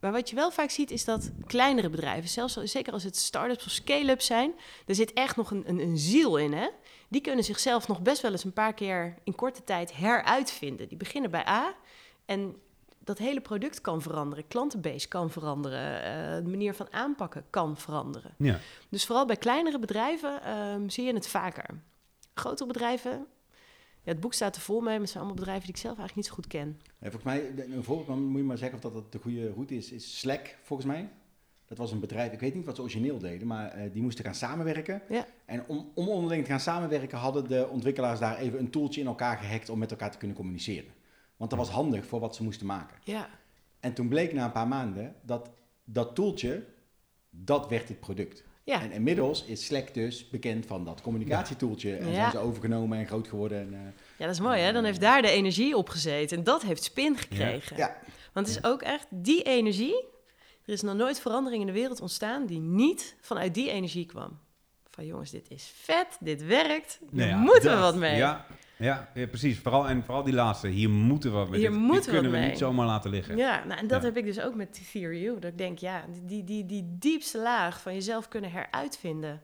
Maar 0.00 0.12
wat 0.12 0.30
je 0.30 0.36
wel 0.36 0.50
vaak 0.50 0.70
ziet 0.70 0.90
is 0.90 1.04
dat 1.04 1.30
kleinere 1.46 1.90
bedrijven, 1.90 2.28
zelfs 2.28 2.56
zeker 2.62 2.92
als 2.92 3.04
het 3.04 3.16
start-ups 3.16 3.64
of 3.64 3.70
scale-ups 3.70 4.26
zijn, 4.26 4.52
er 4.86 4.94
zit 4.94 5.12
echt 5.12 5.36
nog 5.36 5.50
een, 5.50 5.62
een, 5.66 5.80
een 5.80 5.98
ziel 5.98 6.36
in. 6.36 6.52
Hè? 6.52 6.68
Die 7.12 7.20
kunnen 7.20 7.44
zichzelf 7.44 7.88
nog 7.88 8.02
best 8.02 8.22
wel 8.22 8.30
eens 8.30 8.44
een 8.44 8.52
paar 8.52 8.74
keer 8.74 9.14
in 9.24 9.34
korte 9.34 9.64
tijd 9.64 9.94
heruitvinden. 9.96 10.88
Die 10.88 10.96
beginnen 10.96 11.30
bij 11.30 11.46
A 11.46 11.74
en 12.24 12.56
dat 12.98 13.18
hele 13.18 13.40
product 13.40 13.80
kan 13.80 14.02
veranderen, 14.02 14.48
klantenbase 14.48 15.08
kan 15.08 15.30
veranderen, 15.30 16.02
eh, 16.02 16.44
de 16.44 16.50
manier 16.50 16.74
van 16.74 16.92
aanpakken 16.92 17.44
kan 17.50 17.76
veranderen. 17.76 18.34
Ja. 18.38 18.58
Dus 18.88 19.06
vooral 19.06 19.26
bij 19.26 19.36
kleinere 19.36 19.78
bedrijven 19.78 20.42
ehm, 20.42 20.88
zie 20.88 21.04
je 21.04 21.14
het 21.14 21.28
vaker. 21.28 21.64
Grotere 22.34 22.66
bedrijven, 22.66 23.10
ja, 24.02 24.12
het 24.12 24.20
boek 24.20 24.34
staat 24.34 24.56
er 24.56 24.62
vol 24.62 24.80
mee, 24.80 24.90
maar 24.92 25.00
het 25.00 25.08
zijn 25.10 25.18
allemaal 25.18 25.38
bedrijven 25.38 25.66
die 25.66 25.74
ik 25.74 25.80
zelf 25.80 25.98
eigenlijk 25.98 26.16
niet 26.16 26.26
zo 26.26 26.34
goed 26.42 26.46
ken. 26.52 26.80
Ja, 27.00 27.10
volgens 27.10 27.24
mij, 27.24 27.54
de- 27.54 27.74
een 27.74 27.84
voorbeeld, 27.84 28.06
dan 28.08 28.22
moet 28.22 28.38
je 28.40 28.44
maar 28.46 28.58
zeggen 28.58 28.76
of 28.76 28.82
dat, 28.82 28.94
dat 28.94 29.12
de 29.12 29.18
goede 29.18 29.52
route 29.52 29.76
is, 29.76 29.90
is 29.92 30.18
Slack, 30.18 30.56
volgens 30.62 30.88
mij. 30.88 31.08
Dat 31.72 31.80
was 31.80 31.92
een 31.92 32.00
bedrijf, 32.00 32.32
ik 32.32 32.40
weet 32.40 32.54
niet 32.54 32.64
wat 32.64 32.76
ze 32.76 32.82
origineel 32.82 33.18
deden, 33.18 33.46
maar 33.46 33.70
eh, 33.70 33.92
die 33.92 34.02
moesten 34.02 34.24
gaan 34.24 34.34
samenwerken. 34.34 35.02
Ja. 35.08 35.26
En 35.44 35.64
om, 35.66 35.90
om 35.94 36.08
onderling 36.08 36.44
te 36.44 36.50
gaan 36.50 36.60
samenwerken 36.60 37.18
hadden 37.18 37.48
de 37.48 37.68
ontwikkelaars 37.68 38.20
daar 38.20 38.38
even 38.38 38.58
een 38.58 38.70
tooltje 38.70 39.00
in 39.00 39.06
elkaar 39.06 39.36
gehackt 39.38 39.68
om 39.68 39.78
met 39.78 39.90
elkaar 39.90 40.10
te 40.10 40.18
kunnen 40.18 40.36
communiceren. 40.36 40.90
Want 41.36 41.50
dat 41.50 41.58
was 41.58 41.68
handig 41.70 42.06
voor 42.06 42.20
wat 42.20 42.34
ze 42.36 42.42
moesten 42.42 42.66
maken. 42.66 42.96
Ja, 43.04 43.28
En 43.80 43.92
toen 43.92 44.08
bleek 44.08 44.32
na 44.32 44.44
een 44.44 44.52
paar 44.52 44.68
maanden 44.68 45.14
dat 45.22 45.50
dat 45.84 46.14
tooltje, 46.14 46.64
dat 47.30 47.68
werd 47.68 47.88
het 47.88 48.00
product. 48.00 48.44
ja. 48.64 48.82
En 48.82 48.92
inmiddels 48.92 49.44
is 49.44 49.64
Slack 49.66 49.94
dus 49.94 50.28
bekend 50.28 50.66
van 50.66 50.84
dat 50.84 51.00
communicatietooltje. 51.00 51.96
En 51.96 52.06
Ja. 52.08 52.14
zijn 52.14 52.30
ze 52.30 52.38
overgenomen 52.38 52.98
en 52.98 53.06
groot 53.06 53.28
geworden. 53.28 53.58
En, 53.60 53.74
eh, 53.74 53.80
ja, 54.18 54.24
dat 54.26 54.34
is 54.34 54.40
mooi 54.40 54.60
hè. 54.60 54.72
Dan 54.72 54.84
heeft 54.84 55.00
daar 55.00 55.22
de 55.22 55.30
energie 55.30 55.76
op 55.76 55.88
gezeten 55.88 56.38
en 56.38 56.44
dat 56.44 56.62
heeft 56.62 56.82
spin 56.82 57.16
gekregen. 57.18 57.76
ja, 57.76 57.96
Want 58.32 58.46
het 58.46 58.56
is 58.56 58.64
ook 58.64 58.82
echt 58.82 59.06
die 59.10 59.42
energie. 59.42 60.10
Er 60.66 60.72
is 60.72 60.82
nog 60.82 60.94
nooit 60.94 61.20
verandering 61.20 61.60
in 61.60 61.66
de 61.66 61.72
wereld 61.72 62.00
ontstaan 62.00 62.46
die 62.46 62.60
niet 62.60 63.16
vanuit 63.20 63.54
die 63.54 63.70
energie 63.70 64.06
kwam. 64.06 64.38
Van 64.90 65.06
jongens, 65.06 65.30
dit 65.30 65.50
is 65.50 65.72
vet, 65.76 66.16
dit 66.20 66.44
werkt, 66.46 66.98
hier 67.00 67.08
Nou 67.10 67.28
ja, 67.28 67.36
moeten 67.36 67.74
we 67.74 67.80
wat 67.80 67.96
mee. 67.96 68.16
Ja, 68.16 68.46
ja, 68.78 69.10
ja, 69.14 69.26
precies. 69.26 69.58
Vooral, 69.58 69.88
en 69.88 70.04
vooral 70.04 70.22
die 70.22 70.34
laatste. 70.34 70.68
Hier 70.68 70.90
moeten 70.90 71.30
we 71.30 71.36
wat 71.36 71.48
mee. 71.48 71.60
Hier 71.60 71.70
Dit- 71.70 71.78
moeten 71.78 71.94
dit 71.96 72.04
we 72.04 72.10
kunnen 72.12 72.30
wat 72.30 72.32
we 72.40 72.44
mee. 72.46 72.50
niet 72.50 72.58
zomaar 72.58 72.86
laten 72.86 73.10
liggen. 73.10 73.36
Ja, 73.36 73.64
nou, 73.64 73.80
en 73.80 73.86
dat 73.86 74.00
Ja. 74.00 74.06
heb 74.06 74.16
ik 74.16 74.24
dus 74.24 74.40
ook 74.40 74.54
met 74.54 74.80
Theory 74.92 75.24
U. 75.26 75.34
Dat 75.34 75.44
ik 75.50 75.58
denk, 75.58 75.78
ja, 75.78 76.04
die, 76.22 76.44
die, 76.44 76.66
die 76.66 76.96
diepste 76.98 77.38
laag 77.38 77.80
van 77.80 77.94
jezelf 77.94 78.28
kunnen 78.28 78.50
heruitvinden. 78.50 79.42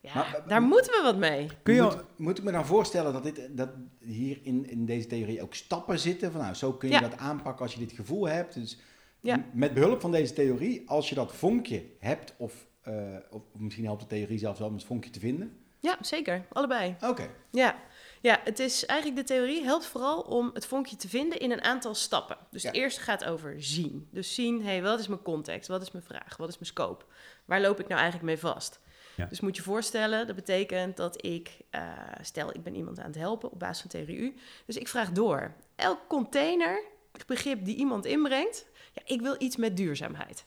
Ja, 0.00 0.14
Maar- 0.14 0.28
maar- 0.32 0.48
daar 0.48 0.62
moeten 0.62 0.92
we 0.92 1.00
wat 1.02 1.16
mee. 1.16 1.48
Kun 1.62 1.74
je 1.74 1.82
moet, 1.82 1.94
al- 1.94 2.02
moet 2.16 2.38
ik 2.38 2.44
me 2.44 2.52
dan 2.52 2.66
voorstellen 2.66 3.12
dat, 3.12 3.22
dit, 3.22 3.56
dat 3.56 3.70
hier 4.00 4.38
in, 4.42 4.68
in 4.70 4.86
deze 4.86 5.06
theorie 5.06 5.42
ook 5.42 5.54
stappen 5.54 5.98
zitten? 5.98 6.32
Van, 6.32 6.40
nou, 6.40 6.54
zo 6.54 6.72
kun 6.72 6.88
je 6.88 6.94
Ja. 6.94 7.00
dat 7.00 7.16
aanpakken 7.18 7.62
als 7.64 7.74
je 7.74 7.80
dit 7.80 7.92
gevoel 7.92 8.28
hebt. 8.28 8.54
Dus 8.54 8.78
Ja. 9.24 9.44
met 9.52 9.74
behulp 9.74 10.00
van 10.00 10.10
deze 10.12 10.32
theorie, 10.32 10.82
als 10.88 11.08
je 11.08 11.14
dat 11.14 11.34
vonkje 11.34 11.84
hebt, 11.98 12.34
of, 12.36 12.66
eh, 12.82 13.16
of 13.30 13.42
misschien 13.52 13.84
helpt 13.84 14.00
de 14.00 14.06
theorie 14.06 14.38
zelfs 14.38 14.58
wel 14.58 14.68
om 14.68 14.74
het 14.74 14.84
vonkje 14.84 15.10
te 15.10 15.20
vinden. 15.20 15.58
Ja, 15.80 15.96
zeker. 16.00 16.44
Allebei. 16.52 16.96
Oké, 17.00 17.30
Ja. 17.50 17.76
ja, 18.20 18.40
het 18.44 18.58
is 18.58 18.86
eigenlijk 18.86 19.20
de 19.28 19.34
theorie 19.34 19.64
helpt 19.64 19.86
vooral 19.86 20.20
om 20.20 20.50
het 20.54 20.66
vonkje 20.66 20.96
te 20.96 21.08
vinden 21.08 21.38
in 21.38 21.50
een 21.50 21.62
aantal 21.62 21.94
stappen. 21.94 22.36
Dus 22.50 22.62
Ja. 22.62 22.70
de 22.70 22.78
eerste 22.78 23.00
gaat 23.00 23.24
over 23.24 23.54
zien. 23.62 24.08
Dus 24.10 24.34
zien, 24.34 24.58
hé, 24.62 24.64
hey, 24.70 24.82
wat 24.82 24.98
is 25.00 25.08
mijn 25.08 25.22
context? 25.22 25.68
Wat 25.68 25.82
is 25.82 25.90
mijn 25.90 26.04
vraag? 26.04 26.36
Wat 26.36 26.48
is 26.48 26.54
mijn 26.54 26.66
scope? 26.66 27.04
Waar 27.44 27.60
loop 27.60 27.80
ik 27.80 27.88
nou 27.88 28.00
eigenlijk 28.00 28.24
mee 28.30 28.38
vast? 28.52 28.80
Ja. 29.16 29.26
Dus 29.26 29.40
moet 29.40 29.56
je 29.56 29.62
voorstellen, 29.62 30.26
dat 30.26 30.36
betekent 30.36 30.96
dat 30.96 31.24
ik, 31.24 31.50
eh, 31.70 31.82
stel 32.20 32.50
ik 32.54 32.62
ben 32.62 32.74
iemand 32.74 32.98
aan 32.98 33.06
het 33.06 33.14
helpen 33.14 33.50
op 33.52 33.58
basis 33.58 33.80
van 33.80 33.90
theorie 33.90 34.16
U. 34.18 34.34
Dus 34.66 34.76
ik 34.76 34.88
vraag 34.88 35.12
door. 35.12 35.54
Elk 35.76 35.98
container, 36.08 36.82
begrip 37.26 37.64
die 37.64 37.76
iemand 37.76 38.04
inbrengt, 38.04 38.66
ja, 38.94 39.02
ik 39.04 39.20
wil 39.20 39.34
iets 39.38 39.56
met 39.56 39.76
duurzaamheid. 39.76 40.44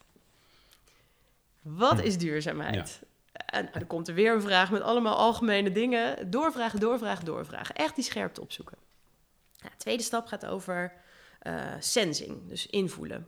Wat 1.61 1.99
Hm. 1.99 2.05
is 2.05 2.17
duurzaamheid? 2.17 3.01
En 3.31 3.69
dan 3.71 3.87
komt 3.87 4.07
er 4.07 4.13
weer 4.13 4.33
een 4.33 4.41
vraag 4.41 4.71
met 4.71 4.81
allemaal 4.81 5.15
algemene 5.15 5.71
dingen. 5.71 6.31
Doorvragen, 6.31 6.79
doorvragen, 6.79 7.25
doorvragen. 7.25 7.75
Echt 7.75 7.95
die 7.95 8.03
scherpte 8.03 8.41
opzoeken. 8.41 8.77
De 9.61 9.69
tweede 9.77 10.03
stap 10.03 10.27
gaat 10.27 10.45
over 10.45 10.93
eh, 11.39 11.73
sensing, 11.79 12.47
dus 12.47 12.67
invoelen. 12.67 13.27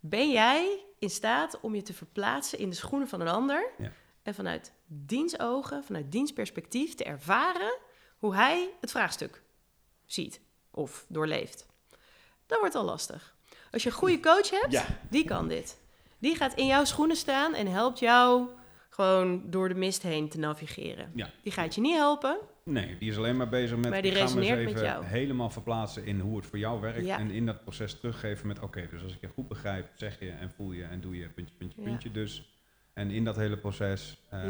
Ben 0.00 0.30
jij 0.30 0.84
in 0.98 1.10
staat 1.10 1.60
om 1.60 1.74
je 1.74 1.82
te 1.82 1.94
verplaatsen 1.94 2.58
in 2.58 2.70
de 2.70 2.76
schoenen 2.76 3.08
van 3.08 3.20
een 3.20 3.28
ander... 3.28 3.70
Ja. 3.78 3.92
en 4.22 4.34
vanuit 4.34 4.72
diens 4.86 5.38
ogen, 5.38 5.84
vanuit 5.84 6.12
diens 6.12 6.32
perspectief 6.32 6.94
te 6.94 7.04
ervaren... 7.04 7.78
hoe 8.18 8.34
hij 8.34 8.70
het 8.80 8.90
vraagstuk 8.90 9.42
ziet 10.04 10.40
of 10.70 11.04
doorleeft? 11.08 11.66
Dat 12.46 12.58
wordt 12.58 12.74
al 12.74 12.84
lastig. 12.84 13.35
Als 13.76 13.84
je 13.84 13.90
een 13.90 13.96
goede 13.96 14.20
coach 14.20 14.50
hebt, 14.50 14.72
ja. 14.72 14.84
die 15.10 15.24
kan 15.24 15.48
dit. 15.48 15.78
Die 16.18 16.34
gaat 16.36 16.54
in 16.54 16.66
jouw 16.66 16.84
schoenen 16.84 17.16
staan 17.16 17.54
en 17.54 17.66
helpt 17.66 17.98
jou 17.98 18.48
gewoon 18.88 19.50
door 19.50 19.68
de 19.68 19.74
mist 19.74 20.02
heen 20.02 20.28
te 20.28 20.38
navigeren. 20.38 21.10
Ja. 21.14 21.30
Die 21.42 21.52
gaat 21.52 21.74
je 21.74 21.80
niet 21.80 21.96
helpen. 21.96 22.38
Nee, 22.64 22.98
die 22.98 23.10
is 23.10 23.16
alleen 23.16 23.36
maar 23.36 23.48
bezig 23.48 23.76
met... 23.76 23.90
Maar 23.90 24.02
die 24.02 24.12
resoneert 24.12 24.64
met 24.64 24.80
jou. 24.80 25.04
helemaal 25.04 25.50
verplaatsen 25.50 26.04
in 26.04 26.20
hoe 26.20 26.36
het 26.36 26.46
voor 26.46 26.58
jou 26.58 26.80
werkt. 26.80 27.04
Ja. 27.04 27.18
En 27.18 27.30
in 27.30 27.46
dat 27.46 27.62
proces 27.62 28.00
teruggeven 28.00 28.46
met... 28.46 28.60
Oké, 28.60 28.88
dus 28.90 29.02
als 29.02 29.12
ik 29.12 29.20
je 29.20 29.28
goed 29.28 29.48
begrijp, 29.48 29.88
zeg 29.94 30.20
je 30.20 30.30
en 30.30 30.50
voel 30.50 30.72
je 30.72 30.84
en 30.84 31.00
doe 31.00 31.16
je 31.16 31.28
puntje, 31.28 31.54
puntje, 31.58 31.82
puntje. 31.82 32.10
Dus, 32.10 32.56
en 32.92 33.10
in 33.10 33.24
dat 33.24 33.36
hele 33.36 33.56
proces 33.56 34.20
eh, 34.30 34.48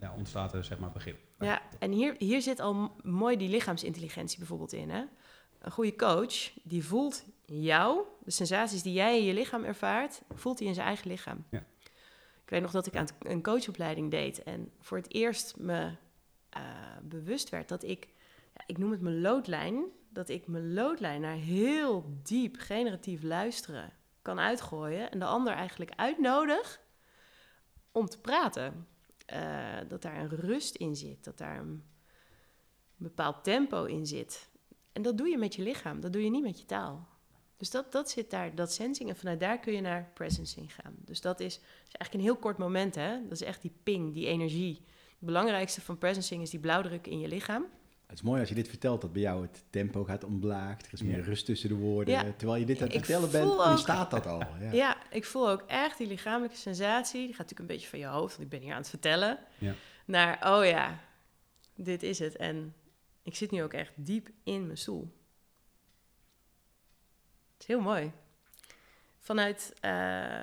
ja. 0.00 0.14
ontstaat 0.16 0.54
er 0.54 0.64
zeg 0.64 0.78
maar 0.78 0.92
begrip. 0.92 1.18
Ja, 1.38 1.62
en 1.78 1.92
hier, 1.92 2.14
hier 2.18 2.42
zit 2.42 2.60
al 2.60 2.96
mooi 3.02 3.36
die 3.36 3.48
lichaamsintelligentie 3.48 4.38
bijvoorbeeld 4.38 4.72
in. 4.72 4.90
Hè? 4.90 5.02
Een 5.60 5.70
goede 5.70 5.96
coach, 5.96 6.50
die 6.62 6.84
voelt 6.84 7.24
jou, 7.46 8.04
de 8.24 8.30
sensaties 8.30 8.82
die 8.82 8.92
jij 8.92 9.18
in 9.18 9.24
je 9.24 9.34
lichaam 9.34 9.64
ervaart, 9.64 10.22
voelt 10.34 10.58
hij 10.58 10.68
in 10.68 10.74
zijn 10.74 10.86
eigen 10.86 11.10
lichaam. 11.10 11.44
Ja. 11.50 11.64
Ik 12.44 12.50
weet 12.50 12.62
nog 12.62 12.70
dat 12.70 12.86
ik 12.86 12.96
aan 12.96 13.08
een 13.18 13.42
coachopleiding 13.42 14.10
deed 14.10 14.42
en 14.42 14.72
voor 14.80 14.96
het 14.96 15.12
eerst 15.12 15.56
me 15.56 15.96
eh, 16.48 16.62
bewust 17.02 17.48
werd 17.48 17.68
dat 17.68 17.82
ik, 17.82 18.08
ja, 18.54 18.62
ik 18.66 18.78
noem 18.78 18.90
het 18.90 19.00
mijn 19.00 19.20
loodlijn, 19.20 19.84
dat 20.08 20.28
ik 20.28 20.46
mijn 20.46 20.74
loodlijn 20.74 21.20
naar 21.20 21.36
heel 21.36 22.18
diep 22.22 22.56
generatief 22.58 23.22
luisteren 23.22 23.92
kan 24.22 24.38
uitgooien 24.38 25.10
en 25.10 25.18
de 25.18 25.24
ander 25.24 25.52
eigenlijk 25.52 25.90
uitnodig 25.96 26.80
om 27.92 28.06
te 28.08 28.20
praten. 28.20 28.86
Eh, 29.26 29.78
dat 29.88 30.02
daar 30.02 30.16
een 30.16 30.28
rust 30.28 30.76
in 30.76 30.96
zit, 30.96 31.24
dat 31.24 31.38
daar 31.38 31.58
een 31.58 31.84
bepaald 32.96 33.44
tempo 33.44 33.84
in 33.84 34.06
zit. 34.06 34.50
En 34.92 35.02
dat 35.02 35.18
doe 35.18 35.28
je 35.28 35.38
met 35.38 35.54
je 35.54 35.62
lichaam, 35.62 36.00
dat 36.00 36.12
doe 36.12 36.24
je 36.24 36.30
niet 36.30 36.42
met 36.42 36.60
je 36.60 36.66
taal. 36.66 37.08
Dus 37.56 37.70
dat, 37.70 37.92
dat 37.92 38.10
zit 38.10 38.30
daar, 38.30 38.54
dat 38.54 38.72
sensing, 38.72 39.08
en 39.08 39.16
vanuit 39.16 39.40
daar 39.40 39.58
kun 39.58 39.72
je 39.72 39.80
naar 39.80 40.10
presencing 40.14 40.74
gaan. 40.74 40.94
Dus 40.98 41.20
dat 41.20 41.40
is, 41.40 41.54
is 41.54 41.60
eigenlijk 41.82 42.14
een 42.14 42.20
heel 42.20 42.36
kort 42.36 42.58
moment, 42.58 42.94
hè? 42.94 43.22
Dat 43.22 43.32
is 43.32 43.42
echt 43.42 43.62
die 43.62 43.72
ping, 43.82 44.14
die 44.14 44.26
energie. 44.26 44.74
Het 45.08 45.18
belangrijkste 45.32 45.80
van 45.80 45.98
presencing 45.98 46.42
is 46.42 46.50
die 46.50 46.60
blauwdruk 46.60 47.06
in 47.06 47.20
je 47.20 47.28
lichaam. 47.28 47.66
Het 48.06 48.18
is 48.18 48.22
mooi 48.22 48.40
als 48.40 48.48
je 48.48 48.54
dit 48.54 48.68
vertelt, 48.68 49.00
dat 49.00 49.12
bij 49.12 49.22
jou 49.22 49.42
het 49.42 49.64
tempo 49.70 50.04
gaat 50.04 50.24
omlaag. 50.24 50.80
Er 50.80 50.92
is 50.92 51.02
meer 51.02 51.16
Ja. 51.18 51.24
rust 51.24 51.46
tussen 51.46 51.68
de 51.68 51.74
woorden. 51.74 52.14
Ja. 52.14 52.32
Terwijl 52.36 52.60
je 52.60 52.66
dit 52.66 52.76
aan 52.80 52.86
het 52.86 52.94
Ik 52.96 53.04
vertellen 53.04 53.30
bent, 53.30 53.44
voel 53.48 53.64
ook- 53.64 53.70
ontstaat 53.70 54.10
dat 54.10 54.26
al. 54.26 54.38
Ja. 54.60 54.70
Ja. 54.82 54.96
ik 55.10 55.24
voel 55.24 55.50
ook 55.50 55.64
echt 55.66 55.98
die 55.98 56.06
lichamelijke 56.06 56.56
sensatie. 56.56 57.20
Die 57.20 57.28
gaat 57.34 57.38
natuurlijk 57.38 57.60
een 57.60 57.66
beetje 57.76 57.88
van 57.88 57.98
je 57.98 58.06
hoofd, 58.06 58.30
want 58.36 58.42
ik 58.42 58.48
ben 58.48 58.60
hier 58.60 58.72
aan 58.72 58.78
het 58.80 58.88
vertellen. 58.88 59.38
Ja. 59.58 59.74
Naar, 60.04 60.54
oh 60.56 60.64
ja, 60.66 61.00
dit 61.76 62.02
is 62.02 62.18
het. 62.18 62.36
En 62.36 62.74
ik 63.22 63.34
zit 63.36 63.50
nu 63.50 63.62
ook 63.62 63.72
echt 63.72 63.92
diep 63.96 64.28
in 64.42 64.64
mijn 64.66 64.78
stoel. 64.78 65.12
Is 67.64 67.70
heel 67.70 67.80
mooi. 67.80 68.12
Vanuit 69.18 69.74
eh, 69.80 70.40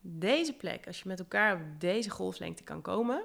deze 0.00 0.52
plek, 0.52 0.86
als 0.86 1.02
je 1.02 1.08
met 1.08 1.18
elkaar 1.18 1.54
op 1.54 1.80
deze 1.80 2.10
golflengte 2.10 2.62
kan 2.62 2.82
komen, 2.82 3.24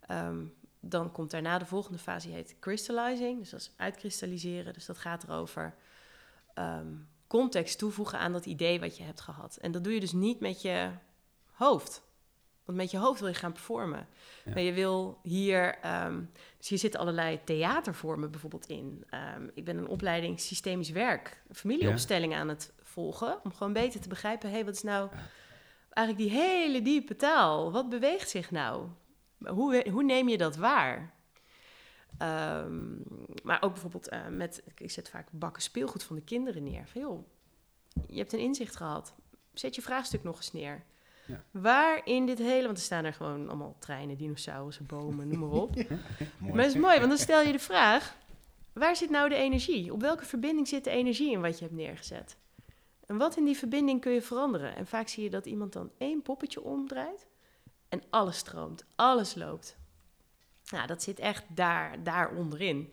ehm, 0.00 0.44
dan 0.80 1.12
komt 1.12 1.30
daarna 1.30 1.58
de 1.58 1.66
volgende 1.66 1.98
fase, 1.98 2.26
die 2.26 2.36
heet 2.36 2.56
crystallizing. 2.60 3.38
Dus 3.38 3.50
dat 3.50 3.60
is 3.60 3.72
uitkristalliseren. 3.76 4.72
Dus 4.72 4.86
dat 4.86 4.98
gaat 4.98 5.22
erover 5.22 5.74
ehm, 6.54 6.94
context 7.26 7.78
toevoegen 7.78 8.18
aan 8.18 8.32
dat 8.32 8.46
idee 8.46 8.80
wat 8.80 8.96
je 8.96 9.02
hebt 9.02 9.20
gehad. 9.20 9.56
En 9.56 9.72
dat 9.72 9.84
doe 9.84 9.94
je 9.94 10.00
dus 10.00 10.12
niet 10.12 10.40
met 10.40 10.62
je 10.62 10.90
hoofd. 11.52 12.02
Want 12.64 12.78
met 12.78 12.90
je 12.90 12.98
hoofd 12.98 13.20
wil 13.20 13.28
je 13.28 13.34
gaan 13.34 13.52
performen. 13.52 14.08
Ja. 14.44 14.52
Maar 14.52 14.62
je 14.62 14.72
wil 14.72 15.18
hier... 15.22 15.78
ehm, 15.78 16.22
dus 16.66 16.80
hier 16.80 16.90
zitten 16.90 17.00
allerlei 17.00 17.40
theatervormen 17.44 18.30
bijvoorbeeld 18.30 18.66
in. 18.66 19.04
Ehm, 19.10 19.48
ik 19.54 19.64
ben 19.64 19.76
een 19.76 19.88
opleiding 19.88 20.40
systemisch 20.40 20.90
werk, 20.90 21.42
familieopstelling 21.52 22.34
aan 22.34 22.48
het 22.48 22.72
volgen... 22.82 23.44
om 23.44 23.52
gewoon 23.52 23.72
beter 23.72 24.00
te 24.00 24.08
begrijpen, 24.08 24.48
hé, 24.48 24.54
hey, 24.54 24.64
wat 24.64 24.74
is 24.74 24.82
nou 24.82 25.10
eigenlijk 25.90 26.28
die 26.28 26.40
hele 26.40 26.82
diepe 26.82 27.16
taal? 27.16 27.72
Wat 27.72 27.88
beweegt 27.88 28.28
zich 28.28 28.50
nou? 28.50 28.88
Hoe, 29.38 29.86
hoe 29.90 30.02
neem 30.02 30.28
je 30.28 30.38
dat 30.38 30.56
waar? 30.56 31.14
Ehm, 32.18 32.94
maar 33.42 33.62
ook 33.62 33.72
bijvoorbeeld 33.72 34.08
eh, 34.08 34.26
met, 34.26 34.62
ik 34.76 34.90
zet 34.90 35.10
vaak 35.10 35.28
bakken 35.30 35.62
speelgoed 35.62 36.02
van 36.02 36.16
de 36.16 36.22
kinderen 36.22 36.62
neer. 36.62 36.88
Van 36.88 37.00
joh, 37.00 37.26
je 38.08 38.18
hebt 38.18 38.32
een 38.32 38.38
inzicht 38.38 38.76
gehad. 38.76 39.14
Zet 39.52 39.74
je 39.74 39.82
vraagstuk 39.82 40.22
nog 40.22 40.36
eens 40.36 40.52
neer. 40.52 40.84
Ja. 41.26 41.44
Waar 41.50 42.00
in 42.04 42.26
dit 42.26 42.38
hele, 42.38 42.64
want 42.64 42.76
er 42.76 42.84
staan 42.84 43.04
er 43.04 43.12
gewoon 43.12 43.48
allemaal 43.48 43.76
treinen, 43.78 44.16
dinosaurussen, 44.16 44.86
bomen, 44.86 45.28
noem 45.28 45.38
maar 45.38 45.60
op. 45.60 45.74
Mooi. 45.74 45.88
Maar 46.38 46.64
het 46.64 46.74
is 46.74 46.80
mooi, 46.80 46.96
want 46.98 47.08
dan 47.08 47.18
stel 47.18 47.42
je 47.42 47.52
de 47.52 47.58
vraag: 47.58 48.16
waar 48.72 48.96
zit 48.96 49.10
nou 49.10 49.28
de 49.28 49.34
energie? 49.34 49.92
Op 49.92 50.00
welke 50.00 50.24
verbinding 50.24 50.68
zit 50.68 50.84
de 50.84 50.90
energie 50.90 51.32
in 51.32 51.40
wat 51.40 51.58
je 51.58 51.64
hebt 51.64 51.76
neergezet? 51.76 52.36
En 53.06 53.16
wat 53.16 53.36
in 53.36 53.44
die 53.44 53.56
verbinding 53.56 54.00
kun 54.00 54.12
je 54.12 54.22
veranderen? 54.22 54.76
En 54.76 54.86
vaak 54.86 55.08
zie 55.08 55.22
je 55.22 55.30
dat 55.30 55.46
iemand 55.46 55.72
dan 55.72 55.90
één 55.98 56.22
poppetje 56.22 56.62
omdraait 56.62 57.26
en 57.88 58.02
alles 58.10 58.36
stroomt, 58.36 58.84
alles 58.96 59.34
loopt. 59.34 59.76
Nou, 60.70 60.86
dat 60.86 61.02
zit 61.02 61.18
echt 61.18 61.44
daar, 61.48 62.02
daar 62.02 62.30
onderin. 62.30 62.92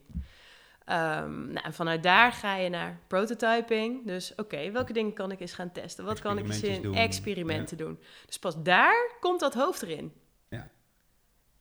Ehm, 0.86 1.52
nou, 1.52 1.65
en 1.65 1.74
vanuit 1.74 2.04
daar 2.04 2.32
ga 2.32 2.56
je 2.56 2.69
naar 2.69 3.00
prototyping. 3.08 4.06
Dus 4.06 4.36
oké, 4.36 4.72
welke 4.72 4.93
dingen 4.93 5.13
kan 5.13 5.32
ik 5.32 5.39
eens 5.39 5.54
gaan 5.54 5.72
testen? 5.72 6.06
Wat 6.06 6.19
kan 6.19 6.38
ik 6.38 6.46
eens 6.46 6.63
in 6.63 6.82
doen. 6.82 6.96
experimenten 6.96 7.78
doen? 7.78 8.00
Dus 8.26 8.39
pas 8.39 8.63
daar 8.63 9.15
komt 9.19 9.39
dat 9.39 9.54
hoofd 9.54 9.82
erin. 9.82 10.13
Ja. 10.50 10.69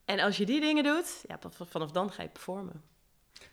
En 0.05 0.21
als 0.21 0.37
je 0.37 0.47
die 0.47 0.61
dingen 0.61 0.85
doet, 0.85 1.25
ja, 1.29 1.39
vanaf 1.67 1.91
dan 1.91 2.13
ga 2.13 2.23
je 2.23 2.29
performen. 2.29 2.83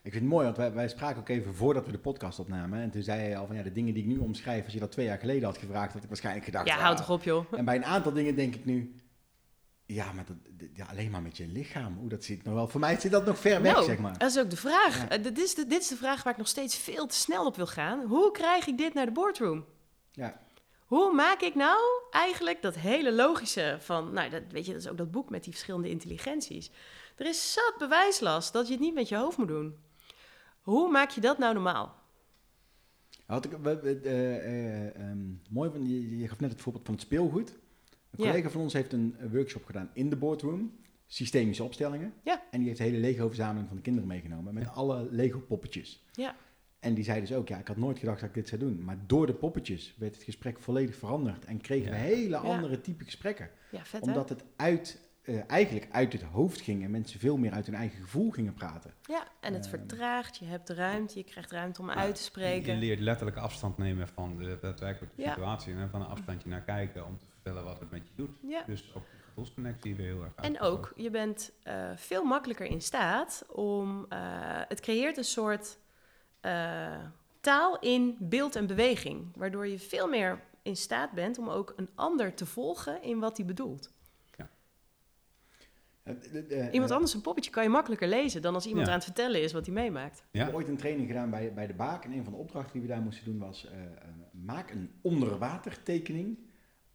Ik 0.01 0.11
vind 0.11 0.23
het 0.23 0.33
mooi, 0.33 0.45
want 0.45 0.57
wij, 0.57 0.73
wij 0.73 0.87
spraken 0.87 1.19
ook 1.19 1.29
even 1.29 1.55
voordat 1.55 1.85
we 1.85 1.91
de 1.91 1.99
podcast 1.99 2.39
opnamen. 2.39 2.81
En 2.81 2.89
toen 2.89 3.01
zei 3.01 3.29
je 3.29 3.37
al 3.37 3.47
van 3.47 3.55
ja, 3.55 3.63
de 3.63 3.71
dingen 3.71 3.93
die 3.93 4.03
ik 4.03 4.09
nu 4.09 4.17
omschrijf, 4.17 4.63
als 4.63 4.73
je 4.73 4.79
dat 4.79 4.91
twee 4.91 5.05
jaar 5.05 5.17
geleden 5.17 5.43
had 5.43 5.57
gevraagd, 5.57 5.93
had 5.93 6.01
ik 6.01 6.07
waarschijnlijk 6.07 6.45
gedacht. 6.45 6.67
Ja, 6.67 6.75
ah. 6.75 6.81
houd 6.81 6.97
toch 6.97 7.09
op, 7.09 7.23
joh. 7.23 7.53
En 7.53 7.65
bij 7.65 7.75
een 7.75 7.85
aantal 7.85 8.13
dingen 8.13 8.35
denk 8.35 8.55
ik 8.55 8.65
nu, 8.65 8.95
ja, 9.93 10.11
maar 10.11 10.25
dat, 10.25 10.67
ja, 10.73 10.85
alleen 10.85 11.11
maar 11.11 11.21
met 11.21 11.37
je 11.37 11.47
lichaam. 11.47 11.97
Hoe 11.97 12.09
dat 12.09 12.23
zit 12.23 12.43
nog 12.43 12.53
wel. 12.53 12.67
Voor 12.67 12.79
mij 12.79 12.99
zit 12.99 13.11
dat 13.11 13.25
nog 13.25 13.39
ver 13.39 13.61
weg, 13.61 13.73
Nou, 13.73 13.85
zeg 13.85 13.97
maar. 13.97 14.17
Dat 14.17 14.29
is 14.29 14.39
ook 14.39 14.49
de 14.49 14.57
vraag. 14.57 14.97
Ja. 14.97 15.09
Eh, 15.09 15.23
dit, 15.23 15.37
is 15.37 15.55
de, 15.55 15.65
dit 15.65 15.81
is 15.81 15.87
de 15.87 15.95
vraag 15.95 16.23
waar 16.23 16.33
ik 16.33 16.39
nog 16.39 16.47
steeds 16.47 16.77
veel 16.77 17.07
te 17.07 17.15
snel 17.15 17.45
op 17.45 17.55
wil 17.55 17.67
gaan. 17.67 18.05
Hoe 18.05 18.31
krijg 18.31 18.67
ik 18.67 18.77
dit 18.77 18.93
naar 18.93 19.05
de 19.05 19.11
boardroom? 19.11 19.65
Ja. 20.11 20.39
Hoe 20.85 21.13
maak 21.13 21.41
ik 21.41 21.55
nou 21.55 21.79
eigenlijk 22.11 22.61
dat 22.61 22.75
hele 22.75 23.13
logische 23.13 23.77
van, 23.79 24.13
nou, 24.13 24.29
dat, 24.29 24.43
weet 24.51 24.65
je, 24.65 24.71
dat 24.71 24.81
is 24.81 24.87
ook 24.87 24.97
dat 24.97 25.11
boek 25.11 25.29
met 25.29 25.43
die 25.43 25.53
verschillende 25.53 25.89
intelligenties. 25.89 26.71
Er 27.15 27.25
is 27.25 27.53
zat 27.53 27.75
bewijslast 27.77 28.53
dat 28.53 28.67
je 28.67 28.73
het 28.73 28.81
niet 28.81 28.93
met 28.93 29.09
je 29.09 29.15
hoofd 29.15 29.37
moet 29.37 29.47
doen. 29.47 29.75
Hoe 30.61 30.91
maak 30.91 31.09
je 31.09 31.21
dat 31.21 31.37
nou 31.37 31.53
normaal? 31.53 31.95
Had 33.25 33.45
ik, 33.45 33.53
ehm, 33.53 35.17
mooi, 35.49 35.71
je, 35.73 36.17
je 36.17 36.27
gaf 36.27 36.39
net 36.39 36.51
het 36.51 36.61
voorbeeld 36.61 36.85
van 36.85 36.93
het 36.93 37.03
speelgoed. 37.03 37.57
Een 38.11 38.23
Ja. 38.23 38.29
collega 38.29 38.49
van 38.49 38.61
ons 38.61 38.73
heeft 38.73 38.93
een 38.93 39.15
eh, 39.19 39.31
workshop 39.31 39.65
gedaan 39.65 39.89
in 39.93 40.09
de 40.09 40.15
boardroom. 40.15 40.77
Systemische 41.07 41.63
opstellingen. 41.63 42.13
Ja. 42.23 42.43
En 42.51 42.57
die 42.59 42.67
heeft 42.67 42.77
de 42.79 42.85
hele 42.85 42.97
Lego-verzameling 42.97 43.67
van 43.67 43.75
de 43.77 43.83
kinderen 43.83 44.07
meegenomen. 44.09 44.53
Met 44.53 44.69
alle 44.69 45.07
Lego-poppetjes. 45.11 46.05
Ja. 46.11 46.35
En 46.79 46.93
die 46.93 47.03
zei 47.03 47.19
dus 47.19 47.33
ook, 47.33 47.47
ja, 47.47 47.57
ik 47.57 47.67
had 47.67 47.77
nooit 47.77 47.99
gedacht 47.99 48.19
dat 48.19 48.29
ik 48.29 48.35
dit 48.35 48.47
zou 48.47 48.61
doen. 48.61 48.83
Maar 48.83 48.97
door 49.05 49.25
de 49.25 49.33
poppetjes 49.33 49.95
werd 49.97 50.13
het 50.15 50.23
gesprek 50.23 50.59
volledig 50.59 50.95
veranderd. 50.95 51.45
En 51.45 51.61
kregen 51.61 51.91
we 51.91 51.97
hele 51.97 52.37
andere 52.37 52.81
type 52.81 53.03
gesprekken. 53.03 53.49
Ja, 53.71 53.85
vet 53.85 54.01
hè? 54.05 54.07
Omdat 54.07 54.29
het 54.29 54.43
uit, 54.55 55.01
eh, 55.21 55.39
eigenlijk 55.47 55.87
uit 55.91 56.13
het 56.13 56.21
hoofd 56.21 56.61
ging. 56.61 56.83
En 56.83 56.91
mensen 56.91 57.19
veel 57.19 57.37
meer 57.37 57.51
uit 57.51 57.65
hun 57.65 57.75
eigen 57.75 58.01
gevoel 58.01 58.31
gingen 58.31 58.53
praten. 58.53 58.93
Ja, 59.07 59.27
en 59.41 59.53
het 59.53 59.65
Ehm. 59.65 59.75
vertraagt, 59.77 60.37
je 60.37 60.45
hebt 60.45 60.69
ruimte, 60.69 61.17
je 61.17 61.23
krijgt 61.23 61.51
ruimte 61.51 61.81
om 61.81 61.87
Ja, 61.87 61.95
uit 61.95 62.15
te 62.15 62.21
Je 62.21 62.27
spreken. 62.27 62.77
leert 62.77 62.99
letterlijk 62.99 63.37
afstand 63.37 63.77
nemen 63.77 64.07
van 64.07 64.37
de 64.37 64.57
daadwerkelijke 64.61 65.21
Ja. 65.21 65.29
situatie. 65.29 65.73
En 65.73 65.89
van 65.89 66.01
een 66.01 66.07
afstandje 66.07 66.49
naar 66.49 66.63
kijken 66.63 67.05
om 67.05 67.17
te 67.17 67.25
vertellen 67.53 67.63
wat 67.73 67.79
het 67.79 67.91
met 67.91 68.07
je 68.07 68.13
doet. 68.15 68.37
Ja. 68.41 68.63
Dus 68.65 68.91
ook 68.95 69.03
die 69.11 69.19
gevoelsconnectie 69.27 69.95
weer 69.95 70.05
heel 70.05 70.23
erg 70.23 70.33
En 70.35 70.59
ook, 70.59 70.93
je 70.95 71.09
bent 71.09 71.51
eh, 71.63 71.89
veel 71.95 72.23
makkelijker 72.23 72.65
in 72.65 72.81
staat 72.81 73.43
om. 73.51 74.05
eh, 74.09 74.19
het 74.67 74.79
creëert 74.79 75.17
een 75.17 75.23
soort 75.23 75.77
eh, 76.39 77.05
taal 77.41 77.79
in 77.79 78.15
beeld 78.19 78.55
en 78.55 78.67
beweging. 78.67 79.27
Waardoor 79.35 79.67
je 79.67 79.79
veel 79.79 80.07
meer 80.07 80.41
in 80.61 80.75
staat 80.75 81.11
bent 81.11 81.37
om 81.37 81.49
ook 81.49 81.73
een 81.75 81.89
ander 81.95 82.33
te 82.33 82.45
volgen 82.45 83.01
in 83.03 83.19
wat 83.19 83.37
hij 83.37 83.45
bedoelt. 83.45 83.91
De- 86.03 86.45
de- 86.47 86.69
Iemand 86.71 86.91
anders 86.91 87.13
een 87.13 87.21
poppetje 87.21 87.51
kan 87.51 87.63
je 87.63 87.69
makkelijker 87.69 88.07
lezen 88.07 88.41
dan 88.41 88.53
als 88.53 88.65
iemand 88.65 88.85
Ja. 88.85 88.91
aan 88.91 88.97
het 88.97 89.07
vertellen 89.07 89.41
is 89.41 89.51
wat 89.53 89.65
hij 89.65 89.75
meemaakt. 89.75 90.17
Ik 90.19 90.25
Ja? 90.39 90.45
heb 90.45 90.53
ooit 90.53 90.67
een 90.67 90.77
training 90.77 91.07
gedaan 91.07 91.29
bij, 91.29 91.53
bij 91.53 91.67
de 91.67 91.73
Baak. 91.73 92.03
En 92.05 92.11
een 92.11 92.23
van 92.23 92.33
de 92.33 92.39
opdrachten 92.39 92.71
die 92.73 92.81
we 92.81 92.87
daar 92.87 93.01
moesten 93.01 93.25
doen 93.25 93.39
was... 93.39 93.67
maak 94.31 94.71
een 94.71 94.91
onderwatertekening 95.01 96.37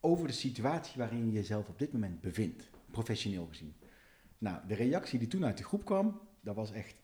over 0.05 0.27
de 0.27 0.33
situatie 0.33 0.99
waarin 0.99 1.27
je 1.27 1.33
jezelf 1.33 1.69
op 1.69 1.79
dit 1.79 1.93
moment 1.93 2.21
bevindt. 2.21 2.71
Professioneel 2.91 3.47
gezien. 3.47 3.75
Nou, 4.39 4.59
de 4.67 4.75
reactie 4.75 5.19
die 5.19 5.29
toen 5.29 5.45
uit 5.45 5.59
de 5.59 5.65
groep 5.65 5.85
kwam, 5.85 6.21
dat 6.41 6.55
was 6.55 6.73
echt... 6.73 6.95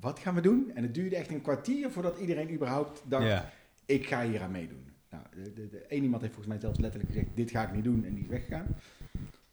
Wat 0.00 0.18
gaan 0.18 0.34
we 0.34 0.40
doen? 0.40 0.70
En 0.74 0.82
het 0.82 0.94
duurde 0.94 1.16
echt 1.16 1.30
een 1.30 1.42
kwartier 1.42 1.90
voordat 1.90 2.18
iedereen 2.18 2.52
überhaupt 2.52 3.02
dacht... 3.06 3.26
Ja. 3.26 3.50
ik 3.86 4.06
ga 4.06 4.26
hier 4.26 4.42
aan 4.42 4.50
meedoen. 4.50 4.86
Nou, 5.10 5.22
de, 5.34 5.52
de, 5.52 5.68
de, 5.68 5.78
één 5.78 6.02
iemand 6.02 6.22
heeft 6.22 6.34
volgens 6.34 6.54
mij 6.54 6.62
zelfs 6.62 6.78
letterlijk 6.78 7.12
gezegd, 7.12 7.36
dit 7.36 7.50
ga 7.50 7.66
ik 7.66 7.72
niet 7.72 7.84
doen 7.84 8.04
en 8.04 8.14
die 8.14 8.22
is 8.22 8.28
weggegaan. 8.28 8.66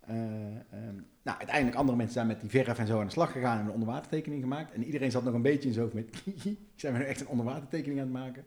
Ehm, 0.08 0.96
nou, 1.22 1.38
uiteindelijk 1.38 1.78
andere 1.78 1.98
mensen 1.98 2.16
zijn 2.16 2.28
met 2.28 2.42
die 2.42 2.50
verf 2.50 2.80
en 2.80 2.88
zo 2.88 3.00
aan 3.00 3.06
de 3.06 3.12
slag 3.12 3.32
gegaan 3.32 3.60
en 3.60 3.66
een 3.66 3.72
onderwatertekening 3.72 4.42
gemaakt. 4.42 4.74
En 4.74 4.84
iedereen 4.84 5.12
zat 5.12 5.24
nog 5.24 5.34
een 5.34 5.42
beetje 5.42 5.68
in 5.68 5.74
zijn 5.74 5.86
hoofd 5.86 5.96
met, 5.96 6.24
zijn 6.76 6.94
we 6.94 7.00
nu 7.00 7.06
echt 7.06 7.22
een 7.22 7.28
onderwatertekening 7.28 8.00
aan 8.00 8.06
het 8.06 8.16
maken? 8.16 8.46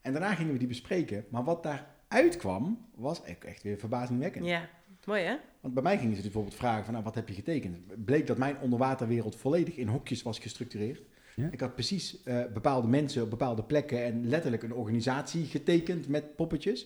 En 0.00 0.12
daarna 0.12 0.34
gingen 0.34 0.52
we 0.52 0.58
die 0.58 0.68
bespreken. 0.68 1.24
Maar 1.30 1.44
wat 1.44 1.62
daaruit 1.62 1.97
kwam, 2.36 2.86
was 2.94 3.22
echt, 3.22 3.44
echt 3.44 3.62
weer 3.62 3.78
verbazingwekkend. 3.78 4.46
Ja, 4.46 4.68
mooi 5.04 5.22
hè? 5.22 5.36
Want 5.60 5.74
bij 5.74 5.82
mij 5.82 5.98
gingen 5.98 6.10
ze 6.10 6.22
dus 6.22 6.30
bijvoorbeeld 6.30 6.54
vragen 6.54 6.84
van, 6.84 6.92
nou, 6.92 7.04
wat 7.04 7.14
heb 7.14 7.28
je 7.28 7.34
getekend? 7.34 8.04
Bleek 8.04 8.26
dat 8.26 8.38
mijn 8.38 8.58
onderwaterwereld 8.58 9.36
volledig 9.36 9.76
in 9.76 9.88
hokjes 9.88 10.22
was 10.22 10.38
gestructureerd. 10.38 11.02
Ja. 11.34 11.48
Ik 11.50 11.60
had 11.60 11.74
precies 11.74 12.22
eh, 12.22 12.44
bepaalde 12.52 12.88
mensen 12.88 13.22
op 13.22 13.30
bepaalde 13.30 13.64
plekken 13.64 14.04
en 14.04 14.28
letterlijk 14.28 14.62
een 14.62 14.72
organisatie 14.72 15.44
getekend 15.44 16.08
met 16.08 16.36
poppetjes. 16.36 16.82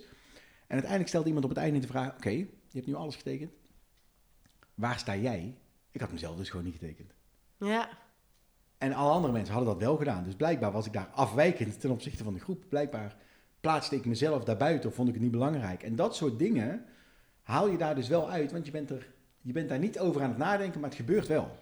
En 0.66 0.78
uiteindelijk 0.78 1.08
stelde 1.08 1.26
iemand 1.26 1.44
op 1.44 1.50
het 1.50 1.60
einde 1.60 1.78
de 1.78 1.86
vraag, 1.86 2.16
oké, 2.16 2.30
je 2.30 2.48
hebt 2.72 2.86
nu 2.86 2.94
alles 2.94 3.16
getekend. 3.16 3.50
Waar 4.74 4.98
sta 4.98 5.16
jij? 5.16 5.54
Ik 5.90 6.00
had 6.00 6.12
mezelf 6.12 6.36
dus 6.36 6.50
gewoon 6.50 6.64
niet 6.64 6.74
getekend. 6.78 7.12
Ja, 7.58 7.88
En 8.78 8.92
alle 8.92 9.12
andere 9.12 9.32
mensen 9.32 9.54
hadden 9.54 9.72
dat 9.72 9.82
wel 9.82 9.96
gedaan. 9.96 10.24
Dus 10.24 10.34
blijkbaar 10.34 10.72
was 10.72 10.86
ik 10.86 10.92
daar 10.92 11.10
afwijkend 11.14 11.80
ten 11.80 11.90
opzichte 11.90 12.24
van 12.24 12.34
de 12.34 12.40
groep. 12.40 12.64
Blijkbaar 12.68 13.16
plaatste 13.62 13.96
ik 13.96 14.04
mezelf 14.04 14.44
daarbuiten 14.44 14.88
of 14.88 14.94
vond 14.94 15.08
ik 15.08 15.14
het 15.14 15.22
niet 15.22 15.32
belangrijk. 15.32 15.82
En 15.82 15.96
dat 15.96 16.16
soort 16.16 16.38
dingen 16.38 16.84
haal 17.42 17.68
je 17.68 17.76
daar 17.78 17.94
dus 17.94 18.08
wel 18.08 18.30
uit, 18.30 18.52
want 18.52 18.66
je 18.66 18.72
bent, 18.72 18.90
er, 18.90 19.06
je 19.40 19.52
bent 19.52 19.68
daar 19.68 19.78
niet 19.78 19.98
over 19.98 20.22
aan 20.22 20.28
het 20.28 20.38
nadenken, 20.38 20.80
maar 20.80 20.88
het 20.88 20.98
gebeurt 20.98 21.26
wel. 21.26 21.58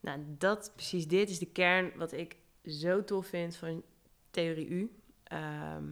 nou 0.00 0.20
dat, 0.38 0.72
precies 0.74 1.08
dit 1.08 1.30
is 1.30 1.38
de 1.38 1.46
kern 1.46 1.92
wat 1.96 2.12
ik 2.12 2.36
zo 2.64 3.04
tof 3.04 3.26
vind 3.26 3.56
van 3.56 3.82
Theorie 4.30 4.68
U. 4.68 4.90
Ehm, 5.24 5.84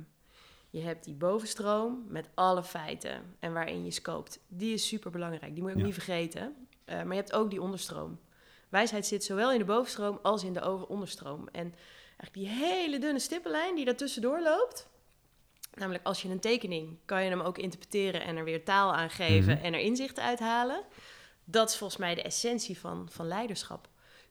je 0.71 0.81
hebt 0.81 1.05
die 1.05 1.15
bovenstroom 1.15 2.05
met 2.09 2.29
alle 2.35 2.63
feiten 2.65 3.23
en 3.39 3.53
waarin 3.53 3.85
je 3.85 3.91
scoopt. 3.91 4.39
Die 4.49 4.73
is 4.73 4.87
super 4.87 5.11
belangrijk, 5.11 5.55
die 5.55 5.63
moet 5.63 5.71
je 5.71 5.77
ook 5.77 5.81
Ja. 5.81 5.87
niet 5.87 5.95
vergeten. 5.95 6.55
Eh, 6.85 6.97
maar 6.97 7.09
je 7.15 7.21
hebt 7.21 7.33
ook 7.33 7.51
die 7.51 7.63
onderstroom. 7.63 8.19
Wijsheid 8.69 9.07
zit 9.07 9.25
zowel 9.25 9.53
in 9.53 9.59
de 9.59 9.65
bovenstroom 9.65 10.19
als 10.23 10.45
in 10.45 10.53
de 10.53 10.87
onderstroom. 10.89 11.49
En 11.53 11.75
eigenlijk 12.17 12.33
die 12.33 12.49
hele 12.49 12.99
dunne 12.99 13.19
stippenlijn 13.19 13.75
die 13.75 13.85
daar 13.85 13.97
tussendoor 13.97 14.41
loopt. 14.43 14.89
Namelijk 15.77 16.05
als 16.07 16.23
je 16.23 16.29
een 16.29 16.41
tekening, 16.41 16.97
kan 17.05 17.25
je 17.25 17.31
hem 17.31 17.41
ook 17.41 17.59
interpreteren 17.59 18.23
en 18.25 18.37
er 18.37 18.45
weer 18.45 18.65
taal 18.65 18.95
aan 18.95 19.11
geven 19.11 19.55
Mhm. 19.55 19.65
en 19.65 19.75
er 19.75 19.81
inzichten 19.81 20.23
uithalen. 20.25 20.83
Dat 21.45 21.69
is 21.71 21.77
volgens 21.77 21.99
mij 22.01 22.15
de 22.15 22.23
essentie 22.23 22.79
van, 22.79 23.09
van 23.11 23.27
leiderschap. 23.29 23.89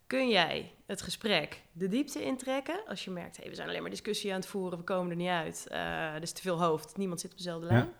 Kun 0.07 0.29
jij 0.29 0.73
het 0.85 1.01
gesprek 1.01 1.61
de 1.71 1.87
diepte 1.87 2.23
intrekken 2.23 2.79
als 2.87 3.03
je 3.03 3.11
merkt, 3.11 3.37
hey, 3.37 3.49
we 3.49 3.55
zijn 3.55 3.69
alleen 3.69 3.81
maar 3.81 3.89
discussie 3.89 4.31
aan 4.33 4.39
het 4.39 4.47
voeren, 4.47 4.77
we 4.77 4.83
komen 4.83 5.09
er 5.11 5.15
niet 5.17 5.27
uit, 5.29 5.67
eh 5.69 6.13
er 6.13 6.21
is 6.21 6.31
te 6.31 6.41
veel 6.41 6.61
hoofd, 6.63 6.97
niemand 6.97 7.19
zit 7.19 7.31
op 7.31 7.37
dezelfde 7.37 7.67
Ja. 7.67 7.73
lijn. 7.73 7.93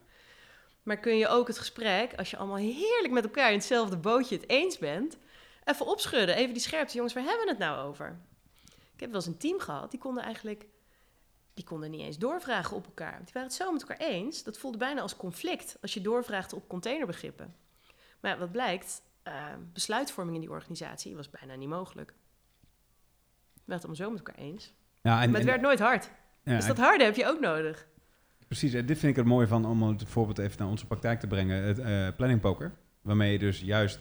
Maar 0.84 0.98
kun 1.00 1.18
je 1.18 1.28
ook 1.28 1.48
het 1.48 1.58
gesprek, 1.58 2.14
als 2.16 2.30
je 2.30 2.38
allemaal 2.38 2.58
heerlijk 2.58 3.14
met 3.14 3.24
elkaar 3.24 3.50
in 3.52 3.58
hetzelfde 3.58 3.98
bootje 3.98 4.36
het 4.36 4.50
eens 4.50 4.78
bent, 4.78 5.18
even 5.64 5.86
opschudden, 5.86 6.36
even 6.36 6.54
die 6.54 6.62
scherpte, 6.62 6.96
jongens, 6.96 7.14
waar 7.14 7.24
hebben 7.24 7.44
we 7.44 7.50
het 7.50 7.60
nou 7.60 7.88
over? 7.88 8.20
Ik 8.94 9.00
heb 9.00 9.10
wel 9.10 9.20
eens 9.20 9.26
een 9.30 9.38
team 9.38 9.60
gehad, 9.60 9.92
die 9.92 10.00
konden 10.00 10.24
eigenlijk, 10.24 10.66
die 11.56 11.66
konden 11.66 11.92
niet 11.92 12.02
eens 12.02 12.18
doorvragen 12.18 12.76
op 12.76 12.86
elkaar. 12.86 13.18
Die 13.18 13.34
waren 13.34 13.50
het 13.50 13.58
zo 13.58 13.72
met 13.72 13.82
elkaar 13.82 14.08
eens, 14.08 14.44
dat 14.44 14.58
voelde 14.58 14.78
bijna 14.78 15.02
als 15.02 15.16
conflict 15.16 15.78
als 15.82 15.94
je 15.94 16.02
doorvraagt 16.02 16.54
op 16.54 16.68
containerbegrippen. 16.68 17.56
Maar 18.20 18.32
ja, 18.32 18.38
wat 18.38 18.52
blijkt, 18.52 19.02
eh, 19.24 19.46
besluitvorming 19.74 20.36
in 20.36 20.42
die 20.42 20.52
organisatie 20.52 21.16
was 21.16 21.30
bijna 21.30 21.56
niet 21.56 21.70
mogelijk. 21.70 22.10
We 22.10 23.62
waren 23.66 23.74
het 23.74 23.86
allemaal 23.86 24.06
zo 24.06 24.10
met 24.10 24.28
elkaar 24.28 24.44
eens. 24.44 24.74
Ja, 25.02 25.22
en, 25.22 25.30
maar 25.30 25.40
het 25.40 25.50
werd 25.50 25.62
nooit 25.62 25.80
hard. 25.80 26.10
ja, 26.44 26.56
dus 26.56 26.66
dat 26.66 26.78
harde 26.78 27.04
heb 27.04 27.16
je 27.16 27.28
ook 27.28 27.40
nodig. 27.40 27.88
Precies, 28.48 28.74
en 28.74 28.86
dit 28.86 28.98
vind 28.98 29.12
ik 29.12 29.18
het 29.18 29.26
mooie 29.26 29.48
van 29.48 29.66
om 29.66 29.84
het 29.84 30.04
voorbeeld 30.04 30.38
even 30.38 30.58
naar 30.60 30.68
onze 30.68 30.86
praktijk 30.86 31.20
te 31.20 31.28
brengen. 31.28 31.64
Het 31.64 31.80
eh 31.80 32.08
planning 32.16 32.42
poker, 32.42 32.76
waarmee 33.02 33.32
je 33.32 33.40
dus 33.40 33.60
juist 33.60 34.00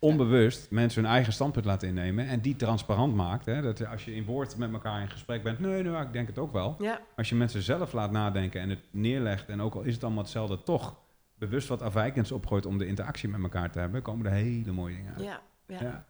onbewust 0.00 0.70
mensen 0.70 1.02
hun 1.02 1.12
eigen 1.12 1.32
standpunt 1.32 1.64
laat 1.64 1.82
innemen 1.82 2.26
en 2.26 2.40
die 2.40 2.56
transparant 2.56 3.14
maakt. 3.14 3.46
Hè? 3.46 3.62
Dat 3.62 3.86
als 3.86 4.04
je 4.04 4.14
in 4.14 4.24
woord 4.24 4.56
met 4.56 4.72
elkaar 4.72 5.00
in 5.00 5.10
gesprek 5.10 5.42
bent, 5.42 5.58
nee, 5.58 5.82
nou, 5.82 6.06
ik 6.06 6.12
denk 6.12 6.26
het 6.26 6.38
ook 6.38 6.52
wel. 6.52 6.76
Ja, 6.78 7.00
Als 7.16 7.28
je 7.28 7.34
mensen 7.34 7.62
zelf 7.62 7.92
laat 7.92 8.10
nadenken 8.10 8.60
en 8.60 8.68
het 8.68 8.86
neerlegt 8.90 9.48
en 9.48 9.62
ook 9.62 9.74
al 9.74 9.82
is 9.82 9.94
het 9.94 10.04
allemaal 10.04 10.22
hetzelfde, 10.22 10.62
toch 10.62 10.96
bewust 11.34 11.68
wat 11.68 11.82
afwijkends 11.82 12.32
opgooit 12.32 12.66
om 12.66 12.78
de 12.78 12.86
interactie 12.86 13.28
met 13.28 13.42
elkaar 13.42 13.70
te 13.70 13.78
hebben, 13.78 14.02
komen 14.02 14.26
er 14.26 14.32
hele 14.32 14.72
mooie 14.72 14.96
dingen 14.96 15.14
uit. 15.14 15.24
ja, 15.24 15.40
ja. 15.66 15.82
Ja. 15.82 16.04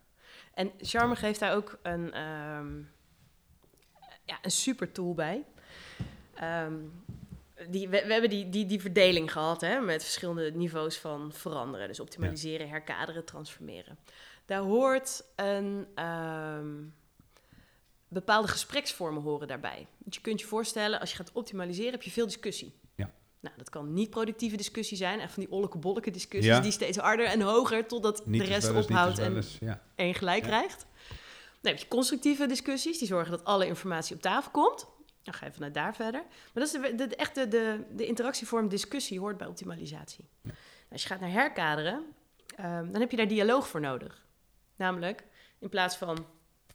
En 0.55 0.71
Charme 0.79 1.17
geeft 1.17 1.41
daar 1.41 1.55
ook 1.55 1.79
een, 1.83 2.13
ehm, 2.13 2.79
ja, 4.25 4.39
een 4.43 4.51
super 4.51 4.93
tool 4.93 5.15
bij. 5.15 5.45
Ehm, 6.35 6.75
die, 7.69 7.89
we, 7.89 8.05
we 8.07 8.13
hebben 8.13 8.31
die, 8.31 8.49
die, 8.49 8.67
die 8.67 8.81
verdeling 8.81 9.33
gehad 9.33 9.61
hè, 9.61 9.81
met 9.81 10.03
verschillende 10.03 10.51
niveaus 10.53 10.97
van 10.99 11.33
veranderen. 11.33 11.89
Dus 11.89 12.01
optimaliseren, 12.01 12.69
herkaderen, 12.69 13.25
transformeren. 13.25 13.99
Daar 14.45 14.61
hoort 14.61 15.25
een 15.37 15.87
ehm, 15.95 16.75
bepaalde 18.09 18.49
gespreksvormen 18.49 19.23
horen 19.23 19.49
daarbij. 19.49 19.87
Want 19.99 20.15
je 20.15 20.21
kunt 20.21 20.41
je 20.41 20.47
voorstellen, 20.47 21.01
als 21.01 21.11
je 21.11 21.17
gaat 21.17 21.33
optimaliseren, 21.33 21.93
heb 21.93 22.03
je 22.03 22.11
veel 22.11 22.27
discussie. 22.27 22.75
Ja. 22.95 23.11
Nou, 23.41 23.55
dat 23.57 23.69
kan 23.71 23.93
niet 23.93 24.11
productieve 24.11 24.57
discussie 24.57 24.97
zijn. 24.97 25.21
Echt 25.21 25.33
van 25.33 25.43
die 25.43 25.53
olleke-bolleke 25.53 26.11
discussies 26.11 26.51
Ja. 26.51 26.61
die 26.61 26.73
steeds 26.73 26.99
harder 26.99 27.27
en 27.27 27.41
hoger 27.41 27.87
totdat 27.87 28.27
Niet 28.27 28.41
de 28.41 28.47
rest 28.47 28.69
eens, 28.69 28.87
ophoudt 28.87 29.19
en 29.19 29.43
ja. 29.61 29.83
één 29.95 30.15
gelijk 30.15 30.43
Ja. 30.43 30.49
krijgt. 30.49 30.87
Dan 31.61 31.73
heb 31.73 31.81
je 31.81 31.89
constructieve 31.89 32.47
discussies, 32.47 32.99
die 32.99 33.09
zorgen 33.09 33.31
dat 33.31 33.45
alle 33.45 33.67
informatie 33.67 34.15
op 34.17 34.23
tafel 34.23 34.51
komt. 34.51 34.87
Dan 35.31 35.39
ga 35.39 35.47
je 35.47 35.53
vanuit 35.53 35.75
daar 35.75 35.95
verder. 35.95 36.21
Maar 36.23 36.51
dat 36.53 36.63
is 36.63 36.73
de, 36.73 36.95
de, 36.95 37.07
de- 37.07 37.17
echt 37.17 37.35
de, 37.35 37.49
de, 37.49 37.85
de 37.91 38.07
interactievorm 38.07 38.69
discussie 38.69 39.21
hoort 39.21 39.37
bij 39.37 39.47
optimalisatie. 39.47 40.29
Als 40.91 41.03
je 41.03 41.09
gaat 41.09 41.21
naar 41.21 41.31
herkaderen, 41.31 42.05
ehm, 42.57 42.91
dan 42.93 43.01
heb 43.01 43.11
je 43.11 43.17
daar 43.17 43.29
dialoog 43.29 43.69
voor 43.69 43.81
nodig. 43.81 44.27
Namelijk, 44.77 45.25
in 45.59 45.69
plaats 45.69 45.97
van 45.97 46.27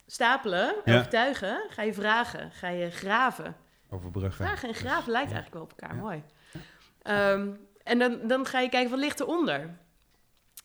stapelen, 0.06 0.74
Ja. 0.84 0.94
overtuigen, 0.96 1.60
ga 1.68 1.82
je 1.82 1.94
vragen, 1.94 2.50
ga 2.52 2.68
je 2.68 2.90
graven. 2.90 3.56
Overbruggen. 3.90 4.46
Vragen 4.46 4.68
en 4.68 4.74
graven 4.74 5.12
lijkt 5.12 5.30
Ja. 5.30 5.34
eigenlijk 5.36 5.52
wel 5.54 5.62
op 5.62 5.70
elkaar, 5.70 5.96
Ja. 5.96 6.02
mooi. 6.02 6.22
Ehm, 7.02 7.50
en 7.82 7.98
dan, 7.98 8.26
dan 8.28 8.46
ga 8.46 8.60
je 8.60 8.68
kijken, 8.68 8.90
wat 8.90 8.98
ligt 8.98 9.20
eronder? 9.20 9.78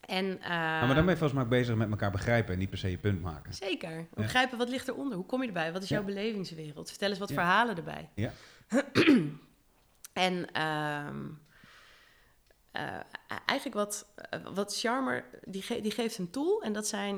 En, 0.02 0.26
Nou, 0.28 0.40
maar 0.50 0.96
dan 0.96 1.06
ben 1.06 1.14
je 1.14 1.20
volgens 1.20 1.34
mij 1.34 1.44
ook 1.44 1.50
bezig 1.50 1.76
met 1.76 1.90
elkaar 1.90 2.12
begrijpen 2.12 2.54
en 2.54 2.60
niet 2.60 2.70
per 2.70 2.78
se 2.78 2.90
je 2.92 2.98
punt 2.98 3.22
maken. 3.22 3.54
Zeker. 3.54 4.08
Begrijpen, 4.14 4.58
wat 4.58 4.70
ligt 4.70 4.88
eronder? 4.88 5.18
Hoe 5.18 5.26
kom 5.26 5.42
je 5.42 5.48
erbij? 5.48 5.72
Wat 5.74 5.84
is 5.84 5.90
Ja. 5.90 5.96
jouw 5.96 6.06
belevingswereld? 6.06 6.90
Vertel 6.90 7.10
eens 7.10 7.20
wat 7.20 7.30
Ja. 7.30 7.36
verhalen 7.36 7.78
erbij. 7.78 8.10
Ja. 8.14 8.32
en 10.14 10.52
ehm, 10.54 11.26
eh, 12.72 13.00
eigenlijk 13.46 13.74
wat, 13.78 14.06
eh, 14.16 14.40
wat 14.54 14.80
Charmer, 14.80 15.26
die, 15.44 15.62
ge- 15.62 15.82
die 15.82 15.92
geeft 15.92 16.18
een 16.18 16.30
tool 16.30 16.62
en 16.64 16.74
dat 16.74 16.88
zijn... 16.88 17.16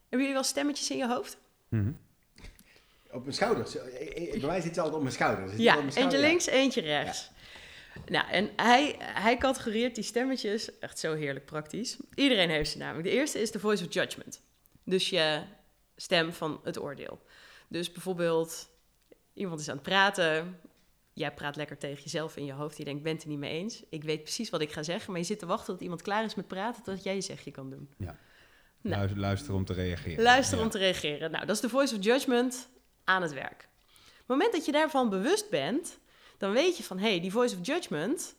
Hebben 0.00 0.18
jullie 0.28 0.32
wel 0.32 0.42
stemmetjes 0.42 0.90
in 0.90 0.96
je 0.96 1.08
hoofd? 1.08 1.38
Mhm. 1.68 1.92
Op 3.10 3.22
mijn 3.22 3.34
schouders. 3.34 3.72
Bij 3.72 4.38
mij 4.42 4.60
zit 4.60 4.68
het 4.68 4.78
altijd 4.78 4.94
op 4.96 5.00
mijn 5.02 5.14
schouders. 5.14 5.56
Ja, 5.56 5.76
op 5.76 5.84
mijn 5.84 5.96
eentje 5.96 6.18
links, 6.18 6.46
eentje 6.46 6.80
rechts. 6.80 7.30
Nou, 8.06 8.28
en 8.28 8.50
hij, 8.56 8.96
hij 8.98 9.36
categoreert 9.36 9.94
die 9.94 10.04
stemmetjes, 10.04 10.78
echt 10.78 10.98
zo 10.98 11.14
heerlijk 11.14 11.44
praktisch. 11.44 11.96
Iedereen 12.14 12.50
heeft 12.50 12.70
ze 12.70 12.78
namelijk. 12.78 13.08
De 13.08 13.14
eerste 13.14 13.40
is 13.40 13.50
de 13.50 13.58
voice 13.58 13.84
of 13.86 13.92
judgment. 13.92 14.42
Dus 14.84 15.10
je 15.10 15.42
stem 15.96 16.32
van 16.32 16.60
het 16.64 16.80
oordeel. 16.80 17.20
Dus 17.68 17.92
bijvoorbeeld, 17.92 18.68
iemand 19.34 19.60
is 19.60 19.68
aan 19.68 19.74
het 19.74 19.82
praten. 19.82 20.60
Jij 21.12 21.32
praat 21.34 21.56
lekker 21.56 21.78
tegen 21.78 22.02
jezelf 22.02 22.36
in 22.36 22.44
je 22.44 22.52
hoofd. 22.52 22.76
Je 22.76 22.84
denkt, 22.84 23.02
bent 23.02 23.14
het 23.14 23.24
er 23.24 23.30
niet 23.30 23.38
mee 23.38 23.52
eens. 23.52 23.82
Ik 23.90 24.04
weet 24.04 24.22
precies 24.22 24.50
wat 24.50 24.60
ik 24.60 24.72
ga 24.72 24.82
zeggen. 24.82 25.10
Maar 25.10 25.20
je 25.20 25.26
zit 25.26 25.38
te 25.38 25.46
wachten 25.46 25.72
tot 25.72 25.82
iemand 25.82 26.02
klaar 26.02 26.24
is 26.24 26.34
met 26.34 26.48
praten... 26.48 26.82
dat 26.84 27.02
jij 27.02 27.14
je 27.14 27.20
zegje 27.20 27.50
kan 27.50 27.70
doen. 27.70 27.90
Nou. 28.80 29.16
Luister, 29.16 29.54
om 29.54 29.64
te 29.64 29.72
reageren. 29.72 30.22
Luister 30.22 30.58
Ja. 30.58 30.64
om 30.64 30.70
te 30.70 30.78
reageren. 30.78 31.30
Nou, 31.30 31.46
dat 31.46 31.54
is 31.54 31.62
de 31.62 31.68
voice 31.68 31.96
of 31.96 32.04
judgment 32.04 32.68
aan 33.04 33.22
het 33.22 33.32
werk. 33.32 33.68
Op 34.12 34.18
het 34.18 34.26
moment 34.26 34.52
dat 34.52 34.64
je 34.64 34.72
daarvan 34.72 35.08
bewust 35.08 35.50
bent, 35.50 35.98
dan 36.42 36.52
weet 36.52 36.76
je 36.76 36.82
van, 36.82 36.98
hé, 36.98 37.08
hey, 37.08 37.20
die 37.20 37.32
voice 37.32 37.56
of 37.58 37.66
judgment, 37.66 38.34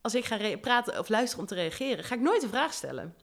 als 0.00 0.14
ik 0.14 0.24
ga 0.24 0.56
praten 0.56 0.98
of 0.98 1.08
luisteren 1.08 1.40
om 1.40 1.48
te 1.48 1.54
reageren, 1.54 2.04
ga 2.04 2.14
ik 2.14 2.20
nooit 2.20 2.42
een 2.42 2.48
vraag 2.48 2.72
stellen. 2.72 3.16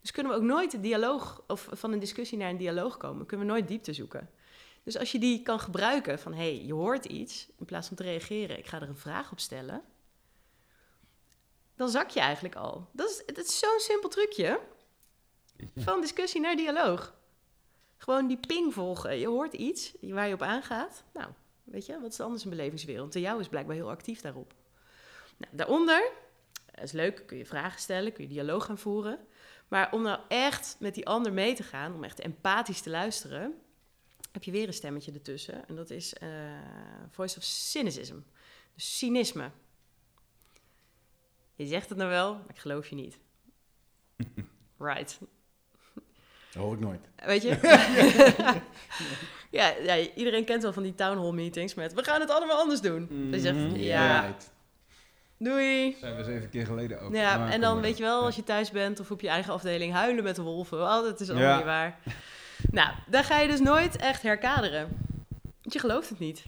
Dus 0.00 0.10
kunnen 0.10 0.32
we 0.32 0.38
ook 0.38 0.44
nooit 0.44 0.72
een 0.72 0.80
dialoog, 0.80 1.44
of 1.46 1.68
van 1.70 1.92
een 1.92 1.98
discussie 1.98 2.38
naar 2.38 2.50
een 2.50 2.56
dialoog 2.56 2.96
komen, 2.96 3.26
kunnen 3.26 3.46
we 3.46 3.52
nooit 3.52 3.68
diepte 3.68 3.92
zoeken. 3.92 4.30
Dus 4.82 4.98
als 4.98 5.12
je 5.12 5.18
die 5.18 5.42
kan 5.42 5.60
gebruiken 5.60 6.18
van, 6.18 6.32
hé, 6.32 6.38
hey, 6.38 6.64
je 6.64 6.72
hoort 6.72 7.04
iets, 7.04 7.48
in 7.58 7.64
plaats 7.64 7.88
van 7.88 7.96
te 7.96 8.02
reageren, 8.02 8.58
ik 8.58 8.66
ga 8.66 8.80
er 8.80 8.88
een 8.88 8.96
vraag 8.96 9.32
op 9.32 9.40
stellen, 9.40 9.82
dan 11.76 11.88
zak 11.88 12.10
je 12.10 12.20
eigenlijk 12.20 12.54
al. 12.54 12.88
Dat 12.92 13.10
is, 13.10 13.22
het 13.26 13.38
is 13.38 13.58
zo'n 13.58 13.78
simpel 13.78 14.08
trucje. 14.08 14.60
Van 15.76 16.00
discussie 16.00 16.40
naar 16.40 16.56
dialoog. 16.56 17.14
Gewoon 17.96 18.26
die 18.26 18.40
ping 18.46 18.74
volgen. 18.74 19.18
Je 19.18 19.28
hoort 19.28 19.52
iets 19.52 19.92
waar 20.00 20.28
je 20.28 20.34
op 20.34 20.42
aangaat. 20.42 21.04
Nou, 21.12 21.28
weet 21.66 21.86
je, 21.86 22.00
wat 22.00 22.12
is 22.12 22.20
anders 22.20 22.44
een 22.44 22.50
belevingswereld? 22.50 23.12
De 23.12 23.20
jou 23.20 23.40
is 23.40 23.48
blijkbaar 23.48 23.76
heel 23.76 23.90
actief 23.90 24.20
daarop. 24.20 24.54
Nou, 25.36 25.56
daaronder, 25.56 26.10
dat 26.72 26.84
is 26.84 26.92
leuk, 26.92 27.22
kun 27.26 27.36
je 27.36 27.46
vragen 27.46 27.80
stellen, 27.80 28.12
kun 28.12 28.24
je 28.24 28.30
dialoog 28.30 28.64
gaan 28.64 28.78
voeren. 28.78 29.18
Maar 29.68 29.92
om 29.92 30.02
nou 30.02 30.20
echt 30.28 30.76
met 30.78 30.94
die 30.94 31.06
ander 31.06 31.32
mee 31.32 31.54
te 31.54 31.62
gaan, 31.62 31.94
om 31.94 32.04
echt 32.04 32.20
empathisch 32.20 32.80
te 32.80 32.90
luisteren, 32.90 33.60
heb 34.32 34.44
je 34.44 34.50
weer 34.50 34.66
een 34.66 34.74
stemmetje 34.74 35.12
ertussen. 35.12 35.68
En 35.68 35.74
dat 35.74 35.90
is 35.90 36.14
eh, 36.14 36.28
voice 37.10 37.38
of 37.38 37.42
cynicism. 37.42 38.16
Dus 38.74 38.98
cynisme. 38.98 39.50
Je 41.54 41.66
zegt 41.66 41.88
het 41.88 41.98
nou 41.98 42.10
wel, 42.10 42.34
maar 42.34 42.48
ik 42.48 42.58
geloof 42.58 42.88
je 42.88 42.94
niet. 42.94 43.18
Right. 44.78 45.18
Dat 46.56 46.64
hoor 46.64 46.74
ik 46.74 46.80
nooit. 46.80 47.00
Weet 47.24 47.42
je? 47.42 47.58
ja, 49.50 49.72
ja, 49.82 49.96
iedereen 50.14 50.44
kent 50.44 50.62
wel 50.62 50.72
van 50.72 50.82
die 50.82 50.94
town 50.94 51.18
hall 51.18 51.32
meetings 51.32 51.74
met... 51.74 51.92
we 51.94 52.04
gaan 52.04 52.20
het 52.20 52.30
allemaal 52.30 52.56
anders 52.58 52.80
doen. 52.80 53.06
Mhm. 53.10 53.30
Dan 53.30 53.40
zegt 53.40 53.56
ja, 53.74 54.20
Right. 54.20 54.50
doei. 55.38 55.96
Zijn 56.00 56.12
we 56.12 56.18
eens 56.18 56.28
even 56.28 56.42
een 56.42 56.48
keer 56.50 56.66
geleden 56.66 57.00
ook. 57.00 57.14
Ja, 57.14 57.38
Maar 57.38 57.50
en 57.50 57.60
dan 57.60 57.80
weet 57.80 57.96
je 57.96 58.02
wel, 58.02 58.18
Ja. 58.20 58.26
als 58.26 58.36
je 58.36 58.44
thuis 58.44 58.70
bent 58.70 59.00
of 59.00 59.10
op 59.10 59.20
je 59.20 59.28
eigen 59.28 59.52
afdeling... 59.52 59.92
huilen 59.92 60.24
met 60.24 60.36
de 60.36 60.42
wolven. 60.42 60.78
Oh, 60.80 61.02
dat 61.02 61.20
is 61.20 61.30
allemaal 61.30 61.48
Ja. 61.48 61.56
niet 61.56 61.64
waar. 61.64 61.98
nou, 62.70 62.90
dan 63.06 63.24
ga 63.24 63.38
je 63.40 63.48
dus 63.48 63.60
nooit 63.60 63.96
echt 63.96 64.22
herkaderen. 64.22 64.88
Want 65.62 65.72
je 65.72 65.78
gelooft 65.78 66.08
het 66.08 66.18
niet. 66.18 66.44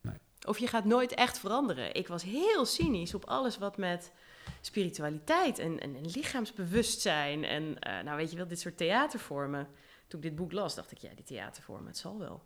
Nee. 0.00 0.14
Of 0.46 0.58
je 0.58 0.66
gaat 0.66 0.84
nooit 0.84 1.14
echt 1.14 1.38
veranderen. 1.38 1.94
Ik 1.94 2.08
was 2.08 2.22
heel 2.22 2.64
cynisch 2.64 3.14
op 3.14 3.24
alles 3.24 3.58
wat 3.58 3.76
met 3.76 4.10
spiritualiteit 4.66 5.58
en, 5.58 5.80
en, 5.80 5.96
en 5.96 6.10
lichaamsbewustzijn... 6.10 7.44
en 7.44 7.78
eh, 7.78 8.02
nou 8.04 8.16
weet 8.16 8.30
je 8.30 8.36
wel, 8.36 8.46
dit 8.46 8.60
soort 8.60 8.76
theatervormen... 8.76 9.68
Toen 10.06 10.22
ik 10.22 10.28
dit 10.28 10.36
boek 10.36 10.52
las, 10.52 10.74
dacht 10.74 10.90
ik, 10.90 10.98
ja, 10.98 11.14
die 11.14 11.24
theatervormen, 11.24 11.86
het 11.86 11.96
zal 11.96 12.18
wel. 12.18 12.42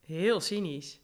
Heel 0.00 0.40
cynisch. 0.40 1.00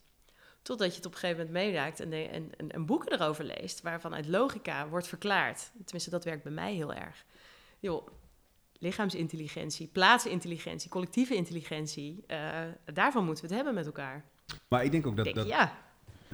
Totdat 0.63 0.91
je 0.91 0.97
het 0.97 1.07
op 1.07 1.13
een 1.13 1.19
gegeven 1.19 1.47
moment 1.47 1.65
meeraakt 1.65 2.01
en, 2.01 2.13
en, 2.13 2.51
en, 2.57 2.71
en 2.71 2.87
boeken 2.87 3.13
erover 3.13 3.45
leest, 3.45 3.81
waarvan 3.81 4.15
uit 4.15 4.27
logica 4.27 4.89
wordt 4.89 5.07
verklaard. 5.07 5.71
Tenminste, 5.85 6.11
dat 6.11 6.25
werkt 6.25 6.43
bij 6.43 6.53
mij 6.53 6.75
heel 6.75 6.95
erg. 6.95 7.25
Joh, 7.79 8.07
lichaamsintelligentie, 8.79 9.87
plaatsintelligentie, 9.87 10.91
collectieve 10.91 11.35
intelligentie, 11.35 12.25
eh, 12.27 12.61
daarvan 12.85 13.25
moeten 13.25 13.45
we 13.45 13.49
het 13.49 13.57
hebben 13.57 13.75
met 13.75 13.87
elkaar. 13.87 14.25
Maar 14.69 14.85
ik 14.85 14.91
denk 14.91 15.07
ook 15.07 15.17
dat, 15.17 15.25
Denk, 15.25 15.37
dat 15.37 15.47
ja, 15.47 15.79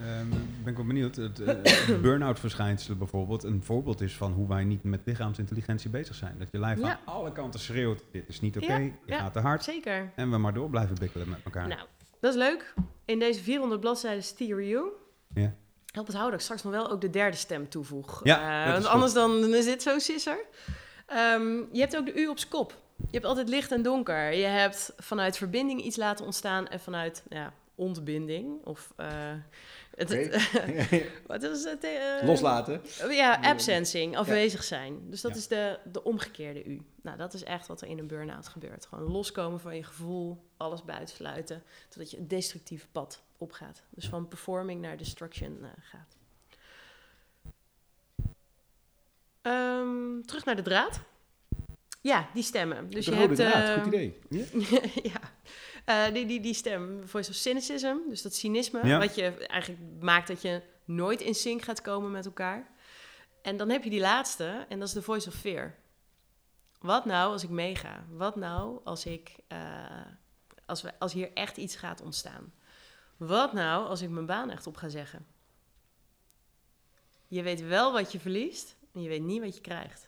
ehm, 0.06 0.28
ben 0.62 0.70
ik 0.70 0.76
wel 0.76 0.86
benieuwd, 0.86 1.16
het 1.16 1.40
eh, 1.40 2.00
burn-out 2.02 2.38
verschijnselen 2.40 2.98
bijvoorbeeld 2.98 3.42
een 3.42 3.62
voorbeeld 3.62 4.00
is 4.00 4.16
van 4.16 4.32
hoe 4.32 4.48
wij 4.48 4.64
niet 4.64 4.82
met 4.82 5.00
lichaamsintelligentie 5.04 5.90
bezig 5.90 6.14
zijn. 6.14 6.34
Dat 6.38 6.48
je 6.52 6.58
lijf 6.58 6.78
Ja. 6.78 6.90
aan 6.90 6.98
alle 7.14 7.32
kanten 7.32 7.60
schreeuwt, 7.60 8.02
dit 8.12 8.28
is 8.28 8.40
niet 8.40 8.56
oké, 8.56 8.66
Ja, 8.72 8.78
je 8.78 8.92
ja. 9.06 9.18
gaat 9.18 9.32
te 9.32 9.38
hard. 9.40 9.64
zeker. 9.64 10.12
En 10.14 10.30
we 10.30 10.38
maar 10.38 10.54
door 10.54 10.70
blijven 10.70 10.96
bikkelen 10.98 11.28
met 11.28 11.38
elkaar. 11.44 11.68
Nou, 11.68 11.80
dat 12.20 12.32
is 12.32 12.38
leuk. 12.38 12.74
In 13.04 13.18
deze 13.18 13.42
400 13.42 13.80
bladzijden 13.80 14.22
Steer 14.22 14.62
You. 14.64 14.84
Ja. 15.34 15.54
Help 15.92 16.06
het 16.06 16.16
houden 16.16 16.38
dat 16.38 16.48
ik 16.48 16.54
straks 16.54 16.62
nog 16.62 16.72
wel 16.72 16.90
ook 16.90 17.00
de 17.00 17.10
derde 17.10 17.36
stem 17.36 17.68
toevoeg. 17.68 18.20
Ja, 18.24 18.64
Eh, 18.66 18.72
want 18.72 18.86
anders 18.86 19.12
dan 19.12 19.54
is 19.54 19.64
dit 19.64 19.82
zo'n 19.82 20.00
sisser. 20.00 20.38
Ehm, 21.06 21.42
je 21.72 21.80
hebt 21.80 21.96
ook 21.96 22.06
de 22.06 22.14
U 22.20 22.26
op 22.28 22.38
z'n 22.38 22.48
kop. 22.48 22.76
Je 22.96 23.06
hebt 23.10 23.24
altijd 23.24 23.48
licht 23.48 23.72
en 23.72 23.82
donker. 23.82 24.32
Je 24.32 24.44
hebt 24.44 24.92
vanuit 24.96 25.36
verbinding 25.36 25.82
iets 25.82 25.96
laten 25.96 26.24
ontstaan 26.24 26.68
en 26.68 26.80
vanuit 26.80 27.22
ja, 27.28 27.52
ontbinding. 27.74 28.64
Of 28.64 28.92
eh, 28.96 29.06
wat 31.26 31.42
is 31.42 31.64
het? 31.64 31.84
eh, 31.84 32.26
Loslaten. 32.26 32.80
Ja, 33.10 33.40
absencing, 33.40 34.16
afwezig 34.16 34.64
zijn. 34.64 35.10
Dus 35.10 35.20
dat 35.20 35.30
Ja. 35.30 35.36
is 35.38 35.46
de, 35.48 35.78
de 35.92 36.04
omgekeerde 36.04 36.64
U. 36.64 36.82
Nou, 37.02 37.16
dat 37.18 37.34
is 37.34 37.42
echt 37.44 37.66
wat 37.66 37.80
er 37.80 37.88
in 37.88 37.98
een 37.98 38.06
burn-out 38.06 38.48
gebeurt. 38.48 38.86
Gewoon 38.86 39.10
loskomen 39.10 39.60
van 39.60 39.76
je 39.76 39.84
gevoel, 39.84 40.44
alles 40.56 40.84
buitensluiten, 40.84 41.62
totdat 41.88 42.10
je 42.10 42.18
een 42.18 42.28
destructief 42.28 42.88
pad 42.92 43.22
opgaat. 43.38 43.82
Dus 43.90 44.08
van 44.08 44.28
performing 44.28 44.80
naar 44.80 44.96
destruction 44.96 45.58
eh, 45.62 45.68
gaat. 45.80 46.16
Ehm, 49.42 50.20
terug 50.26 50.44
naar 50.44 50.56
de 50.56 50.62
draad. 50.62 51.00
Ja, 52.00 52.28
die 52.34 52.42
stemmen. 52.42 52.90
Dus 52.90 53.04
de 53.04 53.10
je 53.14 53.16
rode 53.26 53.42
hebt, 53.42 53.52
draad, 53.52 53.68
ehm, 53.68 53.82
goed 53.84 53.92
idee. 53.92 54.18
ja, 55.12 55.20
Eh, 55.88 56.12
die, 56.12 56.26
die, 56.26 56.40
die 56.40 56.54
stem, 56.54 57.08
voice 57.08 57.30
of 57.30 57.36
cynicism, 57.36 57.96
dus 58.08 58.22
dat 58.22 58.34
cynisme, 58.34 58.86
Ja. 58.86 58.98
wat 58.98 59.14
je 59.14 59.46
eigenlijk 59.46 59.82
maakt 60.00 60.28
dat 60.28 60.42
je 60.42 60.62
nooit 60.84 61.20
in 61.20 61.34
sync 61.34 61.62
gaat 61.62 61.80
komen 61.80 62.10
met 62.10 62.26
elkaar. 62.26 62.70
En 63.42 63.56
dan 63.56 63.68
heb 63.68 63.84
je 63.84 63.90
die 63.90 64.00
laatste, 64.00 64.66
en 64.68 64.78
dat 64.78 64.88
is 64.88 64.94
de 64.94 65.02
voice 65.02 65.28
of 65.28 65.34
fear. 65.34 65.74
Wat 66.80 67.04
nou 67.04 67.32
als 67.32 67.42
ik 67.42 67.48
meega? 67.50 68.04
Wat 68.10 68.36
nou 68.36 68.80
als, 68.84 69.06
ik, 69.06 69.36
eh, 69.46 70.06
als, 70.66 70.82
we, 70.82 70.98
als 70.98 71.12
hier 71.12 71.32
echt 71.32 71.56
iets 71.56 71.76
gaat 71.76 72.00
ontstaan? 72.02 72.52
Wat 73.16 73.52
nou 73.52 73.86
als 73.86 74.02
ik 74.02 74.08
mijn 74.10 74.26
baan 74.26 74.50
echt 74.50 74.66
op 74.66 74.76
ga 74.76 74.88
zeggen? 74.88 75.26
Je 77.26 77.42
weet 77.42 77.60
wel 77.60 77.92
wat 77.92 78.12
je 78.12 78.20
verliest 78.20 78.76
en 78.92 79.02
je 79.02 79.08
weet 79.08 79.22
niet 79.22 79.40
wat 79.42 79.54
je 79.54 79.60
krijgt. 79.60 80.07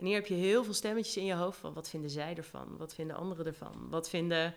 En 0.00 0.06
hier 0.06 0.14
heb 0.14 0.26
je 0.26 0.34
heel 0.34 0.64
veel 0.64 0.74
stemmetjes 0.74 1.16
in 1.16 1.24
je 1.24 1.34
hoofd 1.34 1.58
van 1.58 1.72
wat 1.72 1.88
vinden 1.88 2.10
zij 2.10 2.36
ervan? 2.36 2.76
Wat 2.76 2.94
vinden 2.94 3.16
anderen 3.16 3.46
ervan? 3.46 3.88
Wat 3.88 4.08
vinden... 4.08 4.54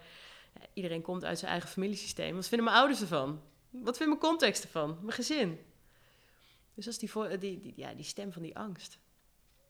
iedereen 0.74 1.02
komt 1.02 1.26
uit 1.26 1.40
zijn 1.40 1.52
eigen 1.52 1.70
familiesysteem. 1.70 2.36
Wat 2.36 2.48
vinden 2.48 2.66
mijn 2.66 2.78
ouders 2.78 3.02
ervan? 3.02 3.42
Wat 3.70 3.98
vindt 3.98 4.14
mijn 4.14 4.32
context 4.32 4.64
ervan? 4.64 4.98
Mijn 5.02 5.12
gezin? 5.12 5.60
Dus 6.74 6.86
dat 6.86 6.94
is 7.02 7.40
die, 7.40 7.60
die, 7.60 7.74
ja, 7.76 7.94
die 7.94 8.06
stem 8.06 8.32
van 8.32 8.42
die 8.42 8.58
angst. 8.58 9.00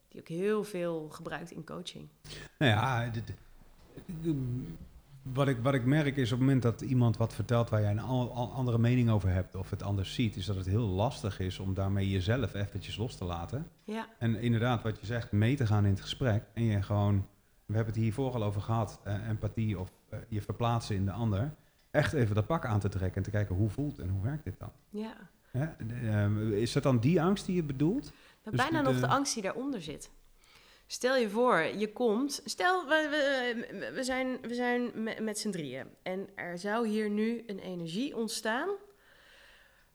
Die 0.07 0.19
ook 0.19 0.27
heel 0.27 0.63
veel 0.63 1.09
gebruikt 1.09 1.51
in 1.51 1.65
coaching. 1.65 2.09
Nou 2.57 2.71
ja, 2.71 3.11
wat, 5.23 5.47
ik, 5.47 5.57
wat 5.61 5.73
ik 5.73 5.85
merk 5.85 6.17
is 6.17 6.31
op 6.31 6.37
het 6.37 6.47
moment 6.47 6.61
dat 6.61 6.81
iemand 6.81 7.17
wat 7.17 7.33
vertelt 7.33 7.69
waar 7.69 7.81
jij 7.81 7.91
een 7.91 7.99
andere 7.99 8.77
mening 8.77 9.09
over 9.09 9.29
hebt 9.29 9.55
of 9.55 9.69
het 9.69 9.83
anders 9.83 10.13
ziet, 10.13 10.35
is 10.35 10.45
dat 10.45 10.55
het 10.55 10.65
heel 10.65 10.87
lastig 10.87 11.39
is 11.39 11.59
om 11.59 11.73
daarmee 11.73 12.09
jezelf 12.09 12.53
eventjes 12.53 12.97
los 12.97 13.15
te 13.15 13.25
laten. 13.25 13.67
Ja, 13.83 14.07
En 14.19 14.35
inderdaad, 14.35 14.81
wat 14.81 14.99
je 14.99 15.05
zegt, 15.05 15.31
mee 15.31 15.55
te 15.55 15.65
gaan 15.67 15.83
in 15.85 15.91
het 15.91 16.01
gesprek. 16.01 16.43
En 16.53 16.63
je 16.63 16.81
gewoon, 16.81 17.25
we 17.65 17.75
hebben 17.75 17.93
het 17.93 18.03
hiervoor 18.03 18.33
al 18.33 18.43
over 18.43 18.61
gehad, 18.61 18.99
eh, 19.03 19.27
empathie 19.29 19.79
of 19.79 19.91
eh, 20.09 20.19
je 20.27 20.41
verplaatsen 20.41 20.95
in 20.95 21.05
de 21.05 21.11
ander. 21.11 21.53
Echt 21.91 22.13
even 22.13 22.35
dat 22.35 22.47
pak 22.47 22.65
aan 22.65 22.79
te 22.79 22.89
trekken 22.89 23.17
en 23.17 23.23
te 23.23 23.29
kijken 23.29 23.55
hoe 23.55 23.69
voelt 23.69 23.99
en 23.99 24.09
hoe 24.09 24.23
werkt 24.23 24.43
dit 24.43 24.59
dan. 24.59 24.71
ja. 24.89 25.13
Eh, 25.51 26.25
is 26.51 26.71
dat 26.71 26.83
dan 26.83 26.99
die 26.99 27.21
angst 27.21 27.45
die 27.45 27.55
je 27.55 27.63
bedoelt? 27.63 28.11
Maar 28.43 28.53
Dus 28.53 28.61
bijna 28.63 28.81
de- 28.83 28.91
nog 28.91 28.99
de 28.99 29.07
angst 29.07 29.33
die 29.33 29.43
daaronder 29.43 29.81
zit. 29.81 30.11
Stel 30.93 31.15
je 31.15 31.29
voor, 31.29 31.59
je 31.59 31.91
komt. 31.91 32.41
Stel, 32.45 32.87
we, 32.87 33.07
we, 33.09 33.91
we 33.93 34.03
zijn, 34.03 34.41
we 34.41 34.53
zijn 34.53 35.03
met, 35.03 35.19
met 35.19 35.39
z'n 35.39 35.49
drieën. 35.49 35.87
En 36.03 36.29
er 36.35 36.57
zou 36.57 36.87
hier 36.87 37.09
nu 37.09 37.43
een 37.47 37.59
energie 37.59 38.15
ontstaan. 38.15 38.69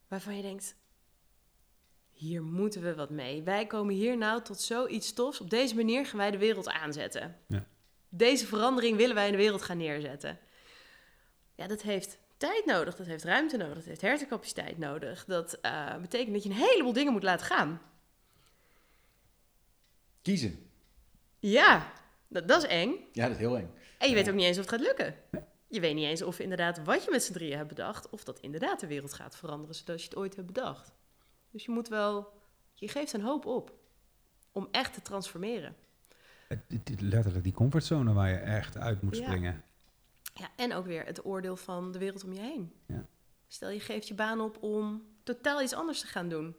waarvan 0.09 0.37
je 0.37 0.43
denkt. 0.43 0.77
Hier 2.11 2.43
moeten 2.43 2.83
we 2.83 2.95
wat 2.95 3.11
mee. 3.11 3.43
Wij 3.43 3.67
komen 3.67 3.95
hier 3.95 4.17
nou 4.17 4.43
tot 4.43 4.61
zoiets 4.61 5.13
tofs. 5.13 5.41
Op 5.41 5.51
deze 5.51 5.75
manier 5.75 6.07
gaan 6.07 6.19
wij 6.19 6.31
de 6.31 6.39
wereld 6.39 6.69
aanzetten. 6.69 7.37
Ja. 7.47 7.67
Deze 8.09 8.47
verandering 8.47 8.97
willen 8.97 9.15
wij 9.15 9.27
in 9.27 9.33
de 9.33 9.39
wereld 9.39 9.63
gaan 9.63 9.79
neerzetten. 9.79 10.39
Ja, 11.55 11.67
dat 11.67 11.83
heeft 11.83 12.19
tijd 12.37 12.65
nodig, 12.65 12.97
dat 12.97 13.07
heeft 13.07 13.25
ruimte 13.25 13.57
nodig, 13.57 13.75
dat 13.75 13.85
heeft 13.85 14.01
hersencapaciteit 14.01 14.79
nodig. 14.79 15.25
Dat 15.25 15.53
eh, 15.61 15.97
betekent 15.97 16.33
dat 16.33 16.43
je 16.43 16.51
een 16.51 16.57
heleboel 16.57 16.93
dingen 16.93 17.13
moet 17.13 17.23
laten 17.23 17.47
gaan. 17.47 17.81
Kiezen. 20.23 20.68
Ja, 21.39 21.93
dat, 22.29 22.49
dat 22.49 22.63
is 22.63 22.69
eng. 22.69 22.95
Ja, 23.13 23.23
dat 23.23 23.33
is 23.33 23.39
heel 23.39 23.57
eng. 23.57 23.71
En 23.99 24.09
je 24.09 24.15
weet 24.15 24.29
ook 24.29 24.35
niet 24.35 24.45
eens 24.45 24.59
of 24.59 24.65
het 24.71 24.75
gaat 24.75 24.81
lukken. 24.87 25.15
Je 25.67 25.81
weet 25.81 25.95
niet 25.95 26.05
eens 26.05 26.23
of 26.23 26.39
inderdaad 26.39 26.85
wat 26.85 27.05
je 27.05 27.11
met 27.11 27.23
z'n 27.23 27.33
drieën 27.33 27.57
hebt 27.57 27.69
bedacht, 27.69 28.09
of 28.11 28.25
dat 28.25 28.39
inderdaad 28.41 28.81
de 28.81 28.87
wereld 28.87 29.13
gaat 29.15 29.37
veranderen 29.37 29.75
zoals 29.75 30.03
je 30.03 30.09
het 30.09 30.17
ooit 30.19 30.35
hebt 30.37 30.47
bedacht. 30.47 30.93
Dus 31.51 31.65
je 31.65 31.71
moet 31.71 31.89
wel, 31.89 32.33
je 32.75 32.89
geeft 32.89 33.13
een 33.13 33.21
hoop 33.23 33.47
op 33.47 33.73
om 34.53 34.69
echt 34.71 34.95
te 34.95 35.03
transformeren. 35.03 35.77
Letterlijk 36.99 37.45
die 37.45 37.53
comfortzone 37.53 38.13
waar 38.13 38.29
je 38.29 38.37
echt 38.37 38.77
uit 38.77 39.03
moet 39.03 39.17
Ja. 39.17 39.25
springen. 39.25 39.63
Ja, 40.35 40.49
en 40.57 40.75
ook 40.75 40.87
weer 40.87 41.05
het 41.05 41.25
oordeel 41.25 41.57
van 41.57 41.93
de 41.93 41.99
wereld 41.99 42.25
om 42.25 42.33
je 42.33 42.41
heen. 42.41 42.73
Ja. 42.87 43.05
Stel 43.49 43.71
je 43.71 43.81
geeft 43.81 44.09
je 44.09 44.15
baan 44.15 44.41
op 44.41 44.63
om 44.63 45.07
totaal 45.23 45.63
iets 45.63 45.73
anders 45.75 46.01
te 46.01 46.07
gaan 46.07 46.29
doen. 46.29 46.57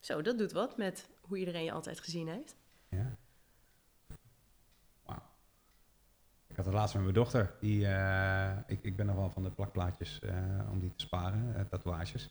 Zo, 0.00 0.22
dat 0.22 0.38
doet 0.38 0.52
wat 0.52 0.76
met 0.76 1.08
hoe 1.20 1.36
iedereen 1.38 1.64
je 1.64 1.72
altijd 1.72 2.00
gezien 2.00 2.28
heeft. 2.28 2.56
Ja. 2.88 3.16
Wauw. 5.04 5.22
Ik 6.56 6.62
had 6.64 6.70
het 6.70 6.80
laatst 6.80 6.94
met 6.94 7.02
mijn 7.04 7.14
dochter. 7.14 7.52
Die, 7.60 7.86
eh, 7.86 8.56
ik, 8.66 8.78
ik 8.82 8.96
ben 8.96 9.06
nog 9.06 9.16
wel 9.16 9.30
van 9.30 9.42
de 9.42 9.50
plakplaatjes 9.50 10.18
eh, 10.20 10.34
om 10.70 10.80
die 10.80 10.92
te 10.96 11.04
sparen, 11.04 11.56
eh, 11.56 11.62
tatoeages. 11.70 12.30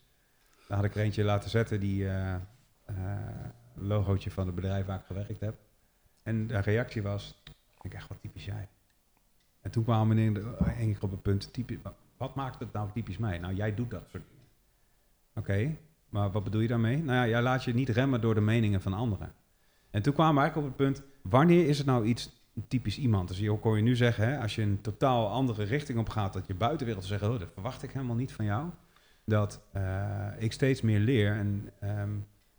Daar 0.67 0.77
had 0.77 0.85
ik 0.85 0.95
er 0.95 1.01
eentje 1.01 1.23
laten 1.23 1.49
zetten 1.49 1.79
die 1.79 2.07
logootje 3.73 4.31
van 4.31 4.45
het 4.45 4.55
bedrijf 4.55 4.85
waar 4.85 4.99
ik 4.99 5.05
gewerkt 5.05 5.39
heb. 5.39 5.55
En 6.23 6.47
de 6.47 6.59
reactie 6.59 7.01
was, 7.01 7.41
ik 7.81 7.93
echt 7.93 8.07
wat 8.07 8.17
typisch 8.21 8.45
jij. 8.45 8.67
En 9.61 9.71
toen 9.71 9.85
de- 10.33 10.55
één 10.77 10.93
keer 10.93 11.03
op 11.03 11.11
het 11.11 11.21
punt, 11.21 11.53
typisch, 11.53 11.77
wat, 11.81 11.95
wat 12.17 12.35
maakt 12.35 12.59
het 12.59 12.73
nou 12.73 12.89
typisch 12.93 13.17
mij? 13.17 13.37
Nou, 13.37 13.53
jij 13.53 13.75
doet 13.75 13.91
dat 13.91 14.03
soort 14.09 14.23
dingen. 14.29 14.45
Oké, 15.35 15.77
maar 16.09 16.31
wat 16.31 16.43
bedoel 16.43 16.61
je 16.61 16.67
daarmee? 16.67 16.97
Nou 16.97 17.17
ja, 17.17 17.27
jij 17.27 17.41
laat 17.41 17.63
je 17.63 17.73
niet 17.73 17.89
remmen 17.89 18.21
door 18.21 18.33
de 18.33 18.41
meningen 18.41 18.81
van 18.81 18.93
anderen. 18.93 19.33
En 19.89 20.01
toen 20.01 20.13
kwamen 20.13 20.35
we 20.35 20.41
eigenlijk 20.41 20.71
op 20.71 20.77
het 20.77 20.87
punt, 20.87 21.07
wanneer 21.21 21.67
is 21.67 21.77
het 21.77 21.87
nou 21.87 22.05
iets 22.05 22.34
typisch 22.67 22.97
iemand? 22.97 23.27
Dus 23.27 23.37
je 23.39 23.59
kon 23.59 23.75
je 23.75 23.81
nu 23.83 23.95
zeggen, 23.95 24.27
hè, 24.27 24.39
als 24.39 24.55
je 24.55 24.61
een 24.61 24.81
totaal 24.81 25.29
andere 25.29 25.63
richting 25.63 25.99
op 25.99 26.09
gaat, 26.09 26.33
dat 26.33 26.47
je 26.47 26.53
buitenwereld 26.53 27.05
zegt, 27.05 27.23
oh, 27.23 27.39
dat 27.39 27.51
verwacht 27.53 27.83
ik 27.83 27.91
helemaal 27.91 28.15
niet 28.15 28.31
van 28.33 28.45
jou. 28.45 28.69
Dat 29.25 29.61
eh, 29.71 30.27
ik 30.37 30.51
steeds 30.51 30.81
meer 30.81 30.99
leer 30.99 31.31
en 31.31 31.69
ehm, 31.79 32.11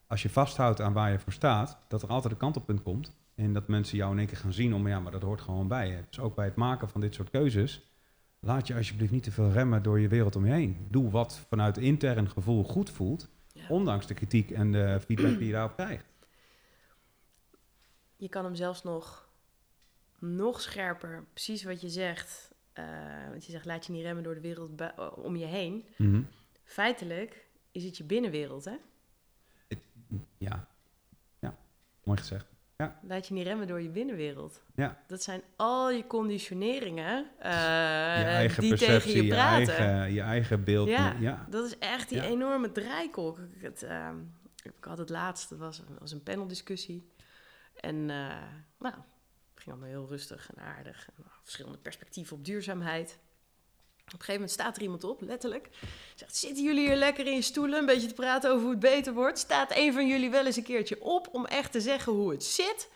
als 0.06 0.22
je 0.22 0.30
vasthoudt 0.30 0.80
aan 0.80 0.92
waar 0.92 1.10
je 1.10 1.18
voor 1.18 1.32
staat, 1.32 1.78
dat 1.88 2.02
er 2.02 2.08
altijd 2.08 2.32
een 2.32 2.38
kantelpunt 2.38 2.82
komt. 2.82 3.12
En 3.34 3.52
dat 3.52 3.68
mensen 3.68 3.96
jou 3.96 4.12
in 4.12 4.18
één 4.18 4.26
keer 4.26 4.36
gaan 4.36 4.52
zien 4.52 4.74
om, 4.74 4.88
ja, 4.88 5.00
maar 5.00 5.12
dat 5.12 5.22
hoort 5.22 5.40
gewoon 5.40 5.68
bij 5.68 5.88
je. 5.88 5.98
Dus 6.08 6.18
ook 6.20 6.34
bij 6.34 6.44
het 6.44 6.54
maken 6.56 6.88
van 6.88 7.00
dit 7.00 7.14
soort 7.14 7.30
keuzes, 7.30 7.90
laat 8.40 8.66
je 8.66 8.74
alsjeblieft 8.74 9.12
niet 9.12 9.22
te 9.22 9.30
veel 9.32 9.50
remmen 9.50 9.82
door 9.82 10.00
je 10.00 10.08
wereld 10.08 10.36
om 10.36 10.46
je 10.46 10.52
heen. 10.52 10.86
Doe 10.90 11.10
wat 11.10 11.40
vanuit 11.48 11.78
intern 11.78 12.28
gevoel 12.30 12.64
goed 12.64 12.90
voelt, 12.90 13.28
Ja. 13.52 13.62
ondanks 13.68 14.06
de 14.06 14.14
kritiek 14.14 14.50
en 14.50 14.72
de 14.72 15.00
feedback 15.00 15.38
die 15.38 15.46
je 15.46 15.52
daarop 15.52 15.74
krijgt. 15.76 16.04
Je 18.16 18.28
kan 18.28 18.44
hem 18.44 18.54
zelfs 18.54 18.82
nog, 18.82 19.25
nog 20.18 20.60
scherper, 20.60 21.24
precies 21.32 21.64
wat 21.64 21.80
je 21.80 21.88
zegt. 21.88 22.54
eh, 22.72 22.84
want 23.30 23.44
je 23.46 23.52
zegt, 23.52 23.64
laat 23.64 23.86
je 23.86 23.92
niet 23.92 24.02
remmen 24.02 24.22
door 24.24 24.34
de 24.34 24.40
wereld 24.40 24.80
eh, 24.80 25.12
om 25.16 25.36
je 25.36 25.44
heen. 25.46 25.84
Mhm. 25.96 26.22
Feitelijk 26.64 27.46
is 27.72 27.84
het 27.84 27.96
je 27.96 28.04
binnenwereld, 28.04 28.64
hè? 28.64 28.76
Ja. 30.38 30.66
Ja, 31.38 31.56
mooi 32.04 32.18
gezegd. 32.18 32.46
Laat 33.02 33.28
je 33.28 33.34
niet 33.34 33.46
remmen 33.46 33.66
door 33.66 33.80
je 33.82 33.88
binnenwereld. 33.88 34.62
Ja. 34.74 35.02
Dat 35.06 35.22
zijn 35.22 35.42
al 35.56 35.90
je 35.90 36.06
conditioneringen 36.06 37.26
eh, 37.38 37.50
je 38.18 38.24
eigen 38.24 38.60
die 38.60 38.70
perceptie, 38.70 39.00
tegen 39.02 39.16
je 39.20 39.26
je 39.26 39.32
praten. 39.32 39.76
eigen, 39.76 40.12
je 40.14 40.20
eigen 40.20 40.64
beeld. 40.64 40.88
Ja. 40.88 41.16
ja. 41.20 41.46
Dat 41.50 41.64
is 41.66 41.78
echt 41.78 42.08
die 42.08 42.18
Ja. 42.18 42.24
enorme 42.24 42.72
draaikolk. 42.72 43.38
Ik, 43.38 43.62
het, 43.62 43.82
ehm, 43.82 44.16
ik 44.62 44.72
had 44.80 44.98
het 44.98 45.08
laatst, 45.08 45.48
dat 45.48 45.58
was, 45.58 45.82
was 45.98 46.12
een 46.12 46.22
paneldiscussie. 46.22 47.10
En 47.80 47.96
uh, 47.96 48.42
nou, 48.78 48.94
allemaal 49.70 49.88
heel 49.88 50.06
rustig 50.08 50.50
en 50.54 50.62
aardig. 50.62 51.08
En, 51.16 51.24
verschillende 51.42 51.78
perspectieven 51.78 52.36
op 52.36 52.44
duurzaamheid. 52.44 53.18
Op 54.06 54.12
een 54.12 54.18
gegeven 54.18 54.34
moment 54.34 54.50
staat 54.50 54.76
er 54.76 54.82
iemand 54.82 55.04
op, 55.04 55.20
letterlijk. 55.20 55.68
Zegt, 56.14 56.36
zitten 56.36 56.64
jullie 56.64 56.86
hier 56.86 56.96
lekker 56.96 57.26
in 57.26 57.34
je 57.34 57.42
stoelen 57.42 57.78
een 57.78 57.86
beetje 57.86 58.08
te 58.08 58.14
praten 58.14 58.50
over 58.50 58.62
hoe 58.62 58.70
het 58.70 58.80
beter 58.80 59.12
wordt? 59.12 59.38
Staat 59.38 59.76
een 59.76 59.92
van 59.92 60.06
jullie 60.08 60.30
wel 60.30 60.46
eens 60.46 60.56
een 60.56 60.62
keertje 60.62 61.02
op 61.02 61.28
om 61.32 61.46
echt 61.46 61.72
te 61.72 61.80
zeggen 61.80 62.12
hoe 62.12 62.30
het 62.30 62.44
zit? 62.44 62.88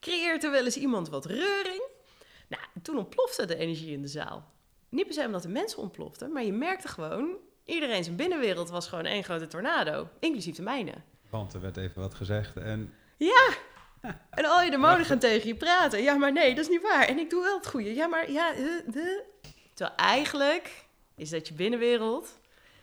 Creëert 0.00 0.44
er 0.44 0.50
wel 0.50 0.64
eens 0.64 0.76
iemand 0.76 1.08
wat 1.08 1.24
reuring? 1.24 1.82
Nou, 2.48 2.62
toen 2.82 2.98
ontplofte 2.98 3.44
de 3.44 3.56
energie 3.56 3.92
in 3.92 4.02
de 4.02 4.08
zaal. 4.08 4.52
Niet 4.88 5.04
per 5.04 5.14
se 5.14 5.24
omdat 5.26 5.42
de 5.42 5.48
mensen 5.48 5.78
ontploften, 5.78 6.32
maar 6.32 6.44
je 6.44 6.52
merkte 6.52 6.88
gewoon... 6.88 7.36
iedereen 7.64 8.04
zijn 8.04 8.16
binnenwereld 8.16 8.70
was 8.70 8.88
gewoon 8.88 9.04
één 9.04 9.24
grote 9.24 9.46
tornado, 9.46 10.08
inclusief 10.18 10.56
de 10.56 10.62
mijne. 10.62 10.94
Want 11.30 11.54
er 11.54 11.60
werd 11.60 11.76
even 11.76 12.00
wat 12.00 12.14
gezegd 12.14 12.56
en... 12.56 12.94
Ja! 13.16 13.54
En 14.30 14.44
al 14.44 14.62
je 14.62 14.70
demonen 14.70 15.04
gaan 15.04 15.18
tegen 15.18 15.48
je 15.48 15.54
praten. 15.54 16.02
Ja, 16.02 16.14
maar 16.14 16.32
nee, 16.32 16.54
dat 16.54 16.64
is 16.64 16.70
niet 16.70 16.82
waar. 16.82 17.04
En 17.08 17.18
ik 17.18 17.30
doe 17.30 17.42
wel 17.42 17.56
het 17.56 17.66
goede. 17.66 17.94
Ja, 17.94 18.06
maar 18.06 18.30
ja... 18.30 18.52
de, 18.52 18.84
de. 18.86 19.24
Terwijl 19.74 19.96
eigenlijk 19.98 20.84
is 21.16 21.30
dat 21.30 21.48
je 21.48 21.54
binnenwereld... 21.54 22.38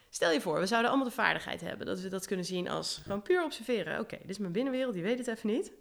Stel 0.09 0.31
je 0.31 0.41
voor, 0.41 0.59
we 0.59 0.65
zouden 0.65 0.89
allemaal 0.89 1.09
de 1.09 1.15
vaardigheid 1.15 1.61
hebben... 1.61 1.85
dat 1.85 1.99
we 1.99 2.09
dat 2.09 2.25
kunnen 2.25 2.45
zien 2.45 2.69
als 2.69 2.99
gewoon 3.03 3.21
puur 3.21 3.43
observeren. 3.43 3.99
Oké, 3.99 4.17
dit 4.17 4.29
is 4.29 4.37
mijn 4.37 4.51
binnenwereld, 4.51 4.93
die 4.93 5.03
weet 5.03 5.17
het 5.17 5.27
even 5.27 5.49
niet. 5.49 5.71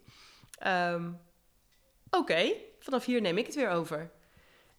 Ehm, 0.58 1.10
Oké, 2.10 2.52
vanaf 2.78 3.04
hier 3.04 3.20
neem 3.20 3.38
ik 3.38 3.46
het 3.46 3.54
weer 3.54 3.70
over. 3.70 4.10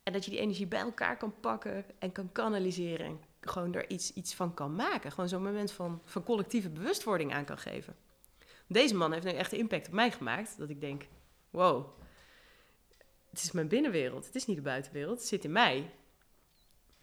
En 0.04 0.14
dat 0.14 0.26
je 0.26 0.32
die 0.32 0.40
energie 0.40 0.68
bij 0.68 0.80
elkaar 0.80 1.18
kan 1.18 1.40
pakken 1.40 1.86
en 2.00 2.12
kan 2.12 2.32
kanaliseren. 2.32 3.06
En 3.06 3.20
gewoon 3.42 3.74
er 3.74 3.90
iets, 3.90 4.14
iets 4.14 4.36
van 4.36 4.54
kan 4.54 4.76
maken. 4.76 5.12
Gewoon 5.12 5.30
zo'n 5.30 5.44
moment 5.44 5.72
van, 5.72 6.02
van 6.06 6.24
collectieve 6.24 6.70
bewustwording 6.70 7.34
aan 7.34 7.46
kan 7.46 7.58
geven. 7.58 7.96
Deze 8.68 8.96
man 8.96 9.12
heeft 9.14 9.26
nu 9.26 9.32
echt 9.32 9.52
een 9.52 9.58
impact 9.60 9.88
op 9.88 9.94
mij 9.94 10.12
gemaakt. 10.12 10.58
Dat 10.58 10.70
ik 10.70 10.82
denk, 10.82 11.04
wow, 11.50 11.86
het 13.30 13.40
is 13.44 13.52
mijn 13.52 13.68
binnenwereld. 13.68 14.26
Het 14.26 14.36
is 14.36 14.46
niet 14.46 14.56
de 14.56 14.62
buitenwereld, 14.62 15.18
het 15.20 15.28
zit 15.28 15.44
in 15.44 15.52
mij. 15.52 15.90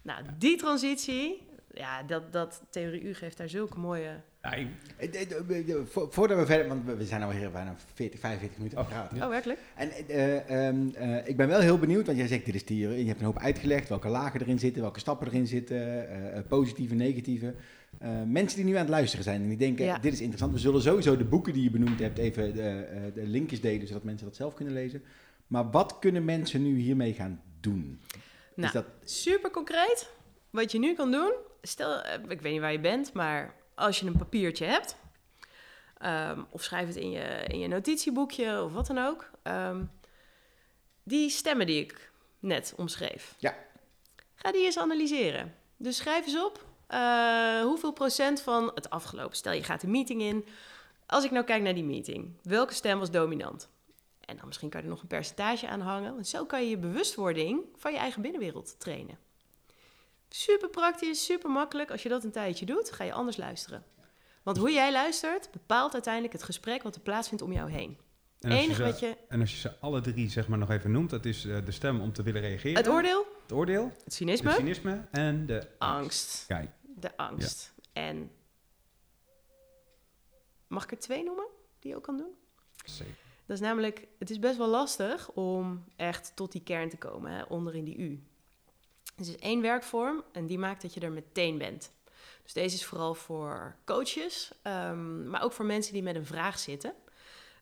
Nou, 0.01 0.23
die 0.37 0.57
transitie, 0.57 1.41
ja, 1.73 2.03
dat, 2.03 2.33
dat 2.33 2.61
Theorie 2.69 3.01
U 3.01 3.13
geeft 3.13 3.37
daar 3.37 3.49
zulke 3.49 3.79
mooie... 3.79 4.21
Ja, 4.41 4.53
ik- 4.53 4.67
Eh, 4.97 5.75
vo- 5.85 6.07
Voordat 6.11 6.37
we 6.37 6.45
verder, 6.45 6.67
want 6.67 6.85
we- 6.85 7.05
zijn 7.05 7.21
alweer 7.23 7.51
bijna 7.51 7.75
40, 7.93 8.19
45 8.19 8.57
minuten 8.57 8.85
praten. 8.85 9.21
Oh, 9.23 9.27
werkelijk? 9.29 9.59
En 9.75 9.91
eh, 9.91 10.67
ehm, 10.67 10.87
eh, 10.95 11.27
ik 11.27 11.37
ben 11.37 11.47
wel 11.47 11.59
heel 11.59 11.79
benieuwd, 11.79 12.05
want 12.05 12.17
jij 12.17 12.27
zegt 12.27 12.45
dit 12.45 12.55
is 12.55 12.65
die, 12.65 12.87
je 12.87 13.07
hebt 13.07 13.19
een 13.19 13.25
hoop 13.25 13.37
uitgelegd 13.39 13.89
welke 13.89 14.07
lagen 14.07 14.41
erin 14.41 14.59
zitten, 14.59 14.81
welke 14.81 14.99
stappen 14.99 15.27
erin 15.27 15.47
zitten, 15.47 16.09
eh, 16.33 16.41
positieve, 16.47 16.95
negatieve. 16.95 17.55
Eh, 17.99 18.21
mensen 18.25 18.57
die 18.57 18.65
nu 18.65 18.73
aan 18.73 18.79
het 18.79 18.89
luisteren 18.89 19.23
zijn 19.23 19.41
en 19.41 19.47
die 19.47 19.57
denken, 19.57 19.85
Ja. 19.85 19.97
dit 19.97 20.13
is 20.13 20.19
interessant. 20.19 20.53
We 20.53 20.59
zullen 20.59 20.81
sowieso 20.81 21.17
de 21.17 21.23
boeken 21.23 21.53
die 21.53 21.63
je 21.63 21.69
benoemd 21.69 21.99
hebt 21.99 22.17
even 22.17 22.53
de, 22.53 22.69
eh, 22.69 23.01
de 23.13 23.25
linkjes 23.27 23.61
delen, 23.61 23.87
zodat 23.87 24.03
mensen 24.03 24.27
dat 24.27 24.35
zelf 24.35 24.53
kunnen 24.53 24.73
lezen. 24.73 25.03
Maar 25.47 25.71
wat 25.71 25.99
kunnen 25.99 26.25
mensen 26.25 26.61
nu 26.63 26.77
hiermee 26.77 27.13
gaan 27.13 27.41
doen? 27.59 28.01
Nou, 28.55 28.67
is 28.67 28.71
dat, 28.73 28.85
super 29.03 29.51
concreet. 29.51 30.09
Wat 30.49 30.71
je 30.71 30.79
nu 30.79 30.93
kan 30.93 31.11
doen, 31.11 31.33
stel, 31.61 32.01
eh, 32.01 32.13
ik 32.29 32.41
weet 32.41 32.51
niet 32.51 32.61
waar 32.61 32.71
je 32.71 32.79
bent, 32.79 33.13
maar 33.13 33.55
als 33.75 33.99
je 33.99 34.05
een 34.05 34.17
papiertje 34.17 34.65
hebt, 34.65 34.95
ehm, 35.97 36.41
of 36.49 36.63
schrijf 36.63 36.87
het 36.87 36.95
in 36.95 37.11
je, 37.11 37.43
in 37.47 37.59
je 37.59 37.67
notitieboekje 37.67 38.63
of 38.63 38.73
wat 38.73 38.87
dan 38.87 38.97
ook, 38.97 39.29
ehm, 39.43 39.83
die 41.03 41.29
stemmen 41.29 41.65
die 41.65 41.81
ik 41.81 42.11
net 42.39 42.73
omschreef. 42.77 43.35
Ja. 43.37 43.55
Ga 44.35 44.51
die 44.51 44.65
eens 44.65 44.77
analyseren. 44.77 45.55
Dus 45.77 45.97
schrijf 45.97 46.25
eens 46.25 46.43
op 46.43 46.65
eh, 46.87 47.61
hoeveel 47.61 47.93
procent 47.93 48.41
van 48.41 48.71
het 48.75 48.89
afgelopen. 48.89 49.35
Stel 49.35 49.53
je 49.53 49.63
gaat 49.63 49.83
een 49.83 49.91
meeting 49.91 50.21
in. 50.21 50.45
Als 51.05 51.23
ik 51.23 51.31
nou 51.31 51.45
kijk 51.45 51.61
naar 51.61 51.73
die 51.73 51.83
meeting, 51.83 52.33
welke 52.43 52.73
stem 52.73 52.99
was 52.99 53.11
dominant? 53.11 53.69
En 54.25 54.37
dan 54.37 54.47
misschien 54.47 54.69
kan 54.69 54.79
je 54.79 54.85
er 54.85 54.91
nog 54.91 55.01
een 55.01 55.07
percentage 55.07 55.67
aan 55.67 55.81
hangen. 55.81 56.13
Want 56.13 56.27
zo 56.27 56.45
kan 56.45 56.63
je 56.63 56.69
je 56.69 56.77
bewustwording 56.77 57.61
van 57.75 57.91
je 57.91 57.97
eigen 57.97 58.21
binnenwereld 58.21 58.79
trainen. 58.79 59.17
Super 60.29 60.69
praktisch, 60.69 61.25
super 61.25 61.49
makkelijk. 61.49 61.91
Als 61.91 62.03
je 62.03 62.09
dat 62.09 62.23
een 62.23 62.31
tijdje 62.31 62.65
doet, 62.65 62.91
ga 62.91 63.03
je 63.03 63.13
anders 63.13 63.37
luisteren. 63.37 63.83
Want 64.43 64.57
hoe 64.57 64.71
jij 64.71 64.91
luistert, 64.91 65.51
bepaalt 65.51 65.93
uiteindelijk 65.93 66.33
het 66.33 66.43
gesprek 66.43 66.83
wat 66.83 66.95
er 66.95 67.01
plaatsvindt 67.01 67.43
om 67.43 67.51
jou 67.51 67.71
heen. 67.71 67.97
En 68.39 68.51
als, 68.51 68.59
je 68.59 68.65
enige 68.65 68.83
ze, 68.83 68.91
wat 68.91 68.99
je... 68.99 69.17
en 69.27 69.41
als 69.41 69.51
je 69.51 69.57
ze 69.57 69.79
alle 69.79 70.01
drie 70.01 70.29
zeg 70.29 70.47
maar 70.47 70.57
nog 70.57 70.69
even 70.69 70.91
noemt, 70.91 71.09
dat 71.09 71.25
is 71.25 71.45
eh, 71.45 71.57
de 71.65 71.71
stem 71.71 72.01
om 72.01 72.13
te 72.13 72.23
willen 72.23 72.41
reageren. 72.41 72.77
Het 72.77 72.87
oordeel, 72.87 73.25
Het 73.41 73.51
oordeel, 73.51 73.91
het 74.03 74.13
cynisme, 74.13 74.49
het 74.49 74.57
cynisme 74.57 75.05
en 75.11 75.45
de 75.45 75.67
angst. 75.77 76.43
Kijk, 76.47 76.69
De 76.99 77.17
angst. 77.17 77.73
En 77.93 78.31
mag 80.67 80.83
ik 80.83 80.91
er 80.91 80.99
twee 80.99 81.23
noemen 81.23 81.47
die 81.79 81.91
je 81.91 81.97
ook 81.97 82.03
kan 82.03 82.17
doen? 82.17 82.35
zeker. 82.85 83.15
Dat 83.45 83.55
is 83.57 83.63
namelijk, 83.63 84.07
het 84.19 84.29
is 84.29 84.39
best 84.39 84.57
wel 84.57 84.67
lastig 84.67 85.31
om 85.31 85.85
echt 85.95 86.31
tot 86.35 86.51
die 86.51 86.63
kern 86.63 86.89
te 86.89 86.97
komen, 86.97 87.31
hè, 87.31 87.43
onder 87.43 87.75
in 87.75 87.83
die 87.83 87.97
U. 87.97 88.23
Er 89.15 89.21
is 89.21 89.35
één 89.35 89.61
werkvorm 89.61 90.23
en 90.31 90.45
die 90.45 90.57
maakt 90.57 90.81
dat 90.81 90.93
je 90.93 90.99
er 90.99 91.11
meteen 91.11 91.57
bent. 91.57 91.91
Dus 92.43 92.53
deze 92.53 92.75
is 92.75 92.85
vooral 92.85 93.13
voor 93.13 93.75
coaches, 93.85 94.51
ehm, 94.61 95.29
maar 95.29 95.43
ook 95.43 95.51
voor 95.51 95.65
mensen 95.65 95.93
die 95.93 96.03
met 96.03 96.15
een 96.15 96.25
vraag 96.25 96.59
zitten. 96.59 96.93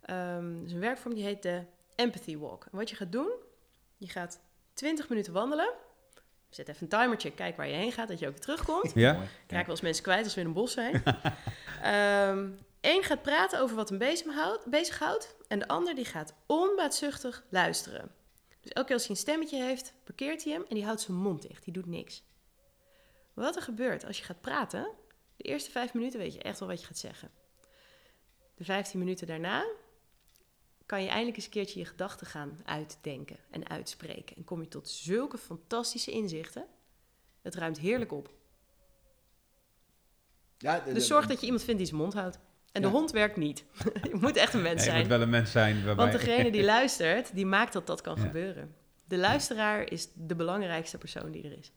Ehm 0.02 0.62
dus 0.64 0.72
een 0.72 0.80
werkvorm 0.80 1.14
die 1.14 1.24
heet 1.24 1.42
de 1.42 1.66
Empathy 1.96 2.38
Walk. 2.38 2.66
En 2.72 2.78
wat 2.78 2.90
je 2.90 2.96
gaat 2.96 3.12
doen, 3.12 3.32
je 3.98 4.08
gaat 4.08 4.40
20 4.74 5.10
minuten 5.10 5.34
wandelen. 5.34 5.74
Zet 6.56 6.68
even 6.68 6.82
een 6.82 7.00
timertje, 7.00 7.32
kijk 7.32 7.58
waar 7.58 7.68
je 7.68 7.74
heen 7.74 7.92
gaat, 7.92 8.08
dat 8.08 8.20
je 8.20 8.26
ook 8.26 8.32
weer 8.32 8.42
terugkomt. 8.42 8.92
Ja? 8.96 9.14
Raak 9.48 9.66
wel 9.66 9.70
eens 9.70 9.82
mensen 9.82 10.04
kwijt 10.04 10.24
als 10.24 10.36
we 10.36 10.42
in 10.42 10.48
een 10.48 10.54
bos 10.54 10.72
zijn. 10.72 11.04
Eén 12.82 13.04
gaat 13.04 13.22
praten 13.22 13.60
over 13.60 13.76
wat 13.76 13.90
hem 13.90 13.98
bezighoudt, 13.98 14.66
bezighoudt. 14.66 15.36
En 15.48 15.60
de 15.60 15.68
ander 15.68 15.96
die 15.96 16.06
gaat 16.06 16.34
onbaatzuchtig 16.48 17.44
luisteren. 17.50 18.12
Dus 18.62 18.72
elke 18.72 18.88
keer 18.88 18.96
als 18.96 19.08
hij 19.08 19.16
een 19.16 19.22
stemmetje 19.22 19.64
heeft, 19.64 19.94
parkeert 20.04 20.44
hij 20.44 20.54
hem 20.54 20.66
en 20.70 20.76
die 20.76 20.86
houdt 20.86 21.02
zijn 21.02 21.18
mond 21.18 21.42
dicht. 21.42 21.64
Die 21.64 21.74
doet 21.74 21.86
niks. 21.86 22.24
Wat 23.34 23.56
er 23.56 23.62
gebeurt 23.62 24.06
als 24.06 24.18
je 24.18 24.24
gaat 24.24 24.42
praten, 24.42 24.88
de 25.36 25.44
eerste 25.44 25.72
vijf 25.72 25.94
minuten 25.94 26.20
weet 26.20 26.34
je 26.34 26.42
echt 26.42 26.60
wel 26.60 26.68
wat 26.68 26.80
je 26.80 26.86
gaat 26.86 26.98
zeggen. 26.98 27.32
De 28.56 28.64
vijftien 28.64 29.00
minuten 29.00 29.28
daarna 29.28 29.66
kan 30.94 31.02
je 31.04 31.08
eindelijk 31.10 31.36
eens 31.38 31.46
een 31.46 31.52
keertje 31.52 31.80
je 31.80 31.86
gedachten 31.86 32.28
gaan 32.28 32.60
uitdenken 32.66 33.38
en 33.50 33.70
uitspreken. 33.70 34.36
En 34.36 34.44
kom 34.44 34.62
je 34.62 34.68
tot 34.68 34.90
zulke 34.90 35.38
fantastische 35.38 36.12
inzichten. 36.12 36.66
Het 37.42 37.56
ruimt 37.56 37.80
heerlijk 37.80 38.12
op. 38.12 38.34
Ja, 40.58 40.80
de- 40.80 40.94
Dus 40.94 41.08
zorg 41.08 41.28
dat 41.28 41.40
je 41.40 41.46
iemand 41.46 41.64
vindt 41.64 41.80
die 41.80 41.88
zijn 41.90 42.00
mond 42.02 42.14
houdt. 42.14 42.40
En 42.72 42.82
de 42.82 42.88
hond 42.88 43.12
werkt 43.12 43.38
niet. 43.38 43.66
je 44.12 44.16
moet 44.22 44.36
echt 44.36 44.54
een 44.54 44.62
mens 44.62 44.76
Nee, 44.76 44.84
je 44.86 44.90
zijn. 44.92 45.00
moet 45.00 45.08
wel 45.08 45.22
een 45.22 45.30
mens 45.30 45.52
zijn 45.52 45.76
waarbij... 45.86 45.96
Want 45.96 46.12
degene 46.12 46.52
die 46.52 46.64
luistert, 46.76 47.36
die 47.36 47.46
maakt 47.46 47.74
dat 47.74 47.88
dat 47.88 48.02
kan 48.02 48.16
Ja. 48.16 48.22
gebeuren. 48.22 48.76
De 49.06 49.18
luisteraar 49.18 49.92
is 49.92 50.10
de 50.14 50.36
belangrijkste 50.36 50.98
persoon 50.98 51.32
die 51.32 51.44
er 51.44 51.58
is. 51.58 51.72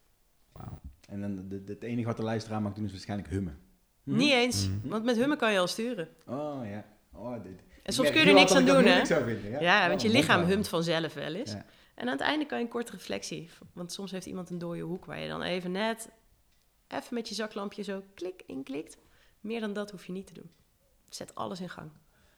Wauw. 0.53 0.81
En 1.09 1.21
dan 1.21 1.49
de, 1.49 1.65
de- 1.65 1.73
het 1.73 1.83
enige 1.83 2.07
wat 2.07 2.17
de 2.17 2.23
luisteraar 2.23 2.63
mag 2.63 2.73
doen 2.73 2.85
is 2.85 2.91
waarschijnlijk 2.91 3.29
hummen. 3.31 3.59
Niet 4.03 4.33
eens, 4.33 4.69
Mhm. 4.69 4.89
want 4.89 5.05
met 5.05 5.17
hummen 5.17 5.39
kan 5.39 5.53
je 5.53 5.59
al 5.59 5.67
sturen. 5.67 6.09
Oh 6.27 6.61
ja. 6.65 6.85
Oh, 7.13 7.43
dit. 7.43 7.61
En 7.87 7.93
soms 7.93 8.11
kun 8.11 8.21
je 8.21 8.27
er 8.27 8.35
niks 8.35 8.55
aan 8.55 8.65
doen, 8.65 8.85
hè? 8.85 9.03
Ja, 9.03 9.61
Ja, 9.61 9.89
want 9.89 10.03
je 10.03 10.09
lichaam 10.09 10.45
humt 10.45 10.69
vanzelf 10.69 11.15
wel 11.15 11.35
eens. 11.35 11.53
Ja. 11.53 11.65
En 11.95 12.07
aan 12.07 12.13
het 12.13 12.21
einde 12.21 12.47
kan 12.47 12.59
je 12.59 12.65
een 12.65 12.71
korte 12.71 12.93
reflectie. 12.93 13.51
Want 13.73 13.93
soms 13.93 14.11
heeft 14.11 14.27
iemand 14.27 14.51
een 14.51 14.59
dode 14.59 14.81
hoek 14.81 15.05
waar 15.05 15.19
je 15.19 15.29
dan 15.29 15.43
even 15.43 15.73
net... 15.73 16.11
even 16.89 17.15
met 17.15 17.29
je 17.29 17.35
zaklampje 17.35 17.83
zo 17.83 18.03
klik 18.15 18.43
inklikt. 18.47 18.99
Meer 19.41 19.61
dan 19.61 19.73
dat 19.73 19.91
hoef 19.91 20.07
je 20.07 20.13
niet 20.13 20.27
te 20.27 20.33
doen. 20.33 20.51
Zet 21.09 21.35
alles 21.35 21.61
in 21.61 21.69
gang. 21.71 21.91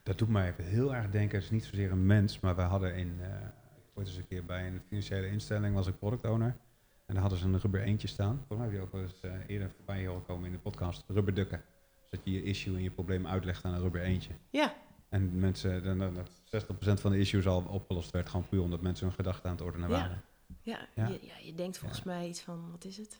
Dat 0.03 0.17
doet 0.17 0.29
mij 0.29 0.49
even 0.49 0.63
heel 0.63 0.95
erg 0.95 1.09
denken, 1.09 1.35
het 1.35 1.43
is 1.43 1.51
niet 1.51 1.65
zozeer 1.65 1.91
een 1.91 2.05
mens, 2.05 2.39
maar 2.39 2.55
we 2.55 2.61
hadden 2.61 2.95
in, 2.95 3.17
eh 3.21 3.27
ik 3.75 3.91
ooit 3.93 4.07
eens 4.07 4.17
een 4.17 4.27
keer 4.27 4.45
bij 4.45 4.67
een 4.67 4.81
financiële 4.87 5.27
instelling, 5.27 5.75
was 5.75 5.87
ik 5.87 5.99
product 5.99 6.25
owner. 6.25 6.57
En 7.05 7.13
daar 7.13 7.21
hadden 7.21 7.39
ze 7.39 7.45
een 7.45 7.59
rubber 7.59 7.81
eentje 7.81 8.07
staan. 8.07 8.35
Volgens 8.47 8.57
mij 8.57 8.67
heb 8.67 8.75
je 8.75 8.81
ook 8.81 8.91
wel 8.91 9.01
eens 9.01 9.21
eh, 9.21 9.31
eerder 9.47 9.69
voorbij 9.75 10.05
horen 10.05 10.25
komen 10.25 10.45
in 10.45 10.51
de 10.51 10.57
podcast, 10.59 11.03
rubber 11.07 11.33
dukken. 11.33 11.63
Dus 11.99 12.09
dat 12.09 12.19
je 12.23 12.31
je 12.31 12.43
issue 12.43 12.75
en 12.75 12.83
je 12.83 12.91
probleem 12.91 13.27
uitlegt 13.27 13.65
aan 13.65 13.73
een 13.73 13.81
rubber 13.81 14.01
eentje. 14.01 14.33
Ja, 14.49 14.73
En 15.09 15.39
mensen, 15.39 15.83
dan, 15.83 15.97
dan, 15.97 16.13
dat 16.49 16.63
60% 16.65 17.01
van 17.01 17.11
de 17.11 17.19
issues 17.19 17.47
al 17.47 17.65
opgelost 17.69 18.11
werd, 18.11 18.29
gewoon 18.29 18.47
puur 18.49 18.61
omdat 18.61 18.81
mensen 18.81 19.05
hun 19.05 19.15
gedachten 19.15 19.49
aan 19.49 19.55
het 19.55 19.65
ordenen 19.65 19.89
Ja. 19.89 19.95
waren. 19.97 20.21
ja, 20.61 20.87
Ja. 20.95 21.07
Je, 21.07 21.19
ja 21.21 21.33
je 21.43 21.53
denkt 21.55 21.77
volgens 21.77 22.03
mij 22.03 22.27
iets 22.27 22.41
van, 22.41 22.67
wat 22.71 22.85
is 22.85 22.97
het? 22.97 23.19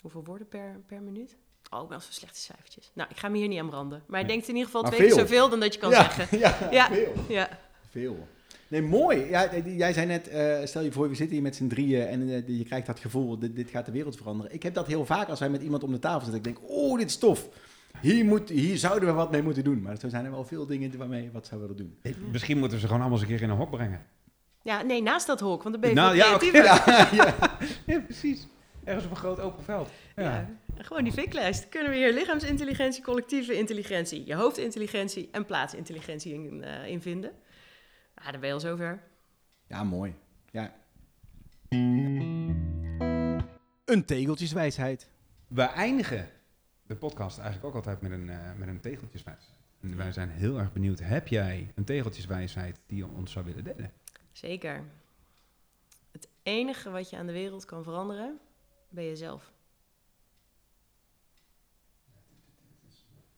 Hoeveel 0.00 0.24
woorden 0.24 0.48
per, 0.48 0.80
per 0.86 1.02
minuut? 1.02 1.36
Oh, 1.70 1.82
ik 1.82 1.88
ben 1.88 1.96
al 1.96 2.02
zo 2.02 2.12
slechte 2.12 2.38
cijfertjes. 2.40 2.90
Nou, 2.94 3.10
ik 3.10 3.16
ga 3.16 3.28
me 3.28 3.38
hier 3.38 3.48
niet 3.48 3.58
aan 3.60 3.68
branden. 3.68 4.02
Maar 4.06 4.20
je 4.20 4.26
denkt 4.26 4.42
in 4.48 4.54
ieder 4.54 4.64
geval 4.66 4.82
Maar 4.82 4.90
twee 4.90 5.06
keer 5.06 5.16
veel. 5.16 5.26
zoveel 5.26 5.48
dan 5.48 5.60
dat 5.60 5.74
je 5.74 5.80
kan 5.80 5.90
ja, 5.90 6.02
zeggen. 6.12 6.38
Ja, 6.44 6.68
Ja. 6.70 6.86
veel. 6.88 7.12
Ja, 7.28 7.58
Veel. 7.90 8.28
Nee, 8.68 8.82
mooi. 8.82 9.18
Ja, 9.18 9.56
jij 9.64 9.92
zei 9.92 10.06
net, 10.06 10.28
eh, 10.28 10.64
stel 10.64 10.82
je 10.82 10.92
voor, 10.92 11.08
we 11.08 11.14
zitten 11.14 11.34
hier 11.34 11.42
met 11.44 11.56
z'n 11.56 11.66
drieën 11.68 12.06
en 12.06 12.28
eh, 12.28 12.58
je 12.58 12.64
krijgt 12.64 12.86
dat 12.86 12.98
gevoel, 12.98 13.38
dit, 13.38 13.56
dit 13.56 13.70
gaat 13.70 13.86
de 13.86 13.92
wereld 13.92 14.16
veranderen. 14.16 14.52
Ik 14.52 14.62
heb 14.62 14.74
dat 14.74 14.86
heel 14.86 15.06
vaak 15.06 15.28
als 15.28 15.38
wij 15.40 15.48
met 15.50 15.62
iemand 15.62 15.82
om 15.82 15.92
de 15.92 15.98
tafel 15.98 16.20
zitten. 16.30 16.36
Ik 16.38 16.44
denk, 16.44 16.70
oh, 16.70 16.98
dit 16.98 17.08
is 17.08 17.18
tof. 17.18 17.48
Hier, 18.00 18.24
moet, 18.24 18.48
hier 18.48 18.78
zouden 18.78 19.08
we 19.08 19.14
wat 19.14 19.30
mee 19.30 19.42
moeten 19.42 19.64
doen. 19.64 19.82
Maar 19.82 19.96
zo 19.98 20.08
zijn 20.08 20.24
er 20.24 20.30
wel 20.30 20.44
veel 20.44 20.66
dingen 20.66 20.98
waarmee 20.98 21.22
je 21.22 21.30
wat 21.30 21.46
zou 21.46 21.60
willen 21.60 21.76
doen. 21.76 21.98
Misschien 22.32 22.58
moeten 22.58 22.76
we 22.76 22.82
ze 22.82 22.86
gewoon 22.86 23.00
allemaal 23.00 23.18
eens 23.18 23.28
een 23.28 23.36
keer 23.36 23.44
in 23.44 23.50
een 23.50 23.56
hok 23.56 23.70
brengen. 23.70 24.06
ja, 24.62 24.82
nee, 24.82 25.02
naast 25.02 25.26
dat 25.26 25.40
hok, 25.40 25.62
want 25.62 25.74
dan 25.74 25.80
ben 25.80 25.90
je 25.90 25.96
Nou, 25.96 26.16
ja. 27.16 27.34
Ja, 27.86 28.00
precies. 28.00 28.46
Ergens 28.84 29.04
op 29.04 29.10
een 29.10 29.16
groot 29.16 29.40
open 29.40 29.64
veld. 29.64 29.90
Ja. 30.16 30.48
Gewoon 30.78 31.04
die 31.04 31.12
viklijst. 31.12 31.68
Kunnen 31.68 31.90
we 31.90 31.96
hier 31.96 32.12
lichaamsintelligentie, 32.12 33.02
collectieve 33.02 33.58
intelligentie, 33.58 34.26
je 34.26 34.34
hoofdintelligentie 34.34 35.28
en 35.32 35.44
plaatsintelligentie 35.44 36.34
in, 36.34 36.64
eh, 36.64 36.86
in 36.86 37.02
vinden. 37.02 37.30
Ah, 38.14 38.30
dan 38.30 38.40
ben 38.40 38.48
je 38.48 38.54
al 38.54 38.60
zover. 38.60 39.02
Ja, 39.68 39.84
mooi. 39.84 40.14
Ja. 40.50 40.74
Een 43.84 44.04
tegeltjeswijsheid. 44.04 45.08
We 45.48 45.62
eindigen 45.62 46.28
de 46.86 46.96
podcast 46.96 47.38
eigenlijk 47.38 47.66
ook 47.66 47.74
altijd 47.74 48.00
met 48.00 48.10
een, 48.10 48.28
eh, 48.30 48.52
met 48.54 48.68
een 48.68 48.80
tegeltjeswijsheid. 48.80 49.58
En 49.80 49.96
wij 49.96 50.12
zijn 50.12 50.28
heel 50.30 50.58
erg 50.58 50.72
benieuwd, 50.72 50.98
heb 50.98 51.28
jij 51.28 51.72
een 51.74 51.84
tegeltjeswijsheid 51.84 52.80
die 52.86 52.96
je 52.96 53.06
ons 53.06 53.32
zou 53.32 53.44
willen 53.44 53.64
delen? 53.64 53.92
Zeker. 54.32 54.82
Het 56.10 56.28
enige 56.42 56.90
wat 56.90 57.10
je 57.10 57.16
aan 57.16 57.26
de 57.26 57.32
wereld 57.32 57.64
kan 57.64 57.82
veranderen, 57.82 58.38
ben 58.88 59.04
jezelf. 59.04 59.52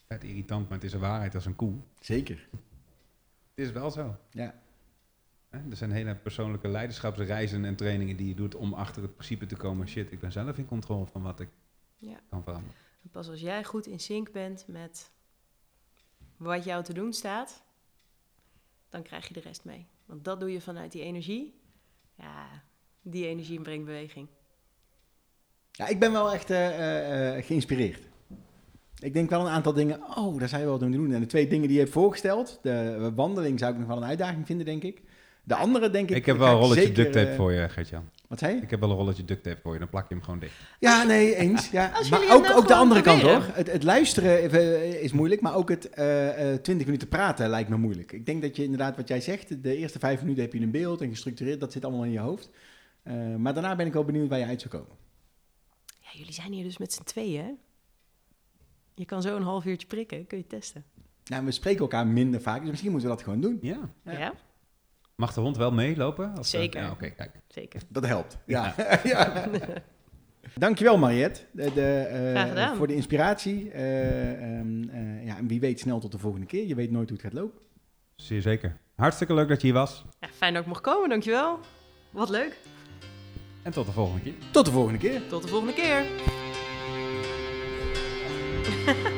Vet 0.07 0.25
irritant, 0.25 0.69
maar 0.69 0.79
het 0.79 0.87
is 0.87 0.93
een 0.93 1.01
waarheid 1.01 1.35
als 1.35 1.47
een 1.47 1.57
koe. 1.57 1.75
Zeker. 2.01 2.49
Het 3.55 3.67
is 3.67 3.73
wel 3.73 3.91
zo. 3.91 4.17
Ja. 4.31 4.55
Hè? 5.49 5.59
Er 5.71 5.77
zijn 5.77 5.93
hele 5.93 6.15
persoonlijke 6.15 6.69
leiderschapsreizen 6.69 7.65
en 7.65 7.77
trainingen 7.77 8.17
die 8.17 8.29
je 8.29 8.35
doet 8.35 8.55
om 8.55 8.73
achter 8.75 9.03
het 9.03 9.13
principe 9.15 9.47
te 9.47 9.57
komen. 9.57 9.89
Shit, 9.89 10.13
ik 10.13 10.21
ben 10.21 10.33
zelf 10.33 10.59
in 10.59 10.67
controle 10.67 11.07
van 11.07 11.23
wat 11.23 11.41
ik 11.41 11.49
Ja. 11.99 12.21
kan 12.31 12.43
veranderen. 12.43 12.75
Pas 13.11 13.29
als 13.29 13.41
jij 13.41 13.65
goed 13.65 13.87
in 13.87 14.01
sync 14.01 14.33
bent 14.33 14.65
met 14.67 15.11
wat 16.37 16.65
jou 16.65 16.85
te 16.85 16.93
doen 16.93 17.13
staat, 17.13 17.63
dan 18.89 19.03
krijg 19.03 19.29
je 19.29 19.35
de 19.35 19.41
rest 19.41 19.65
mee. 19.65 19.87
Want 20.07 20.25
dat 20.25 20.41
doe 20.41 20.53
je 20.53 20.61
vanuit 20.61 20.93
die 20.93 21.03
energie. 21.03 21.61
Ja, 22.15 22.63
die 23.03 23.27
energie 23.27 23.61
brengt 23.61 23.85
beweging. 23.85 24.29
Ja, 25.73 25.89
ik 25.89 25.99
ben 25.99 26.13
wel 26.13 26.33
echt 26.33 26.51
eh, 26.51 26.69
eh, 26.69 27.37
eh, 27.37 27.45
geïnspireerd. 27.45 28.03
Ik 28.99 29.13
denk 29.13 29.31
wel 29.31 29.41
een 29.41 29.53
aantal 29.53 29.73
dingen, 29.73 30.03
oh, 30.17 30.39
daar 30.39 30.49
zou 30.49 30.61
je 30.61 30.69
wel 30.69 30.79
doen. 30.79 31.13
En 31.13 31.21
de 31.21 31.27
twee 31.27 31.49
dingen 31.49 31.67
die 31.67 31.77
je 31.77 31.83
hebt 31.83 31.93
voorgesteld, 31.93 32.59
de 32.63 33.13
wandeling 33.15 33.59
zou 33.59 33.73
ik 33.73 33.79
nog 33.79 33.89
wel 33.89 33.97
een 33.97 34.05
uitdaging 34.05 34.47
vinden, 34.47 34.67
denk 34.67 34.83
ik. 34.83 35.03
De 35.49 35.55
andere 35.55 35.91
denk 35.91 36.11
ik... 36.11 36.17
Ik 36.17 36.27
heb 36.27 36.37
wel 36.37 36.49
een 36.49 36.59
rolletje 36.59 36.81
zeker, 36.81 36.95
duct 36.95 37.13
tape 37.13 37.29
eh, 37.29 37.37
voor 37.37 37.53
je, 37.53 37.69
Gert-Jan. 37.69 38.11
Wat 38.29 38.39
zei 38.39 38.55
je? 38.55 38.61
Ik 38.61 38.71
heb 38.71 38.81
wel 38.81 38.91
een 38.91 38.97
rolletje 38.97 39.25
duct 39.25 39.43
tape 39.43 39.61
voor 39.63 39.73
je, 39.73 39.79
dan 39.79 39.89
plak 39.89 40.09
je 40.09 40.15
hem 40.15 40.23
gewoon 40.23 40.39
dicht. 40.39 40.55
Ja, 40.79 41.03
nee, 41.03 41.35
eens. 41.35 41.71
Ja. 41.71 41.91
Maar 42.11 42.21
ook, 42.31 42.43
nou 42.43 42.55
ook 42.55 42.69
de 42.69 42.75
andere 42.75 43.01
kant 43.01 43.23
hoor. 43.23 43.43
Het, 43.53 43.73
het 43.73 43.83
luisteren 43.83 44.51
eh, 44.51 45.03
is 45.03 45.13
moeilijk, 45.13 45.41
maar 45.41 45.55
ook 45.55 45.69
het 45.69 45.91
eh, 45.91 46.53
eh, 46.53 46.61
20 46.61 46.87
minuten 46.87 47.09
praten 47.09 47.49
lijkt 47.49 47.69
me 47.69 47.77
moeilijk. 47.77 48.13
Ik 48.13 48.27
denk 48.27 48.43
dat 48.43 48.57
je 48.57 48.63
inderdaad, 48.63 48.97
wat 48.97 49.09
jij 49.09 49.21
zegt, 49.21 49.63
de 49.63 49.77
eerste 49.77 49.99
vijf 49.99 50.21
minuten 50.21 50.43
heb 50.43 50.53
je 50.53 50.61
een 50.61 50.71
beeld 50.71 51.01
en 51.01 51.09
gestructureerd, 51.09 51.61
dat 51.61 51.73
zit 51.73 51.85
allemaal 51.85 52.05
in 52.05 52.13
je 52.13 52.19
hoofd. 52.19 52.51
Eh, 53.03 53.37
maar 53.37 53.55
daarna 53.55 53.77
ben 53.77 53.87
ik 53.87 53.93
wel 53.93 54.05
benieuwd 54.05 54.29
waar 54.29 54.39
je 54.39 54.45
uit 54.45 54.61
zou 54.61 54.75
komen. 54.75 54.97
Ja, 56.01 56.09
jullie 56.13 56.33
zijn 56.33 56.53
hier 56.53 56.65
dus 56.65 56.79
met 56.79 56.93
z'n 56.93 57.03
tweeën, 57.03 57.45
hè? 57.45 57.51
Je 58.95 59.05
kan 59.05 59.23
zo 59.23 59.37
een 59.37 59.43
half 59.43 59.65
uurtje 59.65 59.87
prikken, 59.87 60.27
kun 60.27 60.39
je 60.39 60.47
testen. 60.47 60.85
Nou, 61.25 61.45
we 61.45 61.51
spreken 61.51 61.81
elkaar 61.81 62.07
minder 62.07 62.41
vaak, 62.41 62.61
dus 62.61 62.71
misschien 62.71 62.91
moeten 62.91 63.09
we 63.09 63.15
dat 63.15 63.25
gewoon 63.25 63.41
doen. 63.41 63.59
Ja. 63.63 63.91
Ja. 64.05 64.19
Ja, 64.19 64.35
Mag 65.21 65.35
de 65.35 65.41
hond 65.41 65.57
wel 65.57 65.71
meelopen? 65.73 66.35
Als, 66.37 66.53
eh, 66.53 66.61
Zeker. 66.61 66.81
Ja, 66.83 66.91
Oké, 66.91 67.11
kijk. 67.11 67.31
zeker. 67.49 67.81
Dat 67.89 68.07
helpt. 68.07 68.39
Ja. 68.47 68.75
ja. 69.05 69.49
Dankjewel 70.55 70.99
Mariette 70.99 71.41
de, 71.53 71.73
de, 71.75 71.91
eh, 72.55 72.73
voor 72.73 72.87
de 72.87 72.95
inspiratie. 72.95 73.71
Eh, 73.71 74.59
ehm, 74.59 74.89
eh, 74.89 75.27
ja, 75.27 75.37
en 75.37 75.49
wie 75.49 75.61
weet 75.61 75.81
snel 75.81 76.01
tot 76.01 76.13
de 76.13 76.19
volgende 76.19 76.47
keer. 76.47 76.67
Je 76.67 76.75
weet 76.75 76.91
nooit 76.91 77.09
hoe 77.09 77.19
het 77.19 77.27
gaat 77.27 77.41
lopen. 77.41 77.61
Zeer 78.17 78.43
zeker. 78.43 78.77
Hartstikke 78.97 79.35
leuk 79.35 79.49
dat 79.49 79.61
je 79.61 79.67
hier 79.67 79.77
was. 79.77 80.05
Ja, 80.21 80.29
fijn 80.35 80.53
dat 80.53 80.63
ik 80.63 80.69
mocht 80.69 80.81
komen, 80.81 81.09
dankjewel. 81.09 81.59
Wat 82.11 82.29
leuk. 82.29 82.57
En 83.63 83.73
tot 83.73 83.87
de 83.87 83.93
volgende 83.93 84.23
keer. 84.23 84.35
Tot 84.51 84.65
de 84.65 84.71
volgende 84.71 84.99
keer. 84.99 85.27
Tot 85.29 85.43
de 85.43 85.49
volgende 85.49 85.75
keer. 85.75 86.05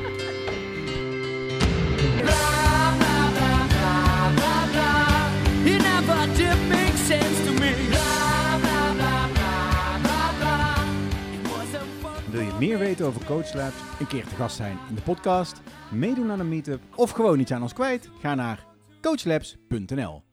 Meer 12.61 12.79
weten 12.79 13.07
over 13.07 13.25
Coach 13.25 13.55
Labs, 13.55 13.77
Een 14.01 14.07
keer 14.07 14.27
te 14.27 14.35
gast 14.35 14.57
zijn 14.57 14.79
in 14.89 14.95
de 14.95 15.01
podcast 15.01 15.61
meedoen 15.91 16.31
aan 16.31 16.41
een 16.41 16.49
meetup 16.49 16.83
of 16.95 17.11
gewoon 17.11 17.39
iets 17.39 17.53
aan 17.53 17.63
ons 17.63 17.73
kwijt? 17.73 18.11
Ga 18.21 18.35
naar 18.35 18.67
coachlabs.nl. 19.01 20.30